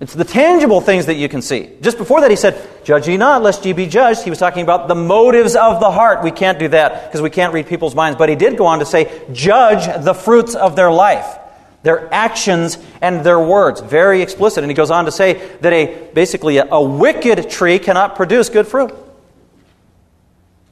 It's 0.00 0.14
the 0.14 0.24
tangible 0.24 0.80
things 0.80 1.06
that 1.06 1.16
you 1.16 1.28
can 1.28 1.42
see. 1.42 1.70
Just 1.82 1.98
before 1.98 2.22
that, 2.22 2.30
he 2.30 2.36
said, 2.36 2.66
Judge 2.84 3.06
ye 3.06 3.18
not, 3.18 3.42
lest 3.42 3.66
ye 3.66 3.74
be 3.74 3.86
judged. 3.86 4.22
He 4.22 4.30
was 4.30 4.38
talking 4.38 4.62
about 4.62 4.88
the 4.88 4.94
motives 4.94 5.54
of 5.54 5.78
the 5.78 5.90
heart. 5.90 6.24
We 6.24 6.30
can't 6.30 6.58
do 6.58 6.68
that 6.68 7.04
because 7.04 7.20
we 7.20 7.28
can't 7.28 7.52
read 7.52 7.66
people's 7.66 7.94
minds. 7.94 8.16
But 8.16 8.30
he 8.30 8.34
did 8.34 8.56
go 8.56 8.64
on 8.64 8.78
to 8.78 8.86
say, 8.86 9.22
Judge 9.30 10.02
the 10.02 10.14
fruits 10.14 10.54
of 10.54 10.74
their 10.74 10.90
life, 10.90 11.38
their 11.82 12.12
actions 12.14 12.78
and 13.02 13.24
their 13.26 13.38
words. 13.38 13.82
Very 13.82 14.22
explicit. 14.22 14.64
And 14.64 14.70
he 14.70 14.74
goes 14.74 14.90
on 14.90 15.04
to 15.04 15.12
say 15.12 15.34
that 15.58 15.72
a 15.72 16.08
basically 16.14 16.56
a, 16.56 16.64
a 16.64 16.82
wicked 16.82 17.50
tree 17.50 17.78
cannot 17.78 18.16
produce 18.16 18.48
good 18.48 18.66
fruit. 18.66 18.94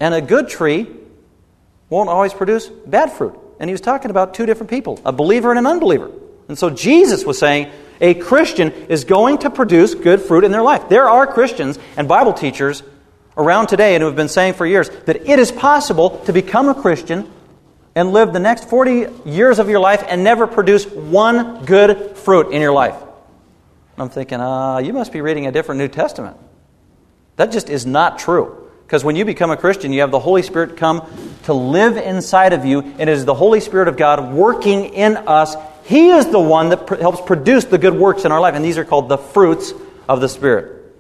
And 0.01 0.15
a 0.15 0.23
good 0.23 0.49
tree 0.49 0.87
won't 1.91 2.09
always 2.09 2.33
produce 2.33 2.67
bad 2.67 3.13
fruit. 3.13 3.39
And 3.61 3.69
he 3.69 3.75
was 3.75 3.83
talking 3.83 4.11
about 4.11 4.33
two 4.33 4.47
different 4.47 4.71
people, 4.71 4.99
a 5.05 5.13
believer 5.13 5.51
and 5.51 5.59
an 5.59 5.67
unbeliever. 5.67 6.11
And 6.49 6.57
so 6.57 6.71
Jesus 6.71 7.27
was 7.27 7.39
saying, 7.39 7.71
a 8.01 8.15
Christian 8.15 8.73
is 8.73 9.05
going 9.05 9.39
to 9.39 9.51
produce 9.51 9.95
good 9.95 10.21
fruit 10.21 10.45
in 10.45 10.53
their 10.53 10.63
life. 10.63 10.89
There 10.89 11.09
are 11.09 11.27
Christians 11.27 11.79
and 11.97 12.09
Bible 12.09 12.33
teachers 12.33 12.83
around 13.37 13.69
today 13.69 13.95
and 13.95 14.03
who 14.03 14.07
have 14.07 14.17
been 14.17 14.29
saying 14.29 14.55
for 14.55 14.67
years 14.67 14.89
that 15.07 15.29
it 15.29 15.39
is 15.39 15.53
possible 15.53 16.19
to 16.27 16.33
become 16.33 16.69
a 16.69 16.75
Christian 16.75 17.31
and 17.95 18.13
live 18.13 18.33
the 18.33 18.41
next 18.41 18.69
40 18.69 19.29
years 19.29 19.59
of 19.59 19.69
your 19.69 19.81
life 19.81 20.05
and 20.07 20.23
never 20.23 20.47
produce 20.47 20.87
one 20.87 21.65
good 21.65 22.17
fruit 22.17 22.53
in 22.53 22.61
your 22.61 22.73
life. 22.73 22.95
I'm 23.97 24.09
thinking, 24.09 24.39
ah, 24.41 24.77
uh, 24.77 24.79
you 24.79 24.93
must 24.93 25.13
be 25.13 25.21
reading 25.21 25.47
a 25.47 25.53
different 25.53 25.81
New 25.81 25.89
Testament. 25.89 26.37
That 27.37 27.51
just 27.51 27.69
is 27.69 27.87
not 27.87 28.19
true. 28.19 28.69
Because 28.87 29.05
when 29.05 29.17
you 29.17 29.25
become 29.25 29.51
a 29.51 29.57
Christian, 29.57 29.93
you 29.93 30.01
have 30.01 30.11
the 30.11 30.19
Holy 30.19 30.43
Spirit 30.43 30.77
come 30.77 31.07
to 31.45 31.53
live 31.53 31.97
inside 31.97 32.53
of 32.53 32.65
you, 32.65 32.81
and 32.81 33.03
it 33.03 33.09
is 33.09 33.25
the 33.25 33.35
Holy 33.35 33.61
Spirit 33.61 33.89
of 33.89 33.97
God 33.97 34.33
working 34.33 34.95
in 34.95 35.17
us 35.17 35.57
he 35.89 36.11
is 36.11 36.27
the 36.27 36.39
one 36.39 36.69
that 36.69 36.87
pr- 36.87 36.97
helps 36.97 37.23
produce 37.23 37.65
the 37.65 37.79
good 37.79 37.95
works 37.95 38.27
in 38.27 38.31
our 38.31 38.43
life, 38.43 38.55
and 38.55 38.63
these 38.63 38.77
are 38.77 38.85
called 38.85 39.09
the 39.09 39.17
fruits 39.17 39.73
of 40.07 40.21
the 40.21 40.29
Spirit. 40.29 40.95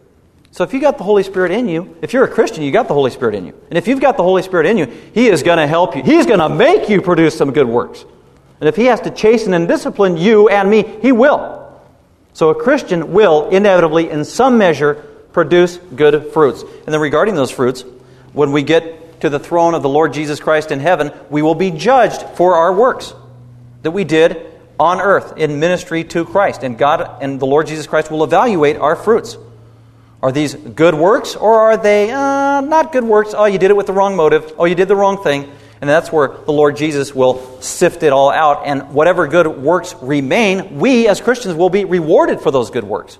So 0.50 0.64
if 0.64 0.72
you 0.72 0.80
got 0.80 0.96
the 0.96 1.04
Holy 1.04 1.22
Spirit 1.22 1.52
in 1.52 1.68
you, 1.68 1.94
if 2.00 2.14
you're 2.14 2.24
a 2.24 2.28
Christian, 2.28 2.62
you 2.62 2.72
got 2.72 2.88
the 2.88 2.94
Holy 2.94 3.10
Spirit 3.10 3.34
in 3.34 3.44
you. 3.44 3.52
And 3.68 3.76
if 3.76 3.86
you've 3.86 4.00
got 4.00 4.16
the 4.16 4.22
Holy 4.22 4.40
Spirit 4.40 4.64
in 4.64 4.78
you, 4.78 4.86
He 5.12 5.28
is 5.28 5.42
going 5.42 5.58
to 5.58 5.66
help 5.66 5.94
you. 5.94 6.02
He's 6.02 6.24
going 6.24 6.38
to 6.38 6.48
make 6.48 6.88
you 6.88 7.02
produce 7.02 7.36
some 7.36 7.52
good 7.52 7.68
works. 7.68 8.02
And 8.60 8.66
if 8.66 8.76
He 8.76 8.86
has 8.86 8.98
to 9.02 9.10
chasten 9.10 9.52
and 9.52 9.68
discipline 9.68 10.16
you 10.16 10.48
and 10.48 10.70
me, 10.70 10.84
He 11.02 11.12
will. 11.12 11.78
So 12.32 12.48
a 12.48 12.54
Christian 12.54 13.12
will 13.12 13.50
inevitably, 13.50 14.08
in 14.08 14.24
some 14.24 14.56
measure, 14.56 14.94
produce 15.32 15.76
good 15.76 16.32
fruits. 16.32 16.62
And 16.62 16.94
then 16.94 17.02
regarding 17.02 17.34
those 17.34 17.50
fruits, 17.50 17.84
when 18.32 18.52
we 18.52 18.62
get 18.62 19.20
to 19.20 19.28
the 19.28 19.38
throne 19.38 19.74
of 19.74 19.82
the 19.82 19.88
Lord 19.90 20.14
Jesus 20.14 20.40
Christ 20.40 20.72
in 20.72 20.80
heaven, 20.80 21.12
we 21.28 21.42
will 21.42 21.54
be 21.54 21.72
judged 21.72 22.22
for 22.38 22.54
our 22.54 22.72
works 22.72 23.12
that 23.82 23.90
we 23.90 24.04
did 24.04 24.57
on 24.78 25.00
earth 25.00 25.36
in 25.36 25.60
ministry 25.60 26.04
to 26.04 26.24
Christ. 26.24 26.62
And 26.62 26.78
God 26.78 27.22
and 27.22 27.40
the 27.40 27.46
Lord 27.46 27.66
Jesus 27.66 27.86
Christ 27.86 28.10
will 28.10 28.24
evaluate 28.24 28.76
our 28.76 28.96
fruits. 28.96 29.36
Are 30.22 30.32
these 30.32 30.54
good 30.54 30.94
works 30.94 31.36
or 31.36 31.60
are 31.60 31.76
they 31.76 32.10
uh, 32.10 32.60
not 32.60 32.92
good 32.92 33.04
works? 33.04 33.34
Oh, 33.36 33.44
you 33.44 33.58
did 33.58 33.70
it 33.70 33.76
with 33.76 33.86
the 33.86 33.92
wrong 33.92 34.16
motive. 34.16 34.52
Oh, 34.58 34.64
you 34.64 34.74
did 34.74 34.88
the 34.88 34.96
wrong 34.96 35.22
thing. 35.22 35.50
And 35.80 35.88
that's 35.88 36.10
where 36.10 36.28
the 36.28 36.52
Lord 36.52 36.76
Jesus 36.76 37.14
will 37.14 37.60
sift 37.60 38.02
it 38.02 38.12
all 38.12 38.30
out. 38.30 38.66
And 38.66 38.90
whatever 38.92 39.28
good 39.28 39.46
works 39.46 39.94
remain, 40.00 40.80
we 40.80 41.06
as 41.06 41.20
Christians 41.20 41.54
will 41.54 41.70
be 41.70 41.84
rewarded 41.84 42.40
for 42.40 42.50
those 42.50 42.70
good 42.70 42.82
works. 42.82 43.18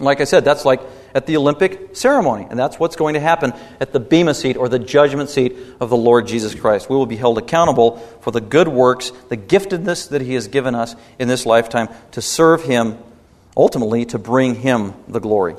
Like 0.00 0.20
I 0.20 0.24
said, 0.24 0.44
that's 0.44 0.64
like 0.64 0.80
at 1.14 1.26
the 1.26 1.36
Olympic 1.36 1.96
ceremony. 1.96 2.46
And 2.48 2.58
that's 2.58 2.78
what's 2.78 2.96
going 2.96 3.14
to 3.14 3.20
happen 3.20 3.52
at 3.80 3.92
the 3.92 4.00
Bema 4.00 4.34
seat 4.34 4.56
or 4.56 4.68
the 4.68 4.78
judgment 4.78 5.30
seat 5.30 5.56
of 5.80 5.90
the 5.90 5.96
Lord 5.96 6.26
Jesus 6.26 6.54
Christ. 6.54 6.88
We 6.88 6.96
will 6.96 7.06
be 7.06 7.16
held 7.16 7.38
accountable 7.38 7.98
for 8.20 8.30
the 8.30 8.40
good 8.40 8.68
works, 8.68 9.12
the 9.28 9.36
giftedness 9.36 10.08
that 10.10 10.22
He 10.22 10.34
has 10.34 10.48
given 10.48 10.74
us 10.74 10.94
in 11.18 11.28
this 11.28 11.46
lifetime 11.46 11.88
to 12.12 12.22
serve 12.22 12.64
Him, 12.64 12.98
ultimately 13.56 14.04
to 14.06 14.18
bring 14.18 14.54
Him 14.56 14.94
the 15.08 15.20
glory. 15.20 15.56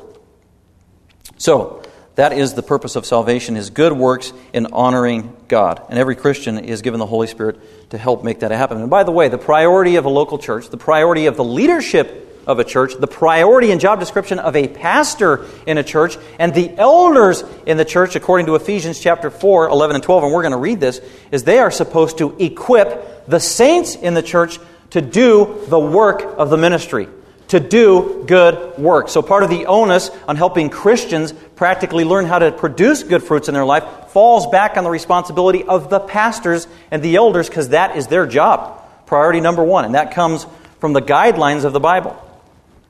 So, 1.38 1.82
that 2.16 2.34
is 2.34 2.54
the 2.54 2.62
purpose 2.62 2.96
of 2.96 3.06
salvation, 3.06 3.56
is 3.56 3.70
good 3.70 3.94
works 3.94 4.34
in 4.52 4.68
honoring 4.74 5.36
God. 5.48 5.82
And 5.90 5.98
every 5.98 6.16
Christian 6.16 6.60
is 6.60 6.82
given 6.82 7.00
the 7.00 7.06
Holy 7.06 7.28
Spirit 7.28 7.90
to 7.92 7.98
help 7.98 8.24
make 8.24 8.42
that 8.42 8.52
happen. 8.52 8.82
And 8.82 8.90
by 8.90 9.04
the 9.04 9.12
way, 9.12 9.30
the 9.30 9.38
priority 9.38 9.96
of 9.96 10.06
a 10.06 10.10
local 10.10 10.38
church, 10.38 10.70
the 10.70 10.78
priority 10.78 11.28
of 11.28 11.38
the 11.38 11.44
leadership 11.44 12.31
of 12.48 12.60
a 12.60 12.64
church, 12.64 12.96
the 12.96 13.08
priority 13.08 13.72
and 13.72 13.80
job 13.80 14.00
description 14.00 14.40
of 14.40 14.56
a 14.56 14.68
pastor 14.68 15.46
in 15.66 15.78
a 15.78 15.84
church, 15.84 16.18
and 16.40 16.54
the 16.54 16.76
elders 16.78 17.44
in 17.66 17.78
the 17.78 17.86
church, 17.86 18.16
according 18.16 18.46
to 18.48 18.56
Ephesians 18.56 19.00
chapter 19.00 19.30
4, 19.30 19.70
11 19.70 19.96
and 19.96 20.04
12, 20.04 20.24
and 20.24 20.34
we're 20.34 20.42
going 20.42 20.52
to 20.52 20.58
read 20.58 20.80
this, 20.80 21.02
is 21.32 21.44
they 21.44 21.60
are 21.60 21.72
supposed 21.72 22.18
to 22.18 22.36
equip 22.40 23.28
the 23.28 23.40
saints 23.40 23.96
in 23.96 24.14
the 24.14 24.24
church 24.24 24.60
to 24.92 25.02
do 25.02 25.62
the 25.68 25.80
work 25.80 26.22
of 26.38 26.50
the 26.50 26.58
ministry, 26.58 27.08
to 27.50 27.60
do 27.60 28.24
good 28.28 28.78
work. 28.78 29.10
So 29.10 29.22
part 29.22 29.44
of 29.44 29.50
the 29.50 29.66
onus 29.66 30.10
on 30.28 30.36
helping 30.36 30.70
Christians 30.70 31.34
practically 31.56 32.04
learn 32.04 32.26
how 32.26 32.40
to 32.40 32.52
produce 32.52 33.04
good 33.04 33.24
fruits 33.24 33.48
in 33.48 33.54
their 33.54 33.66
life 33.66 34.10
falls 34.10 34.48
back 34.48 34.78
on 34.78 34.84
the 34.84 34.90
responsibility 34.90 35.64
of 35.64 35.90
the 35.90 36.00
pastors 36.00 36.68
and 36.92 37.02
the 37.02 37.16
elders 37.16 37.48
because 37.48 37.70
that 37.70 37.96
is 37.96 38.08
their 38.08 38.26
job. 38.26 38.82
Priority 39.06 39.42
number 39.42 39.64
one, 39.64 39.86
and 39.86 39.96
that 39.96 40.14
comes 40.14 40.46
from 40.80 40.94
the 40.94 41.02
guidelines 41.02 41.64
of 41.64 41.74
the 41.74 41.80
Bible. 41.80 42.18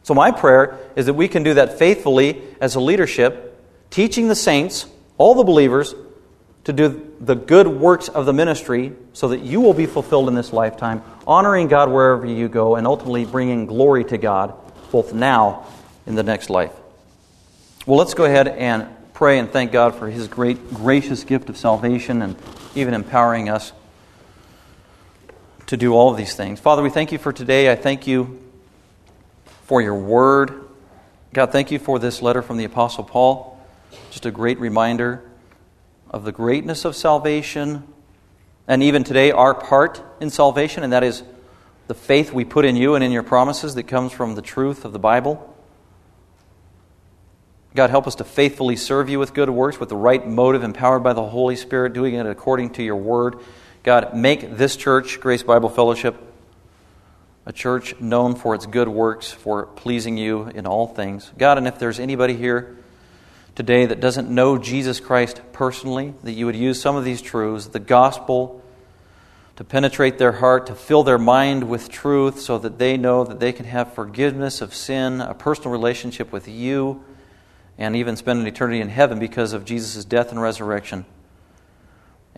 So, 0.04 0.14
my 0.14 0.32
prayer 0.32 0.80
is 0.95 1.06
that 1.06 1.14
we 1.14 1.28
can 1.28 1.43
do 1.43 1.54
that 1.56 1.78
faithfully 1.78 2.41
as 2.60 2.76
a 2.76 2.80
leadership, 2.80 3.60
teaching 3.89 4.28
the 4.28 4.36
saints, 4.36 4.88
all 5.18 5.36
the 5.36 5.43
believers, 5.43 5.93
to 6.64 6.74
do 6.74 7.16
the 7.20 7.36
good 7.36 7.68
works 7.68 8.08
of 8.08 8.26
the 8.26 8.34
ministry 8.34 8.93
so 9.14 9.30
that 9.30 9.39
you 9.39 9.62
will 9.62 9.74
be 9.74 9.86
fulfilled 9.86 10.28
in 10.28 10.36
this 10.36 10.54
lifetime, 10.54 11.02
honoring 11.26 11.68
God 11.68 11.89
wherever 11.89 12.26
you 12.26 12.47
go, 12.47 12.76
and 12.76 12.86
ultimately 12.86 13.26
bringing 13.26 13.66
glory 13.66 14.04
to 14.06 14.18
God 14.18 14.54
both 14.91 15.14
now 15.14 15.66
and 16.06 16.18
the 16.18 16.24
next 16.24 16.49
life. 16.49 16.74
Well, 17.86 17.97
let's 17.97 18.14
go 18.14 18.26
ahead 18.26 18.47
and 18.47 18.88
pray 19.14 19.39
and 19.39 19.49
thank 19.49 19.72
God 19.72 19.95
for 19.95 20.10
His 20.10 20.28
great, 20.28 20.74
gracious 20.74 21.24
gift 21.24 21.49
of 21.49 21.58
salvation 21.58 22.22
and 22.22 22.36
even 22.76 22.93
empowering 22.93 23.49
us 23.49 23.72
to 25.68 25.78
do 25.78 25.93
all 25.93 26.12
of 26.12 26.18
these 26.18 26.36
things. 26.36 26.60
Father, 26.60 26.82
we 26.82 26.89
thank 26.89 27.12
you 27.12 27.18
for 27.18 27.32
today. 27.32 27.72
I 27.72 27.76
thank 27.76 28.06
you 28.06 28.41
for 29.72 29.82
your 29.82 29.95
word. 29.95 30.67
God, 31.32 31.53
thank 31.53 31.72
you 31.72 31.80
for 31.80 31.97
this 31.97 32.22
letter 32.22 32.41
from 32.41 32.57
the 32.57 32.65
Apostle 32.65 33.05
Paul. 33.05 33.57
Just 34.09 34.26
a 34.26 34.32
great 34.32 34.59
reminder 34.59 35.24
of 36.09 36.26
the 36.26 36.34
greatness 36.34 36.84
of 36.84 36.93
salvation, 36.93 37.88
and 38.67 38.84
even 38.84 39.05
today, 39.05 39.32
our 39.32 39.53
part 39.53 40.03
in 40.19 40.30
salvation, 40.30 40.84
and 40.84 40.91
that 40.91 41.05
is 41.05 41.24
the 41.88 41.93
faith 41.93 42.34
we 42.34 42.43
put 42.43 42.65
in 42.65 42.76
you 42.76 42.95
and 42.95 43.01
in 43.01 43.13
your 43.13 43.24
promises 43.24 43.76
that 43.76 43.84
comes 43.84 44.11
from 44.11 44.36
the 44.36 44.41
truth 44.41 44.84
of 44.84 44.91
the 44.91 44.99
Bible. 44.99 45.55
God, 47.74 47.91
help 47.91 48.07
us 48.07 48.15
to 48.15 48.26
faithfully 48.26 48.76
serve 48.76 49.07
you 49.07 49.19
with 49.19 49.34
good 49.34 49.49
works, 49.49 49.80
with 49.80 49.88
the 49.88 49.95
right 49.95 50.28
motive, 50.28 50.65
empowered 50.65 51.01
by 51.01 51.13
the 51.13 51.26
Holy 51.26 51.55
Spirit, 51.55 51.93
doing 51.93 52.15
it 52.15 52.26
according 52.26 52.72
to 52.72 52.84
your 52.84 52.97
word. 52.97 53.39
God, 53.84 54.17
make 54.17 54.57
this 54.57 54.76
church, 54.76 55.22
Grace 55.22 55.43
Bible 55.43 55.69
Fellowship, 55.69 56.22
a 57.46 57.54
church 57.54 58.00
known 58.00 58.36
for 58.36 58.54
its 58.54 58.66
good 58.66 58.88
works, 58.88 59.32
for 59.32 59.66
pleasing 59.66 60.18
you 60.18 60.44
in 60.48 60.68
all 60.68 60.88
things. 60.88 61.32
God, 61.38 61.58
and 61.58 61.68
if 61.68 61.80
there's 61.80 62.00
anybody 62.00 62.36
here 62.36 62.78
today 63.56 63.86
that 63.86 64.00
doesn't 64.00 64.30
know 64.30 64.58
Jesus 64.58 65.00
Christ 65.00 65.42
personally, 65.52 66.14
that 66.24 66.34
you 66.34 66.46
would 66.46 66.56
use 66.56 66.80
some 66.80 66.96
of 66.96 67.04
these 67.04 67.22
truths, 67.22 67.68
the 67.68 67.80
gospel, 67.80 68.64
to 69.56 69.64
penetrate 69.64 70.18
their 70.18 70.32
heart, 70.34 70.68
to 70.68 70.76
fill 70.76 71.04
their 71.04 71.18
mind 71.18 71.70
with 71.70 71.89
truth 71.89 72.39
so 72.39 72.58
that 72.60 72.80
they 72.80 72.98
know 72.98 73.24
that 73.24 73.39
they 73.39 73.52
can 73.52 73.66
have 73.66 73.94
forgiveness 73.94 74.62
of 74.62 74.74
sin, 74.74 75.20
a 75.20 75.34
personal 75.34 75.72
relationship 75.72 76.32
with 76.32 76.48
you, 76.48 77.04
and 77.78 77.96
even 77.96 78.16
spend 78.16 78.39
an 78.39 78.48
eternity 78.48 78.82
in 78.82 78.89
heaven 78.89 79.20
because 79.20 79.54
of 79.54 79.66
Jesus' 79.66 80.06
death 80.06 80.32
and 80.32 80.42
resurrection 80.42 81.06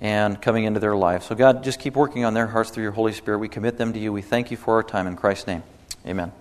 and 0.04 0.40
coming 0.40 0.66
into 0.66 0.80
their 0.80 0.96
life. 0.96 1.24
So, 1.24 1.34
God, 1.34 1.64
just 1.64 1.80
keep 1.80 1.96
working 1.96 2.26
on 2.26 2.36
their 2.36 2.46
hearts 2.46 2.70
through 2.70 2.84
your 2.84 2.92
Holy 2.92 3.14
Spirit. 3.14 3.40
We 3.40 3.50
commit 3.50 3.78
them 3.78 3.94
to 3.94 4.00
you. 4.00 4.14
We 4.14 4.22
thank 4.22 4.52
you 4.52 4.58
for 4.58 4.76
our 4.76 4.84
time 4.84 5.08
in 5.08 5.16
Christ's 5.16 5.48
name. 5.48 5.64
Amen. 6.06 6.32